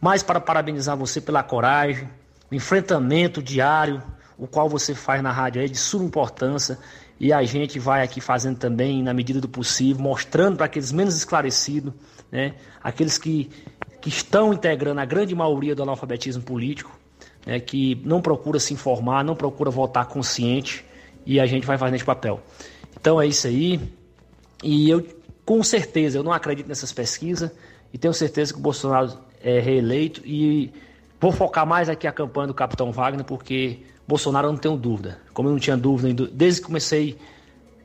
mais 0.02 0.24
para 0.24 0.40
parabenizar 0.40 0.98
você 0.98 1.22
pela 1.22 1.44
coragem, 1.44 2.10
o 2.52 2.56
enfrentamento 2.56 3.42
diário, 3.42 4.02
o 4.38 4.48
qual 4.48 4.68
você 4.68 4.94
faz 4.94 5.22
na 5.22 5.32
rádio 5.32 5.62
é 5.62 5.66
de 5.66 5.78
suma 5.78 6.06
importância. 6.06 6.78
E 7.20 7.32
a 7.32 7.44
gente 7.44 7.80
vai 7.80 8.04
aqui 8.04 8.20
fazendo 8.20 8.58
também, 8.58 9.02
na 9.02 9.14
medida 9.14 9.40
do 9.40 9.48
possível, 9.48 10.02
mostrando 10.02 10.58
para 10.58 10.66
aqueles 10.66 10.92
menos 10.92 11.16
esclarecidos, 11.16 11.94
né, 12.34 12.56
aqueles 12.84 13.20
que, 13.20 13.48
que 14.02 14.10
estão 14.10 14.52
integrando 14.52 15.00
a 15.00 15.06
grande 15.06 15.36
maioria 15.36 15.76
do 15.76 15.84
analfabetismo 15.84 16.42
político, 16.42 16.92
né, 17.46 17.60
que 17.60 18.02
não 18.04 18.20
procura 18.20 18.60
se 18.60 18.74
informar, 18.74 19.24
não 19.24 19.36
procura 19.36 19.70
votar 19.70 20.08
consciente, 20.08 20.84
e 21.28 21.40
a 21.40 21.46
gente 21.46 21.68
vai 21.68 21.78
fazendo 21.78 21.96
esse 21.96 22.04
papel. 22.04 22.42
Então 23.00 23.22
é 23.22 23.28
isso 23.28 23.46
aí. 23.46 23.80
E 24.64 24.90
eu, 24.90 25.06
com 25.46 25.62
certeza, 25.62 26.18
eu 26.18 26.24
não 26.24 26.34
acredito 26.34 26.68
nessas 26.68 26.92
pesquisas, 26.92 27.52
e 27.94 27.98
tenho 28.00 28.14
certeza 28.16 28.52
que 28.52 28.60
o 28.60 28.64
Bolsonaro 28.64 29.16
é 29.40 29.60
reeleito, 29.60 30.22
e 30.26 30.72
vou 31.22 31.32
focar 31.32 31.68
mais 31.68 31.88
aqui 31.88 32.08
a 32.08 32.12
campanha 32.12 32.48
do 32.48 32.54
Capitão 32.56 32.92
Wagner, 32.92 33.24
porque 33.24 33.82
Bolsonaro 34.08 34.48
eu 34.48 34.52
não 34.54 34.60
tenho 34.60 34.76
dúvida. 34.76 35.20
Como 35.36 35.50
eu 35.50 35.52
não 35.52 35.60
tinha 35.60 35.78
dúvida 35.78 36.28
desde 36.34 36.62
que 36.62 36.66
comecei 36.66 37.16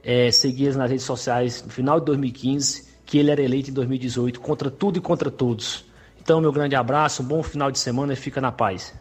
a 0.02 0.10
é, 0.10 0.30
seguir 0.30 0.74
nas 0.74 0.90
redes 0.90 1.04
sociais 1.04 1.62
no 1.62 1.70
final 1.70 2.00
de 2.00 2.06
2015, 2.06 2.87
que 3.08 3.16
ele 3.16 3.30
era 3.30 3.42
eleito 3.42 3.70
em 3.70 3.72
2018, 3.72 4.38
contra 4.38 4.70
tudo 4.70 4.98
e 4.98 5.00
contra 5.00 5.30
todos. 5.30 5.82
Então, 6.20 6.42
meu 6.42 6.52
grande 6.52 6.76
abraço, 6.76 7.22
um 7.22 7.24
bom 7.24 7.42
final 7.42 7.70
de 7.70 7.78
semana 7.78 8.12
e 8.12 8.16
fica 8.16 8.38
na 8.38 8.52
paz. 8.52 8.92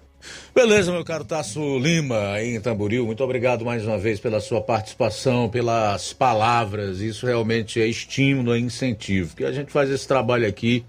Beleza, 0.56 0.94
meu 0.94 1.04
caro 1.04 1.26
Tasso 1.26 1.78
Lima, 1.78 2.42
em 2.42 2.60
Tamboril. 2.62 3.06
Muito 3.06 3.22
obrigado 3.22 3.66
mais 3.66 3.86
uma 3.86 3.98
vez 3.98 4.18
pela 4.18 4.40
sua 4.40 4.62
participação, 4.62 5.50
pelas 5.50 6.14
palavras. 6.14 7.02
Isso 7.02 7.26
realmente 7.26 7.82
é 7.82 7.86
estímulo, 7.86 8.56
é 8.56 8.60
incentivo. 8.60 9.36
Que 9.36 9.44
a 9.44 9.52
gente 9.52 9.74
faz 9.74 9.90
esse 9.90 10.08
trabalho 10.08 10.48
aqui 10.48 10.86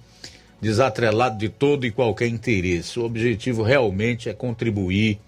desatrelado 0.60 1.38
de 1.38 1.48
todo 1.48 1.84
e 1.84 1.90
qualquer 1.90 2.28
interesse. 2.28 3.00
O 3.00 3.04
objetivo 3.04 3.64
realmente 3.64 4.28
é 4.28 4.32
contribuir 4.32 5.18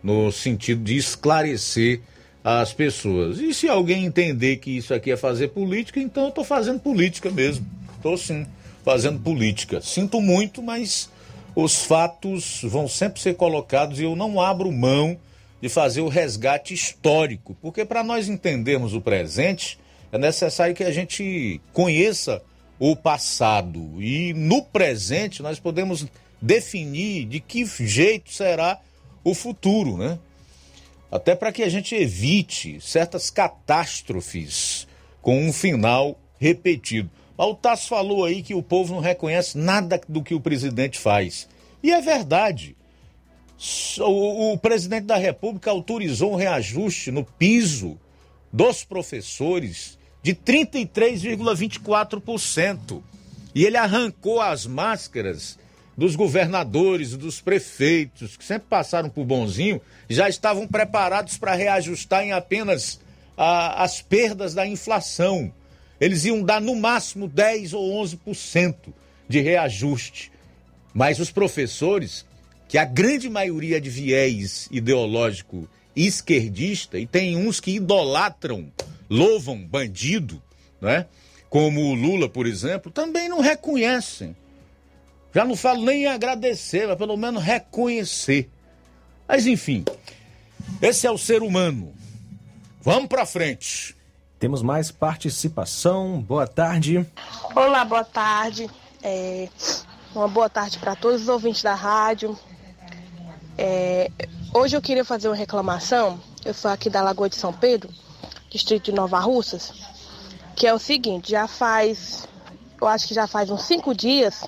no 0.00 0.30
sentido 0.30 0.84
de 0.84 0.96
esclarecer 0.96 2.02
as 2.44 2.72
pessoas. 2.72 3.38
E 3.38 3.54
se 3.54 3.68
alguém 3.68 4.04
entender 4.04 4.56
que 4.56 4.76
isso 4.76 4.92
aqui 4.92 5.12
é 5.12 5.16
fazer 5.16 5.48
política, 5.48 6.00
então 6.00 6.24
eu 6.24 6.28
estou 6.30 6.44
fazendo 6.44 6.80
política 6.80 7.30
mesmo. 7.30 7.66
Estou 7.96 8.16
sim 8.16 8.46
fazendo 8.84 9.20
política. 9.20 9.80
Sinto 9.80 10.20
muito, 10.20 10.62
mas 10.62 11.08
os 11.54 11.84
fatos 11.84 12.60
vão 12.64 12.88
sempre 12.88 13.20
ser 13.20 13.34
colocados 13.34 14.00
e 14.00 14.04
eu 14.04 14.16
não 14.16 14.40
abro 14.40 14.72
mão 14.72 15.16
de 15.60 15.68
fazer 15.68 16.00
o 16.00 16.08
resgate 16.08 16.74
histórico, 16.74 17.56
porque 17.62 17.84
para 17.84 18.02
nós 18.02 18.28
entendermos 18.28 18.94
o 18.94 19.00
presente 19.00 19.78
é 20.10 20.18
necessário 20.18 20.74
que 20.74 20.82
a 20.82 20.90
gente 20.90 21.60
conheça 21.72 22.42
o 22.80 22.96
passado 22.96 24.02
e 24.02 24.34
no 24.34 24.62
presente 24.62 25.40
nós 25.40 25.60
podemos 25.60 26.04
definir 26.40 27.26
de 27.26 27.38
que 27.38 27.64
jeito 27.64 28.32
será 28.32 28.80
o 29.22 29.34
futuro, 29.34 29.96
né? 29.96 30.18
Até 31.12 31.34
para 31.34 31.52
que 31.52 31.62
a 31.62 31.68
gente 31.68 31.94
evite 31.94 32.80
certas 32.80 33.28
catástrofes 33.28 34.88
com 35.20 35.46
um 35.46 35.52
final 35.52 36.18
repetido. 36.40 37.10
O 37.36 37.54
Tasso 37.54 37.88
falou 37.88 38.24
aí 38.24 38.42
que 38.42 38.54
o 38.54 38.62
povo 38.62 38.94
não 38.94 39.00
reconhece 39.00 39.58
nada 39.58 40.00
do 40.08 40.22
que 40.22 40.34
o 40.34 40.40
presidente 40.40 40.98
faz. 40.98 41.46
E 41.82 41.92
é 41.92 42.00
verdade. 42.00 42.74
O, 44.00 44.52
o 44.52 44.58
presidente 44.58 45.04
da 45.04 45.18
República 45.18 45.70
autorizou 45.70 46.32
um 46.32 46.36
reajuste 46.36 47.10
no 47.10 47.24
piso 47.24 48.00
dos 48.50 48.82
professores 48.82 49.98
de 50.22 50.34
33,24%. 50.34 53.02
E 53.54 53.66
ele 53.66 53.76
arrancou 53.76 54.40
as 54.40 54.66
máscaras 54.66 55.58
dos 55.96 56.16
governadores 56.16 57.16
dos 57.16 57.40
prefeitos, 57.40 58.36
que 58.36 58.44
sempre 58.44 58.66
passaram 58.68 59.08
por 59.08 59.24
bonzinho, 59.24 59.80
já 60.08 60.28
estavam 60.28 60.66
preparados 60.66 61.36
para 61.36 61.54
reajustar 61.54 62.24
em 62.24 62.32
apenas 62.32 63.00
ah, 63.36 63.82
as 63.82 64.00
perdas 64.00 64.54
da 64.54 64.66
inflação. 64.66 65.52
Eles 66.00 66.24
iam 66.24 66.42
dar 66.42 66.60
no 66.60 66.74
máximo 66.74 67.28
10 67.28 67.74
ou 67.74 68.02
11% 68.02 68.74
de 69.28 69.40
reajuste. 69.40 70.32
Mas 70.94 71.18
os 71.18 71.30
professores, 71.30 72.26
que 72.68 72.78
a 72.78 72.84
grande 72.84 73.28
maioria 73.28 73.76
é 73.76 73.80
de 73.80 73.90
viés 73.90 74.68
ideológico 74.70 75.68
esquerdista, 75.94 76.98
e 76.98 77.06
tem 77.06 77.36
uns 77.36 77.60
que 77.60 77.72
idolatram, 77.72 78.72
louvam 79.08 79.58
bandido, 79.58 80.42
né? 80.80 81.06
como 81.50 81.82
o 81.82 81.94
Lula, 81.94 82.30
por 82.30 82.46
exemplo, 82.46 82.90
também 82.90 83.28
não 83.28 83.40
reconhecem 83.40 84.34
já 85.34 85.44
não 85.44 85.56
falo 85.56 85.84
nem 85.84 86.02
em 86.02 86.06
agradecer, 86.06 86.86
mas 86.86 86.98
pelo 86.98 87.16
menos 87.16 87.42
reconhecer. 87.42 88.50
Mas 89.26 89.46
enfim, 89.46 89.84
esse 90.80 91.06
é 91.06 91.10
o 91.10 91.16
ser 91.16 91.42
humano. 91.42 91.94
Vamos 92.82 93.08
para 93.08 93.24
frente. 93.24 93.96
Temos 94.38 94.60
mais 94.60 94.90
participação. 94.90 96.20
Boa 96.20 96.46
tarde. 96.46 97.06
Olá, 97.54 97.84
boa 97.84 98.04
tarde. 98.04 98.68
É, 99.02 99.48
uma 100.14 100.28
boa 100.28 100.50
tarde 100.50 100.78
para 100.78 100.94
todos 100.94 101.22
os 101.22 101.28
ouvintes 101.28 101.62
da 101.62 101.74
rádio. 101.74 102.38
É, 103.56 104.10
hoje 104.52 104.76
eu 104.76 104.82
queria 104.82 105.04
fazer 105.04 105.28
uma 105.28 105.36
reclamação. 105.36 106.20
Eu 106.44 106.52
sou 106.52 106.70
aqui 106.70 106.90
da 106.90 107.00
Lagoa 107.00 107.28
de 107.28 107.36
São 107.36 107.52
Pedro, 107.52 107.88
distrito 108.50 108.86
de 108.86 108.92
Nova 108.92 109.18
Russas, 109.20 109.72
que 110.56 110.66
é 110.66 110.74
o 110.74 110.78
seguinte: 110.78 111.30
já 111.30 111.46
faz, 111.46 112.28
eu 112.80 112.86
acho 112.86 113.06
que 113.06 113.14
já 113.14 113.26
faz 113.26 113.48
uns 113.48 113.62
cinco 113.62 113.94
dias 113.94 114.44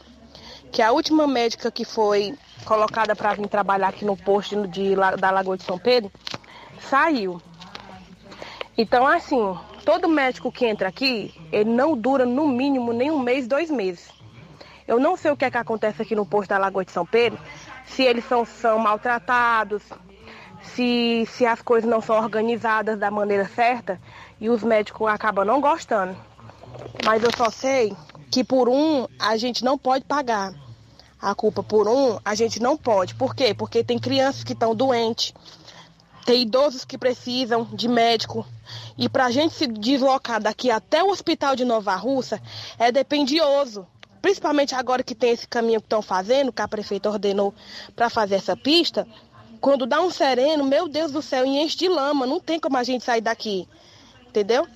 que 0.75 0.83
a 0.83 0.91
última 0.91 1.25
médica 1.25 1.71
que 1.71 1.85
foi 1.85 2.37
colocada 2.65 3.15
para 3.15 3.33
vir 3.35 3.47
trabalhar 3.47 3.87
aqui 3.87 4.05
no 4.05 4.17
posto 4.17 4.67
de, 4.67 4.97
da 5.21 5.31
Lagoa 5.31 5.57
de 5.57 5.63
São 5.63 5.79
Pedro 5.79 6.11
saiu. 6.81 7.41
Então, 8.77 9.07
assim, 9.07 9.57
todo 9.85 10.09
médico 10.09 10.51
que 10.51 10.67
entra 10.67 10.89
aqui, 10.89 11.33
ele 11.53 11.71
não 11.71 11.97
dura 11.97 12.27
no 12.27 12.49
mínimo 12.49 12.93
nem 12.93 13.09
um 13.09 13.21
mês, 13.21 13.47
dois 13.47 13.71
meses. 13.71 14.11
Eu 14.85 14.99
não 14.99 15.17
sei 15.17 15.31
o 15.31 15.37
que 15.37 15.45
é 15.45 15.51
que 15.51 15.57
acontece 15.57 16.03
aqui 16.03 16.17
no 16.17 16.27
posto 16.27 16.49
da 16.49 16.59
Lagoa 16.59 16.85
de 16.85 16.91
São 16.91 17.07
Pedro, 17.07 17.39
se 17.87 18.03
eles 18.03 18.25
são, 18.25 18.45
são 18.45 18.77
maltratados, 18.77 19.85
se, 20.61 21.25
se 21.31 21.47
as 21.47 21.63
coisas 21.63 21.89
não 21.89 22.01
são 22.01 22.17
organizadas 22.17 22.99
da 22.99 23.13
maneira 23.13 23.45
certa 23.45 24.01
e 24.41 24.51
os 24.51 24.65
médicos 24.65 25.09
acabam 25.09 25.45
não 25.45 25.61
gostando. 25.61 26.17
Mas 27.05 27.23
eu 27.23 27.31
só 27.37 27.49
sei 27.49 27.97
que 28.29 28.43
por 28.43 28.69
um 28.69 29.07
a 29.21 29.37
gente 29.37 29.65
não 29.65 29.79
pode 29.79 30.05
pagar 30.05 30.64
a 31.25 31.35
culpa 31.35 31.63
por 31.63 31.89
um, 31.89 32.19
a 32.23 32.35
gente 32.35 32.61
não 32.61 32.77
pode. 32.77 33.15
Por 33.15 33.35
quê? 33.35 33.55
Porque 33.55 33.83
tem 33.83 33.99
crianças 33.99 34.45
que 34.45 34.53
estão 34.53 34.75
doentes, 34.75 35.33
tem 36.27 36.43
idosos 36.43 36.85
que 36.85 36.99
precisam 36.99 37.65
de 37.73 37.89
médico. 37.89 38.47
E 38.99 39.09
para 39.09 39.25
a 39.25 39.31
gente 39.31 39.55
se 39.55 39.67
deslocar 39.67 40.41
daqui 40.41 40.71
até 40.71 41.03
o 41.03 41.09
hospital 41.09 41.57
de 41.57 41.65
Nova 41.65 41.97
Russa 41.97 42.41
é 42.79 42.93
dependioso. 42.93 43.87
Principalmente 44.21 44.75
agora 44.75 45.03
que 45.03 45.15
tem 45.15 45.31
esse 45.31 45.49
caminho 45.49 45.81
que 45.81 45.87
estão 45.87 46.03
fazendo, 46.03 46.53
que 46.53 46.61
a 46.61 46.69
prefeita 46.69 47.11
ordenou 47.11 47.55
para 47.97 48.11
fazer 48.11 48.35
essa 48.35 48.55
pista. 48.55 49.07
Quando 49.63 49.87
dá 49.87 50.03
um 50.03 50.11
sereno, 50.11 50.63
meu 50.65 50.89
Deus 50.89 51.11
do 51.11 51.23
céu, 51.23 51.47
enche 51.47 51.77
de 51.77 51.89
lama, 51.89 52.27
não 52.27 52.39
tem 52.39 52.61
como 52.61 52.77
a 52.77 52.85
gente 52.85 53.03
sair 53.03 53.23
daqui. 53.23 53.67
Entendeu? 54.29 54.67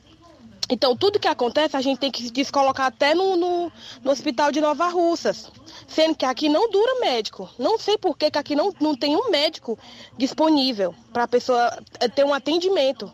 Então, 0.70 0.94
tudo 0.94 1.18
que 1.18 1.26
acontece, 1.26 1.76
a 1.76 1.80
gente 1.80 1.98
tem 1.98 2.10
que 2.10 2.30
descolocar 2.30 2.86
até 2.86 3.14
no, 3.14 3.36
no, 3.36 3.72
no, 4.04 4.10
hospital 4.10 4.52
de 4.52 4.60
Nova 4.60 4.88
Russas. 4.88 5.50
Sendo 5.86 6.14
que 6.14 6.26
aqui 6.26 6.48
não 6.48 6.70
dura 6.70 7.00
médico. 7.00 7.48
Não 7.58 7.78
sei 7.78 7.96
por 7.96 8.16
que, 8.18 8.30
que 8.30 8.38
aqui 8.38 8.54
não, 8.54 8.74
não 8.78 8.94
tem 8.94 9.16
um 9.16 9.30
médico 9.30 9.78
disponível 10.18 10.94
para 11.12 11.22
a 11.24 11.28
pessoa 11.28 11.82
eh, 12.00 12.08
ter 12.08 12.24
um 12.24 12.34
atendimento. 12.34 13.10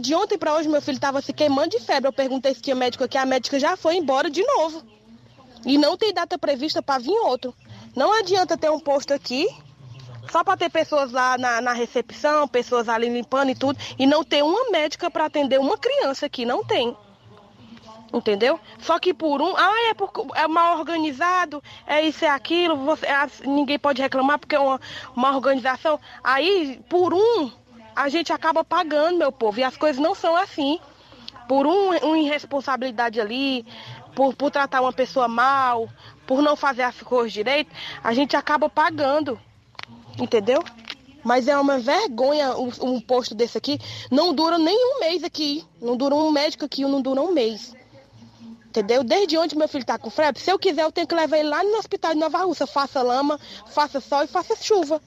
De 0.00 0.14
ontem 0.14 0.38
para 0.38 0.54
hoje, 0.54 0.68
meu 0.68 0.80
filho 0.80 0.94
estava 0.94 1.20
se 1.20 1.32
queimando 1.32 1.70
de 1.70 1.80
febre. 1.80 2.08
Eu 2.08 2.12
perguntei 2.12 2.54
se 2.54 2.62
tinha 2.62 2.76
médico 2.76 3.02
aqui, 3.02 3.18
a 3.18 3.26
médica 3.26 3.58
já 3.58 3.76
foi 3.76 3.96
embora 3.96 4.30
de 4.30 4.44
novo. 4.44 4.84
E 5.66 5.76
não 5.76 5.96
tem 5.96 6.14
data 6.14 6.38
prevista 6.38 6.80
para 6.80 7.00
vir 7.00 7.18
outro. 7.18 7.52
Não 7.96 8.12
adianta 8.12 8.56
ter 8.56 8.70
um 8.70 8.78
posto 8.78 9.12
aqui 9.12 9.48
só 10.30 10.42
para 10.42 10.56
ter 10.56 10.70
pessoas 10.70 11.12
lá 11.12 11.36
na, 11.38 11.60
na, 11.60 11.72
recepção, 11.72 12.48
pessoas 12.48 12.88
ali 12.88 13.08
limpando 13.08 13.50
e 13.50 13.54
tudo, 13.54 13.78
e 13.98 14.06
não 14.06 14.24
ter 14.24 14.42
uma 14.42 14.70
médica 14.70 15.10
para 15.10 15.26
atender 15.26 15.58
uma 15.58 15.76
criança 15.76 16.26
aqui, 16.26 16.44
não 16.44 16.64
tem. 16.64 16.96
Entendeu? 18.12 18.60
Só 18.78 18.98
que 18.98 19.12
por 19.12 19.42
um, 19.42 19.56
ah, 19.56 19.90
é, 19.90 19.94
por, 19.94 20.10
é 20.36 20.46
mal 20.46 20.78
organizado, 20.78 21.62
é 21.86 22.00
isso, 22.02 22.24
é 22.24 22.28
aquilo, 22.28 22.76
você, 22.76 23.06
é, 23.06 23.28
ninguém 23.44 23.78
pode 23.78 24.00
reclamar 24.00 24.38
porque 24.38 24.54
é 24.54 24.60
uma, 24.60 24.80
uma 25.16 25.34
organização. 25.34 25.98
Aí, 26.22 26.80
por 26.88 27.12
um, 27.12 27.50
a 27.94 28.08
gente 28.08 28.32
acaba 28.32 28.64
pagando, 28.64 29.18
meu 29.18 29.32
povo, 29.32 29.58
e 29.58 29.64
as 29.64 29.76
coisas 29.76 30.00
não 30.00 30.14
são 30.14 30.36
assim. 30.36 30.78
Por 31.48 31.66
um, 31.66 31.90
uma 31.98 32.18
irresponsabilidade 32.18 33.20
ali, 33.20 33.66
por, 34.14 34.34
por 34.34 34.50
tratar 34.50 34.80
uma 34.80 34.92
pessoa 34.92 35.26
mal, 35.26 35.88
por 36.26 36.40
não 36.40 36.54
fazer 36.54 36.82
as 36.82 37.00
coisas 37.02 37.32
direito, 37.32 37.70
a 38.02 38.14
gente 38.14 38.36
acaba 38.36 38.68
pagando 38.68 39.38
entendeu? 40.18 40.62
Mas 41.22 41.48
é 41.48 41.58
uma 41.58 41.78
vergonha 41.78 42.56
um, 42.56 42.70
um, 42.82 43.00
posto 43.00 43.34
desse 43.34 43.56
aqui. 43.56 43.78
Não 44.10 44.34
dura 44.34 44.58
nem 44.58 44.76
um 44.76 45.00
mês 45.00 45.24
aqui. 45.24 45.64
Não 45.80 45.96
dura 45.96 46.14
um 46.14 46.30
médico 46.30 46.66
aqui, 46.66 46.82
não 46.82 47.00
dura 47.00 47.22
um 47.22 47.32
mês. 47.32 47.74
Entendeu? 48.66 49.02
Desde 49.02 49.38
onde 49.38 49.56
meu 49.56 49.68
filho 49.68 49.84
tá 49.84 49.96
com 49.96 50.10
febre, 50.10 50.40
se 50.40 50.50
eu 50.50 50.58
quiser, 50.58 50.82
eu 50.82 50.92
tenho 50.92 51.06
que 51.06 51.14
levar 51.14 51.38
ele 51.38 51.48
lá 51.48 51.64
no 51.64 51.78
hospital 51.78 52.12
de 52.12 52.18
Nova 52.18 52.44
Russa. 52.44 52.66
Faça 52.66 53.00
lama, 53.02 53.40
faça 53.68 54.00
sol 54.00 54.24
e 54.24 54.26
faça 54.26 54.54
chuva. 54.56 55.00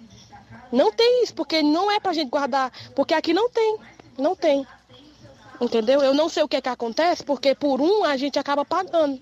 Não 0.72 0.92
tem 0.92 1.24
isso, 1.24 1.36
porque 1.36 1.62
não 1.62 1.92
é 1.92 2.00
pra 2.00 2.14
gente 2.14 2.30
guardar. 2.30 2.72
Porque 2.96 3.14
aqui 3.14 3.34
não 3.34 3.50
tem. 3.50 3.78
Não 4.18 4.36
tem. 4.36 4.66
Entendeu? 5.62 6.02
Eu 6.02 6.14
não 6.14 6.30
sei 6.30 6.44
o 6.44 6.48
que 6.48 6.56
é 6.56 6.62
que 6.62 6.70
acontece, 6.70 7.24
porque 7.24 7.54
por 7.54 7.80
um 7.80 8.04
a 8.04 8.18
gente 8.18 8.40
acaba 8.40 8.66
pagando. 8.66 9.20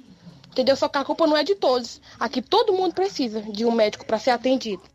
Entendeu? 0.49 0.75
Só 0.75 0.87
que 0.87 0.97
a 0.97 1.03
culpa 1.03 1.27
não 1.27 1.35
é 1.35 1.43
de 1.43 1.55
todos. 1.55 2.01
Aqui 2.17 2.41
todo 2.41 2.71
mundo 2.71 2.93
precisa 2.93 3.41
de 3.41 3.65
um 3.65 3.71
médico 3.71 4.05
para 4.05 4.17
ser 4.17 4.31
atendido. 4.31 4.94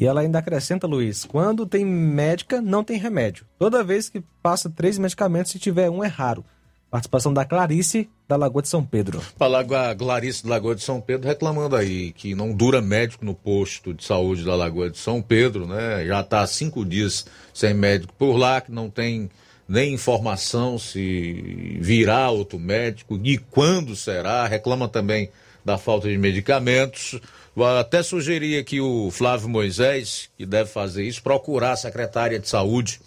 E 0.00 0.06
ela 0.06 0.20
ainda 0.20 0.38
acrescenta, 0.38 0.86
Luiz, 0.86 1.24
quando 1.24 1.66
tem 1.66 1.84
médica, 1.84 2.62
não 2.62 2.84
tem 2.84 2.96
remédio. 2.96 3.44
Toda 3.58 3.82
vez 3.82 4.08
que 4.08 4.22
passa 4.40 4.70
três 4.70 4.96
medicamentos, 4.96 5.50
se 5.50 5.58
tiver 5.58 5.90
um, 5.90 6.04
é 6.04 6.06
raro. 6.06 6.44
Participação 6.88 7.34
da 7.34 7.44
Clarice, 7.44 8.08
da 8.28 8.36
Lagoa 8.36 8.62
de 8.62 8.68
São 8.68 8.84
Pedro. 8.84 9.20
A 9.40 9.94
Clarice 9.96 10.44
da 10.44 10.50
Lagoa 10.50 10.76
de 10.76 10.82
São 10.82 11.00
Pedro 11.00 11.26
reclamando 11.26 11.74
aí 11.74 12.12
que 12.12 12.32
não 12.32 12.54
dura 12.54 12.80
médico 12.80 13.24
no 13.24 13.34
posto 13.34 13.92
de 13.92 14.04
saúde 14.04 14.44
da 14.44 14.54
Lagoa 14.54 14.88
de 14.88 14.98
São 14.98 15.20
Pedro, 15.20 15.66
né? 15.66 16.06
Já 16.06 16.20
está 16.20 16.42
há 16.42 16.46
cinco 16.46 16.84
dias 16.84 17.26
sem 17.52 17.74
médico 17.74 18.14
por 18.16 18.36
lá, 18.36 18.60
que 18.60 18.70
não 18.70 18.88
tem 18.88 19.28
nem 19.68 19.94
informação 19.94 20.78
se 20.78 21.76
virá 21.80 22.30
outro 22.30 22.58
médico 22.60 23.18
e 23.24 23.36
quando 23.36 23.96
será. 23.96 24.46
Reclama 24.46 24.86
também 24.88 25.28
da 25.64 25.76
falta 25.76 26.08
de 26.08 26.16
medicamentos. 26.16 27.20
Vou 27.54 27.66
até 27.66 28.02
sugerir 28.02 28.58
aqui 28.58 28.80
o 28.80 29.10
Flávio 29.10 29.48
Moisés, 29.48 30.30
que 30.36 30.46
deve 30.46 30.70
fazer 30.70 31.04
isso, 31.04 31.22
procurar 31.22 31.72
a 31.72 31.76
secretária 31.76 32.38
de 32.38 32.48
saúde 32.48 33.00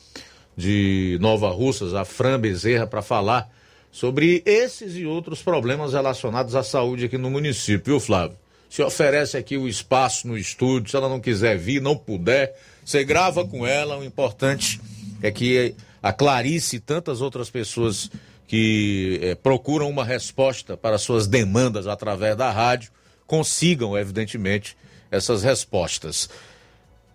de 0.57 1.17
Nova 1.21 1.49
Russas, 1.49 1.93
a 1.93 2.03
Fran 2.03 2.39
Bezerra, 2.39 2.85
para 2.85 3.01
falar 3.01 3.49
sobre 3.91 4.41
esses 4.45 4.95
e 4.95 5.05
outros 5.05 5.41
problemas 5.41 5.93
relacionados 5.93 6.55
à 6.55 6.63
saúde 6.63 7.05
aqui 7.05 7.17
no 7.17 7.29
município, 7.29 7.93
viu, 7.93 7.99
Flávio? 7.99 8.37
Se 8.69 8.81
oferece 8.81 9.35
aqui 9.35 9.57
o 9.57 9.67
espaço 9.67 10.27
no 10.27 10.37
estúdio, 10.37 10.89
se 10.89 10.95
ela 10.95 11.09
não 11.09 11.19
quiser 11.19 11.57
vir, 11.57 11.81
não 11.81 11.95
puder, 11.97 12.57
você 12.85 13.03
grava 13.03 13.45
com 13.45 13.67
ela. 13.67 13.97
O 13.97 14.03
importante 14.03 14.79
é 15.21 15.29
que 15.29 15.75
a 16.01 16.13
Clarice 16.13 16.77
e 16.77 16.79
tantas 16.79 17.19
outras 17.19 17.49
pessoas 17.49 18.09
que 18.47 19.19
é, 19.21 19.35
procuram 19.35 19.89
uma 19.89 20.05
resposta 20.05 20.77
para 20.77 20.97
suas 20.97 21.27
demandas 21.27 21.85
através 21.85 22.35
da 22.37 22.49
rádio 22.49 22.91
consigam, 23.31 23.97
evidentemente, 23.97 24.75
essas 25.09 25.41
respostas. 25.41 26.29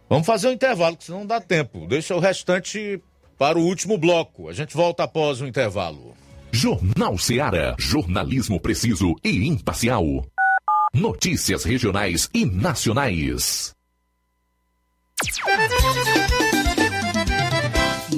Vamos 0.09 0.27
fazer 0.27 0.49
um 0.49 0.53
intervalo, 0.53 0.97
que 0.97 1.05
senão 1.05 1.19
não 1.19 1.27
dá 1.27 1.43
tempo. 1.43 1.87
Deixa 1.87 2.17
o 2.17 2.19
restante 2.19 2.99
para 3.37 3.59
o 3.59 3.63
último 3.63 3.99
bloco. 3.99 4.49
A 4.49 4.55
gente 4.55 4.75
volta 4.75 5.05
após 5.05 5.43
o 5.43 5.47
intervalo. 5.47 6.17
Jornal 6.51 7.19
Seara. 7.19 7.77
Jornalismo 7.79 8.59
preciso 8.59 9.15
e 9.23 9.47
imparcial. 9.47 10.25
Notícias 10.95 11.65
regionais 11.65 12.31
e 12.33 12.47
nacionais. 12.47 13.75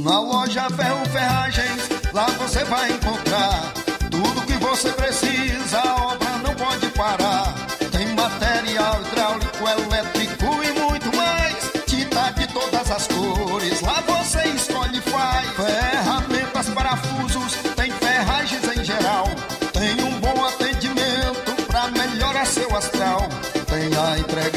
Na 0.05 0.21
loja 0.21 0.71
Ferro 0.71 1.05
Ferragens, 1.07 1.89
lá 2.13 2.27
você 2.27 2.63
vai 2.63 2.93
encontrar 2.93 3.73
tudo 4.09 4.47
que 4.47 4.53
você 4.53 4.93
precisa. 4.93 5.68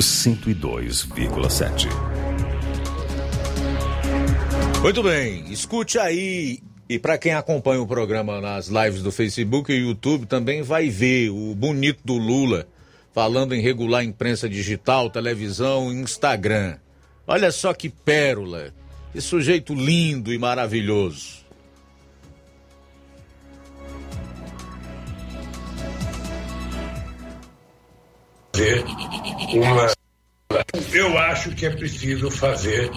102,7. 0.00 1.88
Muito 4.82 5.02
bem, 5.02 5.50
escute 5.50 5.98
aí. 5.98 6.60
E 6.88 6.98
para 6.98 7.18
quem 7.18 7.34
acompanha 7.34 7.82
o 7.82 7.86
programa 7.86 8.40
nas 8.40 8.68
lives 8.68 9.02
do 9.02 9.12
Facebook 9.12 9.70
e 9.70 9.76
YouTube, 9.76 10.24
também 10.24 10.62
vai 10.62 10.88
ver 10.88 11.28
o 11.28 11.54
bonito 11.54 12.00
do 12.04 12.14
Lula 12.14 12.66
falando 13.12 13.54
em 13.54 13.60
regular 13.60 14.04
imprensa 14.04 14.48
digital, 14.48 15.10
televisão, 15.10 15.92
Instagram. 15.92 16.78
Olha 17.26 17.50
só 17.50 17.74
que 17.74 17.88
pérola, 17.88 18.72
que 19.12 19.20
sujeito 19.20 19.74
lindo 19.74 20.32
e 20.32 20.38
maravilhoso. 20.38 21.37
Fazer 28.58 28.84
uma. 29.54 29.92
Eu 30.92 31.16
acho 31.18 31.50
que 31.50 31.66
é 31.66 31.70
preciso 31.70 32.30
fazer 32.30 32.90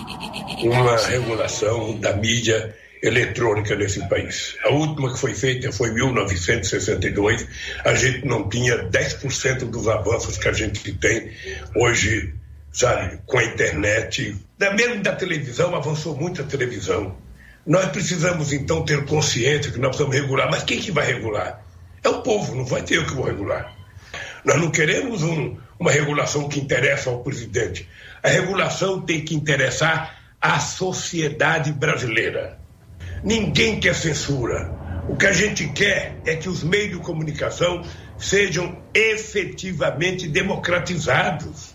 uma 0.64 0.98
regulação 0.98 2.00
da 2.00 2.16
mídia 2.16 2.76
eletrônica 3.04 3.76
nesse 3.76 4.08
país. 4.08 4.56
A 4.64 4.70
última 4.70 5.14
que 5.14 5.20
foi 5.20 5.34
feita 5.34 5.72
foi 5.72 5.90
em 5.90 5.94
1962. 5.94 7.48
A 7.84 7.94
gente 7.94 8.26
não 8.26 8.50
tinha 8.50 8.90
10% 8.90 9.70
dos 9.70 9.88
avanços 9.88 10.38
que 10.38 10.48
a 10.48 10.54
gente 10.54 10.94
tem 10.94 11.32
hoje, 11.76 12.34
sabe, 12.72 13.20
com 13.26 13.38
a 13.38 13.44
internet. 13.44 14.36
Da 14.58 14.74
mesmo 14.74 15.04
da 15.04 15.16
televisão, 15.16 15.76
avançou 15.76 16.16
muito 16.16 16.42
a 16.42 16.46
televisão. 16.46 17.16
Nós 17.66 17.86
precisamos 17.88 18.54
então 18.54 18.84
ter 18.84 19.06
consciência 19.06 19.72
que 19.72 19.80
nós 19.80 19.96
precisamos 19.96 20.16
regular. 20.16 20.50
Mas 20.50 20.64
quem 20.64 20.80
que 20.80 20.92
vai 20.92 21.06
regular? 21.06 21.64
É 22.04 22.10
o 22.10 22.22
povo, 22.22 22.56
não 22.56 22.66
vai 22.66 22.82
ter 22.82 22.98
eu 22.98 23.06
que 23.06 23.14
vou 23.14 23.26
regular. 23.26 23.81
Nós 24.44 24.60
não 24.60 24.72
queremos 24.72 25.24
um, 25.24 25.58
uma 25.80 25.92
regulação 25.92 26.48
que 26.50 26.60
interessa 26.60 27.10
ao 27.10 27.24
presidente. 27.24 27.88
A 28.24 28.30
regulação 28.30 29.02
tem 29.02 29.24
que 29.24 29.36
interessar 29.36 30.18
à 30.40 30.60
sociedade 30.60 31.72
brasileira. 31.72 32.60
Ninguém 33.24 33.80
quer 33.80 33.96
censura. 33.96 34.72
O 35.08 35.16
que 35.16 35.28
a 35.28 35.34
gente 35.34 35.68
quer 35.70 36.20
é 36.26 36.36
que 36.36 36.50
os 36.50 36.64
meios 36.64 36.98
de 36.98 37.04
comunicação 37.04 37.84
sejam 38.18 38.82
efetivamente 38.94 40.28
democratizados. 40.28 41.71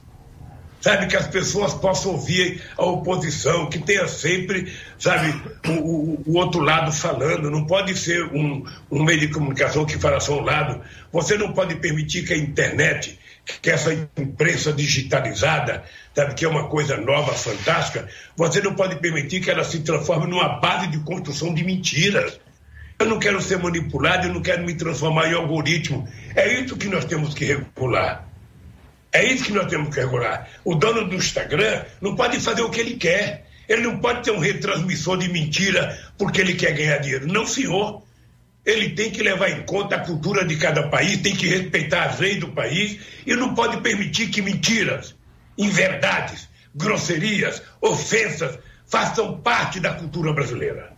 Sabe, 0.87 1.09
que 1.09 1.17
as 1.17 1.27
pessoas 1.27 1.75
possam 1.75 2.13
ouvir 2.13 2.63
a 2.79 2.85
oposição, 2.85 3.69
que 3.69 3.77
tenha 3.77 4.07
sempre, 4.07 4.73
sabe, 4.97 5.35
o, 5.67 5.73
o, 5.73 6.23
o 6.25 6.37
outro 6.37 6.61
lado 6.61 6.93
falando. 6.93 7.51
Não 7.51 7.67
pode 7.67 7.99
ser 7.99 8.23
um, 8.27 8.65
um 8.89 9.03
meio 9.03 9.19
de 9.19 9.27
comunicação 9.27 9.85
que 9.85 9.99
fala 9.99 10.21
só 10.21 10.39
um 10.39 10.45
lado. 10.45 10.81
Você 11.13 11.37
não 11.37 11.53
pode 11.53 11.75
permitir 11.75 12.25
que 12.25 12.35
a 12.35 12.37
internet, 12.37 13.19
que 13.61 13.69
essa 13.69 13.93
imprensa 14.17 14.73
digitalizada, 14.73 15.83
sabe, 16.15 16.35
que 16.35 16.45
é 16.45 16.49
uma 16.49 16.69
coisa 16.69 16.97
nova, 16.97 17.33
fantástica, 17.33 18.09
você 18.37 18.61
não 18.61 18.77
pode 18.77 18.95
permitir 19.01 19.41
que 19.41 19.51
ela 19.51 19.65
se 19.65 19.81
transforme 19.81 20.29
numa 20.29 20.61
base 20.61 20.87
de 20.87 21.01
construção 21.01 21.53
de 21.53 21.65
mentiras. 21.65 22.39
Eu 22.97 23.07
não 23.07 23.19
quero 23.19 23.43
ser 23.43 23.59
manipulado, 23.59 24.29
eu 24.29 24.35
não 24.35 24.41
quero 24.41 24.65
me 24.65 24.75
transformar 24.77 25.33
em 25.33 25.35
algoritmo. 25.35 26.07
É 26.37 26.61
isso 26.61 26.77
que 26.77 26.87
nós 26.87 27.05
temos 27.05 27.35
que 27.35 27.45
regular. 27.45 28.26
É 29.13 29.25
isso 29.25 29.45
que 29.45 29.53
nós 29.53 29.67
temos 29.67 29.95
que 29.95 30.01
regular. 30.01 30.49
O 30.65 30.75
dono 30.75 31.09
do 31.09 31.15
Instagram 31.15 31.85
não 32.01 32.15
pode 32.15 32.39
fazer 32.41 32.63
o 32.63 32.71
que 32.71 32.81
ele 32.81 32.97
quer. 32.97 33.47
Ele 33.69 33.83
não 33.83 33.99
pode 33.99 34.23
ter 34.23 34.31
um 34.31 34.39
retransmissor 34.39 35.19
de 35.19 35.29
mentira 35.29 35.99
porque 36.19 36.41
ele 36.41 36.55
quer 36.55 36.73
ganhar 36.73 36.99
dinheiro. 36.99 37.27
Não, 37.27 37.47
senhor. 37.47 38.03
Ele 38.65 38.91
tem 38.91 39.11
que 39.11 39.23
levar 39.23 39.49
em 39.51 39.63
conta 39.63 39.95
a 39.95 40.01
cultura 40.01 40.45
de 40.45 40.57
cada 40.57 40.89
país, 40.89 41.19
tem 41.19 41.37
que 41.37 41.49
respeitar 41.49 42.05
as 42.05 42.19
leis 42.19 42.41
do 42.41 42.49
país 42.49 42.99
e 43.25 43.35
não 43.37 43.55
pode 43.55 43.81
permitir 43.81 44.29
que 44.29 44.43
mentiras, 44.43 45.15
inverdades, 45.57 46.49
grosserias, 46.75 47.63
ofensas 47.81 48.59
façam 48.87 49.41
parte 49.41 49.79
da 49.79 49.95
cultura 49.95 50.33
brasileira. 50.33 50.93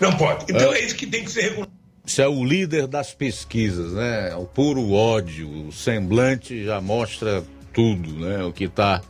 Não 0.00 0.16
pode. 0.16 0.46
Então 0.48 0.72
é, 0.72 0.78
é 0.78 0.84
isso 0.84 0.96
que 0.96 1.06
tem 1.06 1.24
que 1.24 1.30
ser 1.30 1.42
regulado. 1.42 1.79
Isso 2.10 2.20
é 2.20 2.26
o 2.26 2.44
líder 2.44 2.88
das 2.88 3.14
pesquisas, 3.14 3.92
né? 3.92 4.34
O 4.34 4.44
puro 4.44 4.90
ódio, 4.90 5.68
o 5.68 5.70
semblante 5.70 6.64
já 6.64 6.80
mostra 6.80 7.44
tudo, 7.72 8.10
né? 8.18 8.42
O 8.42 8.52
que 8.52 8.64
está 8.64 9.00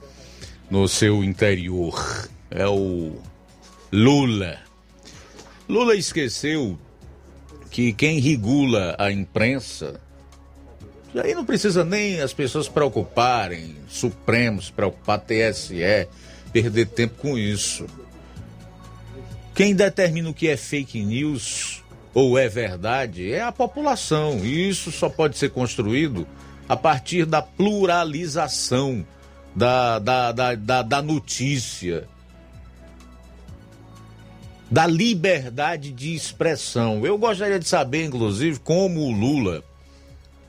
no 0.71 0.87
seu 0.87 1.25
interior. 1.25 2.29
É 2.51 2.67
o 2.67 3.17
Lula. 3.91 4.59
Lula 5.67 5.97
esqueceu 5.97 6.79
que 7.71 7.95
quem 7.95 8.21
regula 8.21 8.95
a 8.99 9.11
imprensa, 9.11 9.99
aí 11.15 11.35
não 11.35 11.47
precisa 11.47 11.83
nem 11.83 12.21
as 12.21 12.35
pessoas 12.35 12.67
se 12.67 12.71
preocuparem, 12.71 13.77
Supremo 13.89 14.61
se 14.61 14.71
preocupar, 14.71 15.21
TSE, 15.21 16.07
perder 16.53 16.89
tempo 16.89 17.15
com 17.15 17.39
isso. 17.39 17.87
Quem 19.55 19.75
determina 19.75 20.29
o 20.29 20.35
que 20.35 20.49
é 20.49 20.57
fake 20.59 21.03
news 21.03 21.80
ou 22.13 22.39
é 22.39 22.49
verdade 22.49 23.33
é 23.33 23.43
a 23.43 23.53
população. 23.53 24.39
E 24.45 24.69
isso 24.69 24.91
só 24.91 25.09
pode 25.09 25.39
ser 25.39 25.51
construído 25.51 26.27
a 26.69 26.77
partir 26.77 27.25
da 27.25 27.43
pluralização 27.43 29.05
da, 29.55 29.99
da, 29.99 30.33
da, 30.33 30.55
da, 30.55 30.83
da 30.83 31.03
notícia, 31.03 32.09
da 34.71 34.87
liberdade 34.87 35.93
de 35.93 36.15
expressão. 36.15 37.05
Eu 37.05 37.19
gostaria 37.19 37.59
de 37.59 37.67
saber, 37.67 38.05
inclusive, 38.05 38.61
como 38.61 39.01
o 39.01 39.11
Lula 39.11 39.65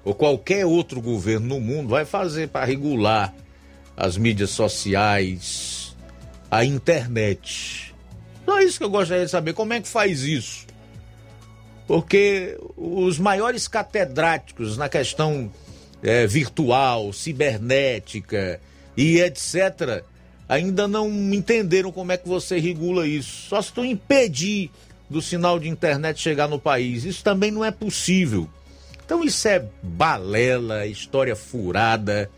ou 0.04 0.14
qualquer 0.14 0.66
outro 0.66 1.02
governo 1.02 1.48
no 1.48 1.60
mundo 1.60 1.90
vai 1.90 2.06
fazer 2.06 2.50
para 2.50 2.66
regular 2.66 3.34
as 3.96 4.18
mídias 4.18 4.52
sociais, 4.52 5.96
a 6.50 6.66
internet. 6.66 7.94
Só 8.46 8.60
isso 8.60 8.80
que 8.80 8.84
eu 8.84 8.90
gostaria 8.90 9.26
de 9.26 9.32
saber, 9.32 9.54
como 9.54 9.74
é 9.74 9.82
que 9.82 9.88
faz 9.88 10.24
isso? 10.24 10.66
Porque 11.88 12.58
os 12.78 13.20
maiores 13.20 13.68
catedráticos 13.68 14.78
na 14.78 14.88
questão 14.88 15.52
é, 16.02 16.26
virtual, 16.26 17.12
cibernética 17.12 18.60
e 18.96 19.20
etc., 19.20 20.04
ainda 20.48 20.88
não 20.88 21.10
entenderam 21.34 21.92
como 21.92 22.12
é 22.12 22.18
que 22.18 22.28
você 22.28 22.60
regula 22.60 23.08
isso. 23.08 23.48
Só 23.50 23.62
se 23.62 23.72
tu 23.72 23.86
impedir 23.86 24.70
do 25.10 25.22
sinal 25.22 25.60
de 25.60 25.68
internet 25.68 26.20
chegar 26.20 26.48
no 26.48 26.58
país. 26.58 27.04
Isso 27.04 27.24
também 27.24 27.52
não 27.52 27.64
é 27.64 27.72
possível. 27.72 28.50
Então 29.04 29.24
isso 29.24 29.48
é 29.48 29.66
balela, 29.84 30.88
história 30.88 31.36
furada 31.36 32.32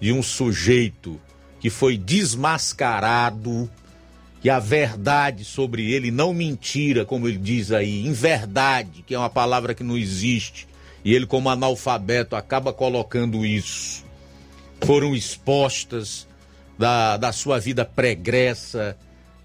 de 0.00 0.12
um 0.12 0.22
sujeito 0.22 1.20
que 1.58 1.68
foi 1.68 1.98
desmascarado, 1.98 3.68
que 4.40 4.48
a 4.48 4.58
verdade 4.58 5.44
sobre 5.44 5.92
ele, 5.92 6.10
não 6.10 6.32
mentira, 6.32 7.04
como 7.04 7.28
ele 7.28 7.36
diz 7.38 7.70
aí, 7.72 8.06
em 8.06 8.12
verdade, 8.12 9.04
que 9.06 9.14
é 9.14 9.18
uma 9.18 9.28
palavra 9.28 9.74
que 9.74 9.84
não 9.84 9.98
existe, 9.98 10.66
e 11.04 11.14
ele, 11.14 11.26
como 11.26 11.50
analfabeto, 11.50 12.36
acaba 12.36 12.72
colocando 12.72 13.44
isso. 13.44 14.04
Foram 14.80 15.14
expostas 15.14 16.26
da, 16.78 17.16
da 17.18 17.32
sua 17.32 17.58
vida 17.58 17.84
pregressa, 17.84 18.96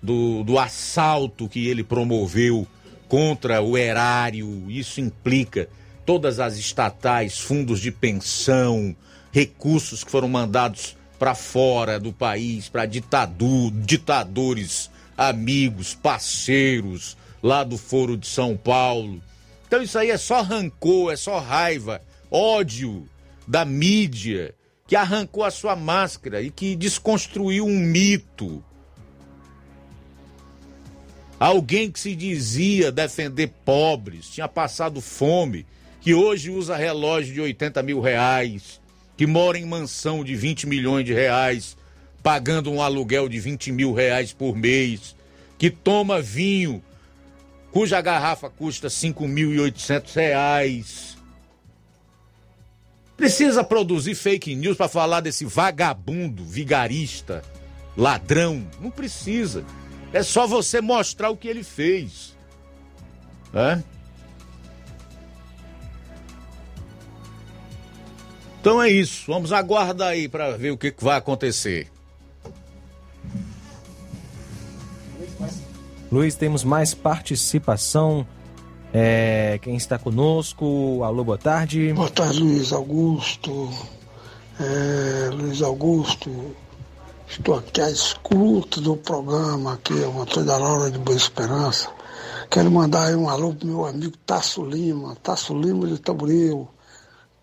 do, 0.02 0.44
do 0.44 0.60
assalto 0.60 1.50
que 1.50 1.68
ele 1.68 1.84
promoveu 1.84 2.68
contra 3.08 3.62
o 3.62 3.78
erário. 3.78 4.70
Isso 4.70 5.02
implica 5.02 5.68
todas 6.06 6.40
as 6.40 6.58
estatais, 6.58 7.40
fundos 7.40 7.80
de 7.80 7.92
pensão, 7.92 8.96
recursos 9.32 10.04
que 10.04 10.12
foram 10.12 10.30
mandados 10.30 10.96
para 11.18 11.36
fora 11.36 12.00
do 12.00 12.12
país, 12.12 12.70
para 12.70 12.86
ditador, 12.86 13.72
ditadores, 13.72 14.90
amigos, 15.18 15.94
parceiros 15.94 17.18
lá 17.42 17.64
do 17.64 17.78
Foro 17.78 18.18
de 18.18 18.28
São 18.28 18.58
Paulo. 18.58 19.22
Então 19.68 19.82
isso 19.82 19.98
aí 19.98 20.10
é 20.10 20.18
só 20.18 20.42
rancor, 20.42 21.12
é 21.12 21.16
só 21.16 21.40
raiva, 21.40 22.02
ódio 22.30 23.08
da 23.48 23.64
mídia 23.64 24.54
que 24.88 24.96
arrancou 24.96 25.44
a 25.44 25.52
sua 25.52 25.76
máscara 25.76 26.42
e 26.42 26.52
que 26.52 26.76
desconstruiu 26.76 27.66
um 27.66 27.80
mito. 27.80 28.64
Alguém 31.40 31.92
que 31.92 32.00
se 32.00 32.16
dizia 32.16 32.92
defender 32.92 33.52
pobres, 33.66 34.30
tinha 34.30 34.48
passado 34.48 35.02
fome, 35.02 35.66
que 36.00 36.14
hoje 36.14 36.50
usa 36.50 36.76
relógio 36.76 37.34
de 37.34 37.42
80 37.42 37.84
mil 37.84 38.00
reais, 38.00 38.80
que 39.18 39.26
mora 39.26 39.58
em 39.58 39.66
mansão 39.66 40.24
de 40.24 40.36
20 40.36 40.68
milhões 40.68 41.06
de 41.06 41.14
reais, 41.14 41.78
pagando 42.22 42.72
um 42.72 42.82
aluguel 42.82 43.30
de 43.30 43.40
20 43.40 43.72
mil 43.72 43.94
reais 43.94 44.34
por 44.34 44.56
mês, 44.56 45.16
que 45.58 45.70
toma 45.70 46.22
vinho 46.22 46.84
cuja 47.72 48.00
garrafa 48.02 48.50
custa 48.50 48.88
5.800 48.88 50.16
reais. 50.16 51.18
Precisa 53.18 53.64
produzir 53.64 54.16
fake 54.16 54.56
news 54.56 54.76
para 54.76 54.90
falar 54.90 55.22
desse 55.22 55.46
vagabundo, 55.46 56.44
vigarista, 56.44 57.42
ladrão? 57.96 58.66
Não 58.82 58.92
precisa. 58.92 59.64
É 60.12 60.24
só 60.24 60.48
você 60.48 60.82
mostrar 60.82 61.30
o 61.30 61.38
que 61.38 61.48
ele 61.48 61.64
fez. 61.64 62.36
Né? 63.54 63.84
Então 68.66 68.82
é 68.82 68.90
isso. 68.90 69.26
Vamos 69.28 69.54
aguardar 69.54 70.08
aí 70.08 70.28
para 70.28 70.58
ver 70.58 70.72
o 70.72 70.78
que, 70.78 70.90
que 70.90 71.04
vai 71.04 71.20
acontecer. 71.20 71.88
Luiz, 76.12 76.34
temos 76.34 76.64
mais 76.64 76.92
participação. 76.92 78.26
É, 78.92 79.60
quem 79.62 79.76
está 79.76 80.00
conosco? 80.00 81.04
Alô, 81.04 81.24
boa 81.24 81.38
tarde. 81.38 81.94
Boa 81.94 82.10
tarde, 82.10 82.40
Luiz 82.40 82.74
Augusto. 82.74 83.70
É, 84.60 85.30
Luiz 85.30 85.62
Augusto, 85.62 86.32
estou 87.28 87.60
aqui 87.60 87.82
à 87.82 87.92
escuta 87.92 88.82
do 88.82 88.98
programa 88.98 89.74
aqui, 89.74 89.94
o 89.94 90.24
Antônio 90.24 90.48
da 90.48 90.58
Laura 90.58 90.90
de 90.90 90.98
Boa 90.98 91.16
Esperança. 91.16 91.88
Quero 92.50 92.72
mandar 92.72 93.10
aí 93.10 93.16
um 93.16 93.30
alô 93.30 93.54
pro 93.54 93.68
meu 93.68 93.86
amigo 93.86 94.18
Tasso 94.26 94.66
Lima, 94.66 95.16
Tasso 95.22 95.54
Lima 95.54 95.86
de 95.86 96.00
Tamboril. 96.00 96.68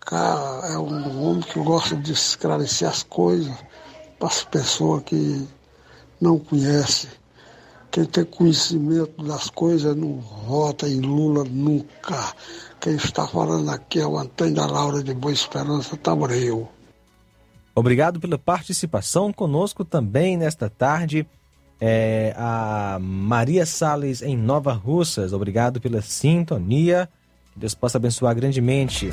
Cara, 0.05 0.67
é 0.67 0.77
um 0.77 1.23
homem 1.23 1.41
que 1.41 1.59
gosta 1.59 1.95
de 1.95 2.11
esclarecer 2.11 2.87
as 2.87 3.03
coisas 3.03 3.55
para 4.19 4.27
as 4.27 4.43
pessoas 4.43 5.03
que 5.03 5.47
não 6.19 6.37
conhecem. 6.37 7.09
Quem 7.89 8.05
tem 8.05 8.25
conhecimento 8.25 9.23
das 9.23 9.49
coisas 9.49 9.95
não 9.95 10.19
vota 10.19 10.89
em 10.89 10.99
Lula 10.99 11.43
nunca. 11.43 12.33
Quem 12.81 12.95
está 12.95 13.27
falando 13.27 13.69
aqui 13.69 13.99
é 13.99 14.05
o 14.05 14.17
Antônio 14.17 14.55
da 14.55 14.65
Laura 14.65 15.03
de 15.03 15.13
Boa 15.13 15.31
Esperança 15.31 15.95
Tamboril. 15.95 16.67
Obrigado 17.75 18.19
pela 18.19 18.37
participação 18.37 19.31
conosco 19.31 19.85
também 19.85 20.37
nesta 20.37 20.69
tarde. 20.69 21.25
É, 21.79 22.33
a 22.37 22.97
Maria 22.99 23.65
Sales 23.65 24.21
em 24.21 24.35
Nova 24.35 24.73
Russas. 24.73 25.33
Obrigado 25.33 25.79
pela 25.79 26.01
sintonia. 26.01 27.09
Deus 27.55 27.75
possa 27.75 27.97
abençoar 27.97 28.35
grandemente. 28.35 29.09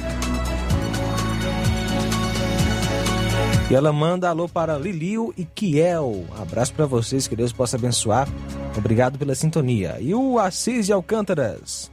E 3.70 3.74
ela 3.74 3.92
manda 3.92 4.28
alô 4.28 4.48
para 4.48 4.76
Lilio 4.76 5.32
e 5.36 5.44
Kiel. 5.44 6.26
Abraço 6.36 6.74
para 6.74 6.86
vocês, 6.86 7.28
que 7.28 7.36
Deus 7.36 7.52
possa 7.52 7.76
abençoar. 7.76 8.28
Obrigado 8.76 9.16
pela 9.16 9.32
sintonia. 9.32 9.96
E 10.00 10.12
o 10.12 10.40
Assis 10.40 10.86
de 10.86 10.92
Alcântaras. 10.92 11.88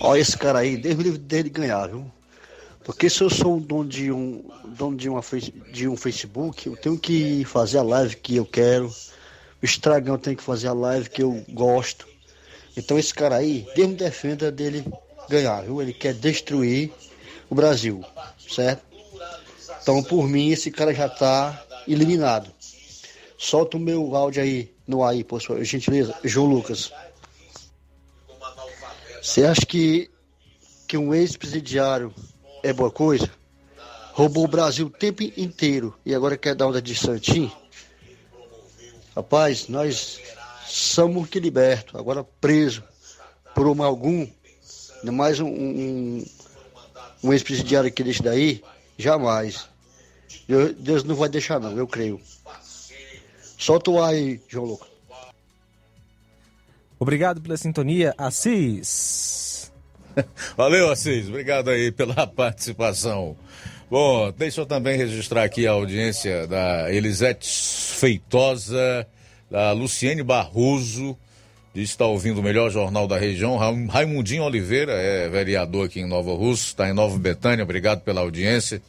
Olha 0.00 0.18
esse 0.18 0.36
cara 0.36 0.58
aí, 0.58 0.76
Deus 0.76 0.96
me 0.96 1.04
livre 1.04 1.18
dele 1.20 1.48
ganhar, 1.48 1.86
viu? 1.86 2.10
Porque 2.82 3.08
se 3.08 3.22
eu 3.22 3.30
sou 3.30 3.56
um 3.56 3.60
dono 3.60 3.88
de 3.88 4.10
um 4.10 4.42
dono 4.76 4.96
de, 4.96 5.08
uma, 5.08 5.20
de 5.72 5.86
um 5.86 5.96
Facebook, 5.96 6.66
eu 6.66 6.76
tenho 6.76 6.98
que 6.98 7.44
fazer 7.44 7.78
a 7.78 7.82
live 7.82 8.16
que 8.16 8.34
eu 8.34 8.44
quero. 8.44 8.92
O 9.62 9.64
Estragão 9.64 10.18
tem 10.18 10.34
que 10.34 10.42
fazer 10.42 10.66
a 10.66 10.72
live 10.72 11.08
que 11.08 11.22
eu 11.22 11.40
gosto. 11.50 12.04
Então 12.76 12.98
esse 12.98 13.14
cara 13.14 13.36
aí, 13.36 13.64
Deus 13.76 13.90
me 13.90 13.94
defenda 13.94 14.50
dele 14.50 14.84
ganhar, 15.28 15.62
viu? 15.62 15.80
Ele 15.80 15.92
quer 15.92 16.14
destruir 16.14 16.90
o 17.48 17.54
Brasil, 17.54 18.02
certo? 18.40 18.88
Então, 19.82 20.02
por 20.02 20.28
mim, 20.28 20.50
esse 20.50 20.70
cara 20.70 20.92
já 20.94 21.06
está 21.06 21.64
eliminado. 21.86 22.50
Solta 23.36 23.76
o 23.76 23.80
meu 23.80 24.14
áudio 24.14 24.42
aí 24.42 24.74
no 24.86 25.04
aí, 25.04 25.22
por 25.22 25.40
sua 25.40 25.64
gentileza. 25.64 26.14
João 26.24 26.46
Lucas. 26.46 26.92
Você 29.22 29.44
acha 29.44 29.64
que, 29.66 30.10
que 30.86 30.96
um 30.96 31.14
ex-presidiário 31.14 32.14
é 32.62 32.72
boa 32.72 32.90
coisa? 32.90 33.30
Roubou 34.12 34.44
o 34.44 34.48
Brasil 34.48 34.86
o 34.86 34.90
tempo 34.90 35.22
inteiro 35.22 35.94
e 36.04 36.14
agora 36.14 36.36
quer 36.36 36.54
dar 36.54 36.66
onda 36.66 36.82
de 36.82 36.94
santinho? 36.94 37.52
Rapaz, 39.14 39.68
nós 39.68 40.20
somos 40.66 41.28
que 41.28 41.38
libertos, 41.38 41.94
agora 41.94 42.24
preso 42.40 42.82
por 43.54 43.66
um 43.66 43.82
algum, 43.82 44.26
mais 45.04 45.40
um, 45.40 45.46
um, 45.46 46.24
um 47.22 47.32
ex-presidiário 47.32 47.88
aqui 47.88 48.02
desse 48.02 48.22
daí, 48.22 48.62
jamais. 48.98 49.68
Deus, 50.46 50.74
Deus 50.74 51.04
não 51.04 51.14
vai 51.14 51.28
deixar 51.28 51.60
não, 51.60 51.76
eu 51.76 51.86
creio. 51.86 52.20
Solta 53.56 53.90
o 53.90 54.02
ar 54.02 54.10
aí, 54.10 54.40
João 54.48 54.66
Lucas. 54.66 54.88
Obrigado 56.98 57.40
pela 57.40 57.56
sintonia, 57.56 58.12
Assis. 58.18 59.70
Valeu, 60.56 60.90
Assis. 60.90 61.28
Obrigado 61.28 61.70
aí 61.70 61.92
pela 61.92 62.26
participação. 62.26 63.36
Bom, 63.90 64.32
deixa 64.32 64.60
eu 64.60 64.66
também 64.66 64.96
registrar 64.98 65.44
aqui 65.44 65.66
a 65.66 65.70
audiência 65.70 66.46
da 66.46 66.92
Elisete 66.92 67.48
Feitosa, 67.48 69.06
da 69.50 69.72
Luciene 69.72 70.22
Barroso, 70.22 71.16
está 71.82 72.06
ouvindo 72.06 72.38
o 72.38 72.42
melhor 72.42 72.70
jornal 72.70 73.06
da 73.06 73.18
região. 73.18 73.56
Raimundinho 73.56 74.44
Oliveira 74.44 74.92
é 74.92 75.28
vereador 75.28 75.86
aqui 75.86 76.00
em 76.00 76.06
Nova 76.06 76.32
Russa, 76.32 76.64
está 76.64 76.88
em 76.88 76.92
Nova 76.92 77.18
Betânia. 77.18 77.62
Obrigado 77.62 78.00
pela 78.00 78.20
audiência. 78.20 78.82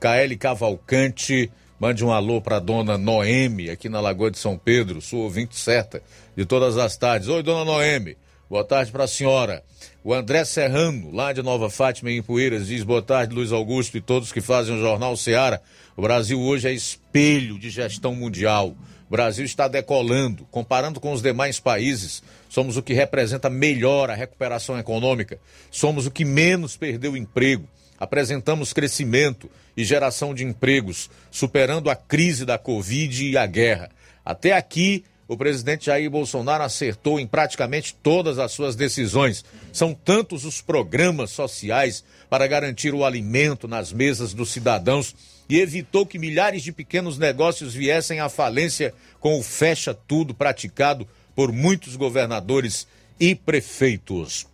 KL 0.00 0.36
Cavalcante, 0.38 1.50
mande 1.78 2.04
um 2.04 2.12
alô 2.12 2.40
para 2.40 2.58
dona 2.58 2.98
Noemi, 2.98 3.70
aqui 3.70 3.88
na 3.88 4.00
Lagoa 4.00 4.30
de 4.30 4.38
São 4.38 4.58
Pedro, 4.58 5.00
sua 5.00 5.20
ouvinte 5.20 5.56
certa 5.56 6.02
de 6.36 6.44
todas 6.44 6.76
as 6.76 6.96
tardes. 6.96 7.28
Oi, 7.28 7.42
dona 7.42 7.64
Noemi. 7.64 8.16
Boa 8.48 8.62
tarde 8.62 8.92
para 8.92 9.04
a 9.04 9.08
senhora. 9.08 9.62
O 10.02 10.12
André 10.12 10.44
Serrano, 10.44 11.10
lá 11.10 11.32
de 11.32 11.42
Nova 11.42 11.70
Fátima, 11.70 12.10
em 12.10 12.22
Poeiras, 12.22 12.66
diz 12.66 12.82
boa 12.82 13.00
tarde, 13.00 13.34
Luiz 13.34 13.52
Augusto 13.52 13.96
e 13.96 14.00
todos 14.02 14.30
que 14.30 14.42
fazem 14.42 14.76
o 14.76 14.80
Jornal 14.80 15.16
Seara. 15.16 15.62
O 15.96 16.02
Brasil 16.02 16.38
hoje 16.38 16.68
é 16.68 16.72
espelho 16.72 17.58
de 17.58 17.70
gestão 17.70 18.14
mundial. 18.14 18.76
O 19.08 19.10
Brasil 19.10 19.44
está 19.44 19.68
decolando. 19.68 20.46
Comparando 20.50 21.00
com 21.00 21.12
os 21.12 21.22
demais 21.22 21.60
países, 21.60 22.22
somos 22.48 22.76
o 22.76 22.82
que 22.82 22.94
representa 22.94 23.50
melhor 23.50 24.10
a 24.10 24.14
recuperação 24.14 24.78
econômica. 24.78 25.38
Somos 25.70 26.06
o 26.06 26.10
que 26.10 26.24
menos 26.24 26.76
perdeu 26.76 27.16
emprego. 27.16 27.68
Apresentamos 27.98 28.72
crescimento 28.72 29.50
e 29.76 29.84
geração 29.84 30.34
de 30.34 30.44
empregos, 30.44 31.10
superando 31.30 31.90
a 31.90 31.96
crise 31.96 32.44
da 32.44 32.58
Covid 32.58 33.30
e 33.30 33.36
a 33.36 33.46
guerra. 33.46 33.90
Até 34.24 34.52
aqui, 34.52 35.04
o 35.26 35.36
presidente 35.36 35.86
Jair 35.86 36.10
Bolsonaro 36.10 36.62
acertou 36.62 37.18
em 37.18 37.26
praticamente 37.26 37.94
todas 38.02 38.38
as 38.38 38.52
suas 38.52 38.76
decisões. 38.76 39.44
São 39.72 39.94
tantos 39.94 40.44
os 40.44 40.60
programas 40.60 41.30
sociais 41.30 42.04
para 42.28 42.46
garantir 42.46 42.94
o 42.94 43.04
alimento 43.04 43.66
nas 43.66 43.92
mesas 43.92 44.34
dos 44.34 44.50
cidadãos 44.50 45.14
e 45.48 45.60
evitou 45.60 46.06
que 46.06 46.18
milhares 46.18 46.62
de 46.62 46.72
pequenos 46.72 47.18
negócios 47.18 47.74
viessem 47.74 48.20
à 48.20 48.28
falência 48.28 48.94
com 49.18 49.38
o 49.38 49.42
fecha 49.42 49.94
tudo 49.94 50.34
praticado 50.34 51.06
por 51.34 51.52
muitos 51.52 51.96
governadores 51.96 52.86
e 53.18 53.34
prefeitos. 53.34 54.46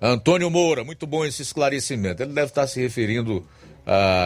Antônio 0.00 0.50
Moura, 0.50 0.84
muito 0.84 1.06
bom 1.06 1.24
esse 1.24 1.42
esclarecimento. 1.42 2.22
Ele 2.22 2.32
deve 2.32 2.48
estar 2.48 2.66
se 2.66 2.80
referindo 2.80 3.46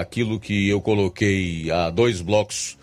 àquilo 0.01 0.41
que 0.41 0.69
eu 0.69 0.81
coloquei 0.81 1.71
há 1.71 1.91
dois 1.91 2.21
blocos 2.21 2.77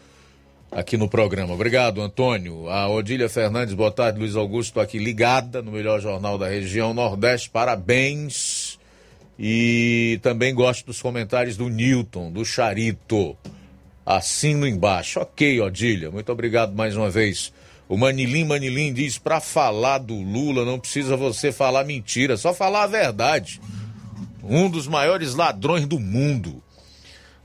aqui 0.72 0.98
no 0.98 1.10
programa. 1.10 1.54
Obrigado, 1.54 2.02
Antônio. 2.02 2.70
A 2.70 2.88
Odília 2.88 3.30
Fernandes, 3.30 3.74
boa 3.74 3.92
tarde, 3.92 4.20
Luiz 4.20 4.36
Augusto, 4.36 4.80
aqui 4.80 4.98
ligada 4.98 5.62
no 5.62 5.72
melhor 5.72 6.00
jornal 6.00 6.38
da 6.38 6.48
região 6.48 6.94
Nordeste. 6.94 7.50
Parabéns. 7.50 8.78
E 9.40 10.20
também 10.24 10.54
gosto 10.54 10.86
dos 10.86 11.02
comentários 11.02 11.56
do 11.56 11.70
Newton, 11.70 12.32
do 12.32 12.44
Charito. 12.44 13.38
Assino 14.06 14.66
embaixo. 14.66 15.20
Ok, 15.20 15.60
Odília, 15.62 16.10
muito 16.10 16.32
obrigado 16.32 16.74
mais 16.74 16.96
uma 16.96 17.10
vez. 17.10 17.54
O 17.90 17.98
Manilim 17.98 18.46
Manilim 18.46 18.94
diz: 18.94 19.18
para 19.18 19.40
falar 19.40 20.00
do 20.00 20.16
Lula 20.16 20.66
não 20.66 20.80
precisa 20.80 21.16
você 21.16 21.52
falar 21.52 21.84
mentira, 21.84 22.36
só 22.38 22.54
falar 22.54 22.84
a 22.84 22.88
verdade. 22.88 23.62
Um 24.44 24.70
dos 24.70 24.88
maiores 24.88 25.36
ladrões 25.36 25.86
do 25.86 26.00
mundo. 26.00 26.64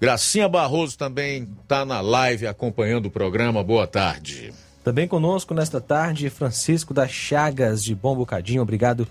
Gracinha 0.03 0.49
Barroso 0.49 0.99
também 0.99 1.49
está 1.63 1.85
na 1.85 2.01
live 2.01 2.49
acompanhando 2.49 3.07
o 3.07 3.11
programa. 3.11 3.63
Boa 3.63 3.87
tarde. 3.87 4.53
Também 4.83 5.07
conosco 5.07 5.55
nesta 5.55 5.81
tarde, 5.81 6.29
Francisco 6.29 6.93
das 6.93 7.13
Chagas 7.13 7.85
de 7.85 7.95
Bom 7.95 8.17
Bocadinho. 8.17 8.63
Obrigado 8.63 9.07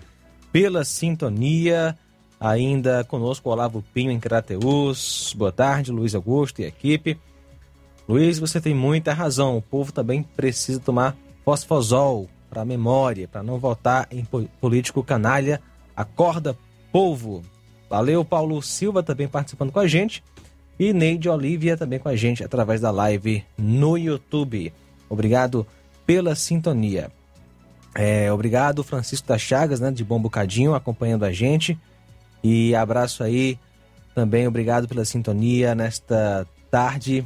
pela 0.52 0.84
sintonia. 0.84 1.98
Ainda 2.38 3.06
conosco 3.06 3.50
Olavo 3.50 3.82
Pinho 3.94 4.12
em 4.12 4.20
Crateus. 4.20 5.34
Boa 5.34 5.54
tarde, 5.54 5.94
Luiz 5.94 6.14
Augusto 6.14 6.62
e 6.62 6.66
equipe. 6.66 7.18
Luiz, 8.06 8.38
você 8.38 8.60
tem 8.60 8.76
muita 8.76 9.14
razão. 9.14 9.56
O 9.56 9.62
povo 9.62 9.94
também 9.94 10.22
precisa 10.22 10.82
tomar 10.82 11.16
fosfosol 11.46 12.30
para 12.50 12.66
memória, 12.66 13.30
para 13.30 13.42
não 13.42 13.58
votar 13.58 14.10
em 14.12 14.28
político 14.60 15.02
canalha. 15.02 15.62
Acorda, 15.96 16.58
povo. 16.92 17.44
Valeu, 17.90 18.26
Paulo 18.26 18.62
Silva 18.62 19.02
também 19.02 19.30
participando 19.30 19.72
com 19.72 19.80
a 19.80 19.88
gente. 19.88 20.22
E 20.82 20.94
Neide 20.94 21.30
Olivia 21.30 21.78
também 21.78 22.00
com 22.00 22.10
a 22.10 22.16
gente 22.16 22.44
através 22.44 22.82
da 22.82 22.90
live 22.90 23.44
no 23.56 23.96
YouTube. 24.00 24.74
Obrigado 25.08 25.68
pela 26.08 26.34
sintonia. 26.34 27.12
É, 27.94 28.34
obrigado, 28.34 28.84
Francisco 28.84 29.28
das 29.28 29.44
Chagas, 29.44 29.80
né, 29.80 29.92
de 29.92 30.04
Bom 30.04 30.20
Bocadinho, 30.20 30.74
acompanhando 30.74 31.24
a 31.24 31.32
gente. 31.32 31.78
E 32.44 32.74
abraço 32.74 33.24
aí 33.24 33.60
também, 34.16 34.48
obrigado 34.48 34.88
pela 34.88 35.06
sintonia 35.06 35.76
nesta 35.76 36.48
tarde. 36.72 37.24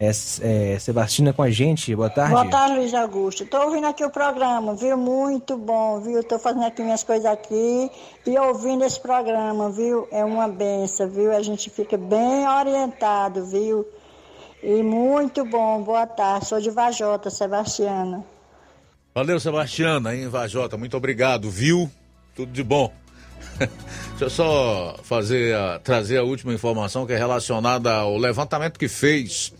É, 0.00 0.10
é, 0.42 0.78
Sebastiana 0.78 1.32
com 1.32 1.42
a 1.42 1.50
gente, 1.50 1.94
boa 1.94 2.08
tarde. 2.08 2.30
Boa 2.32 2.48
tarde, 2.48 2.76
Luiz 2.78 2.94
Augusto. 2.94 3.42
Estou 3.42 3.64
ouvindo 3.64 3.88
aqui 3.88 4.04
o 4.04 4.10
programa, 4.10 4.76
viu? 4.76 4.96
Muito 4.96 5.56
bom, 5.56 6.00
viu? 6.00 6.20
Estou 6.20 6.38
fazendo 6.38 6.66
aqui 6.66 6.82
minhas 6.82 7.02
coisas 7.02 7.26
aqui 7.26 7.90
e 8.24 8.38
ouvindo 8.38 8.84
esse 8.84 9.00
programa, 9.00 9.70
viu? 9.70 10.06
É 10.12 10.24
uma 10.24 10.46
benção, 10.46 11.10
viu? 11.10 11.34
A 11.34 11.42
gente 11.42 11.68
fica 11.68 11.98
bem 11.98 12.46
orientado, 12.46 13.44
viu? 13.44 13.84
E 14.62 14.84
muito 14.84 15.44
bom, 15.44 15.82
boa 15.82 16.06
tarde. 16.06 16.46
Sou 16.46 16.60
de 16.60 16.70
Vajota, 16.70 17.28
Sebastiana. 17.28 18.24
Valeu, 19.12 19.40
Sebastiana, 19.40 20.14
em 20.14 20.28
Vajota. 20.28 20.76
Muito 20.76 20.96
obrigado, 20.96 21.50
viu? 21.50 21.90
Tudo 22.36 22.52
de 22.52 22.62
bom. 22.62 22.92
Deixa 23.58 24.24
eu 24.24 24.30
só 24.30 24.96
fazer 25.02 25.56
a, 25.56 25.80
trazer 25.80 26.18
a 26.18 26.22
última 26.22 26.54
informação 26.54 27.04
que 27.04 27.12
é 27.12 27.16
relacionada 27.16 27.92
ao 27.92 28.16
levantamento 28.16 28.78
que 28.78 28.88
fez 28.88 29.52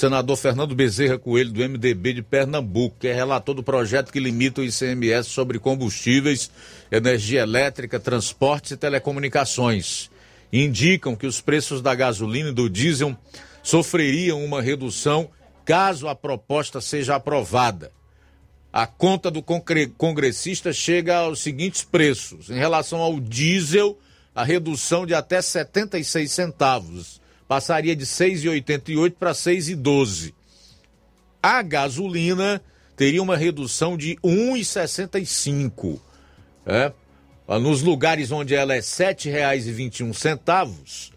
senador 0.00 0.34
Fernando 0.38 0.74
Bezerra 0.74 1.18
Coelho, 1.18 1.52
do 1.52 1.60
MDB 1.60 2.14
de 2.14 2.22
Pernambuco, 2.22 2.96
que 2.98 3.06
é 3.06 3.12
relator 3.12 3.54
do 3.54 3.62
projeto 3.62 4.10
que 4.10 4.18
limita 4.18 4.62
o 4.62 4.64
ICMS 4.64 5.28
sobre 5.28 5.58
combustíveis, 5.58 6.50
energia 6.90 7.42
elétrica, 7.42 8.00
transportes 8.00 8.70
e 8.70 8.76
telecomunicações. 8.78 10.10
Indicam 10.50 11.14
que 11.14 11.26
os 11.26 11.42
preços 11.42 11.82
da 11.82 11.94
gasolina 11.94 12.48
e 12.48 12.54
do 12.54 12.70
diesel 12.70 13.14
sofreriam 13.62 14.42
uma 14.42 14.62
redução 14.62 15.28
caso 15.66 16.08
a 16.08 16.14
proposta 16.14 16.80
seja 16.80 17.16
aprovada. 17.16 17.92
A 18.72 18.86
conta 18.86 19.30
do 19.30 19.44
congressista 19.98 20.72
chega 20.72 21.18
aos 21.18 21.40
seguintes 21.40 21.82
preços. 21.82 22.48
Em 22.48 22.56
relação 22.56 23.00
ao 23.00 23.20
diesel, 23.20 23.98
a 24.34 24.44
redução 24.44 25.04
de 25.04 25.12
até 25.12 25.42
76 25.42 26.32
centavos 26.32 27.19
passaria 27.50 27.94
de 27.96 28.06
6,88 28.06 29.14
para 29.18 29.32
6,12. 29.32 30.32
A 31.42 31.60
gasolina 31.62 32.62
teria 32.94 33.20
uma 33.20 33.36
redução 33.36 33.96
de 33.96 34.14
1,65. 34.22 35.98
É? 36.64 36.92
Nos 37.58 37.82
lugares 37.82 38.30
onde 38.30 38.54
ela 38.54 38.72
é 38.72 38.76
R$ 38.76 38.82
7,21, 38.82 41.10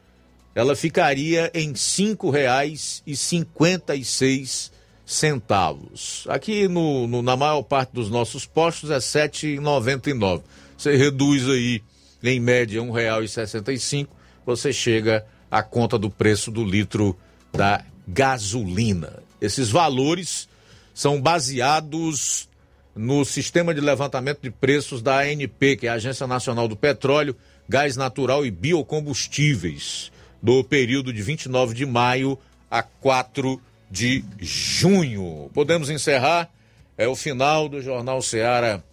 ela 0.56 0.76
ficaria 0.76 1.52
em 1.54 1.68
R$ 1.68 1.76
5,56 1.76 4.72
centavos. 5.06 6.26
Aqui 6.28 6.68
no, 6.68 7.06
no, 7.06 7.22
na 7.22 7.38
maior 7.38 7.62
parte 7.62 7.94
dos 7.94 8.10
nossos 8.10 8.48
postos 8.48 8.90
é 8.90 8.96
R$ 8.96 9.02
7,99. 9.02 10.42
Você 10.76 10.96
reduz 10.96 11.48
aí, 11.48 11.84
em 12.24 12.40
média, 12.40 12.82
R$ 12.82 12.88
1,65, 12.88 14.08
você 14.44 14.74
chega 14.74 15.24
a 15.54 15.62
conta 15.62 16.00
do 16.00 16.10
preço 16.10 16.50
do 16.50 16.66
litro 16.66 17.16
da 17.54 17.86
gasolina. 18.08 19.22
Esses 19.40 19.70
valores 19.70 20.50
são 20.96 21.22
baseados 21.22 22.50
no 22.96 23.24
sistema 23.24 23.72
de 23.72 23.80
levantamento 23.80 24.40
de 24.42 24.50
preços 24.50 25.00
da 25.00 25.20
ANP, 25.20 25.78
que 25.78 25.86
é 25.86 25.92
a 25.92 25.94
Agência 25.94 26.26
Nacional 26.26 26.68
do 26.68 26.76
Petróleo, 26.76 27.36
Gás 27.70 27.96
Natural 27.96 28.44
e 28.44 28.50
Biocombustíveis, 28.50 30.12
do 30.42 30.64
período 30.64 31.14
de 31.14 31.22
29 31.22 31.76
de 31.76 31.86
maio 31.86 32.36
a 32.70 32.82
4 32.82 33.62
de 33.92 34.26
junho. 34.40 35.52
Podemos 35.54 35.88
encerrar? 35.92 36.50
É 36.98 37.08
o 37.08 37.16
final 37.16 37.70
do 37.70 37.80
Jornal 37.80 38.24
Seara 38.24 38.84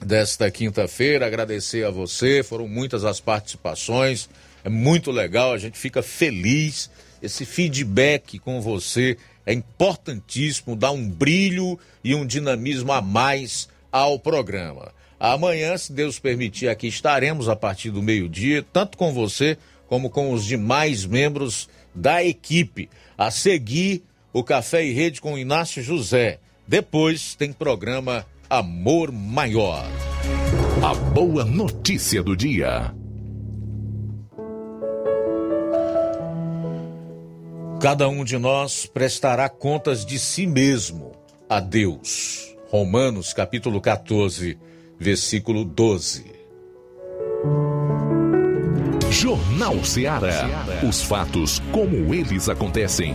desta 0.00 0.48
quinta-feira. 0.48 1.26
Agradecer 1.26 1.84
a 1.84 1.90
você, 1.90 2.44
foram 2.44 2.68
muitas 2.68 3.04
as 3.04 3.18
participações. 3.18 4.28
É 4.64 4.68
muito 4.70 5.10
legal, 5.10 5.52
a 5.52 5.58
gente 5.58 5.78
fica 5.78 6.02
feliz. 6.02 6.90
Esse 7.22 7.44
feedback 7.44 8.38
com 8.38 8.60
você 8.60 9.16
é 9.46 9.52
importantíssimo, 9.52 10.74
dá 10.74 10.90
um 10.90 11.08
brilho 11.08 11.78
e 12.02 12.14
um 12.14 12.24
dinamismo 12.24 12.90
a 12.92 13.02
mais 13.02 13.68
ao 13.92 14.18
programa. 14.18 14.92
Amanhã, 15.20 15.76
se 15.76 15.92
Deus 15.92 16.18
permitir, 16.18 16.68
aqui 16.68 16.86
estaremos 16.86 17.48
a 17.48 17.54
partir 17.54 17.90
do 17.90 18.02
meio-dia, 18.02 18.64
tanto 18.72 18.98
com 18.98 19.12
você 19.12 19.56
como 19.86 20.10
com 20.10 20.32
os 20.32 20.44
demais 20.44 21.04
membros 21.04 21.68
da 21.94 22.24
equipe. 22.24 22.88
A 23.16 23.30
seguir, 23.30 24.02
o 24.32 24.42
Café 24.42 24.84
e 24.84 24.92
Rede 24.92 25.20
com 25.20 25.38
Inácio 25.38 25.82
José. 25.82 26.40
Depois 26.66 27.34
tem 27.34 27.52
programa 27.52 28.26
Amor 28.48 29.12
Maior. 29.12 29.86
A 30.82 30.94
boa 30.94 31.44
notícia 31.44 32.22
do 32.22 32.36
dia. 32.36 32.94
Cada 37.84 38.08
um 38.08 38.24
de 38.24 38.38
nós 38.38 38.86
prestará 38.86 39.46
contas 39.46 40.06
de 40.06 40.18
si 40.18 40.46
mesmo 40.46 41.12
a 41.46 41.60
Deus. 41.60 42.56
Romanos 42.70 43.34
capítulo 43.34 43.78
14, 43.78 44.58
versículo 44.98 45.66
12. 45.66 46.24
Jornal 49.10 49.84
Ceará. 49.84 50.64
Os 50.88 51.02
fatos 51.02 51.60
como 51.72 52.14
eles 52.14 52.48
acontecem. 52.48 53.12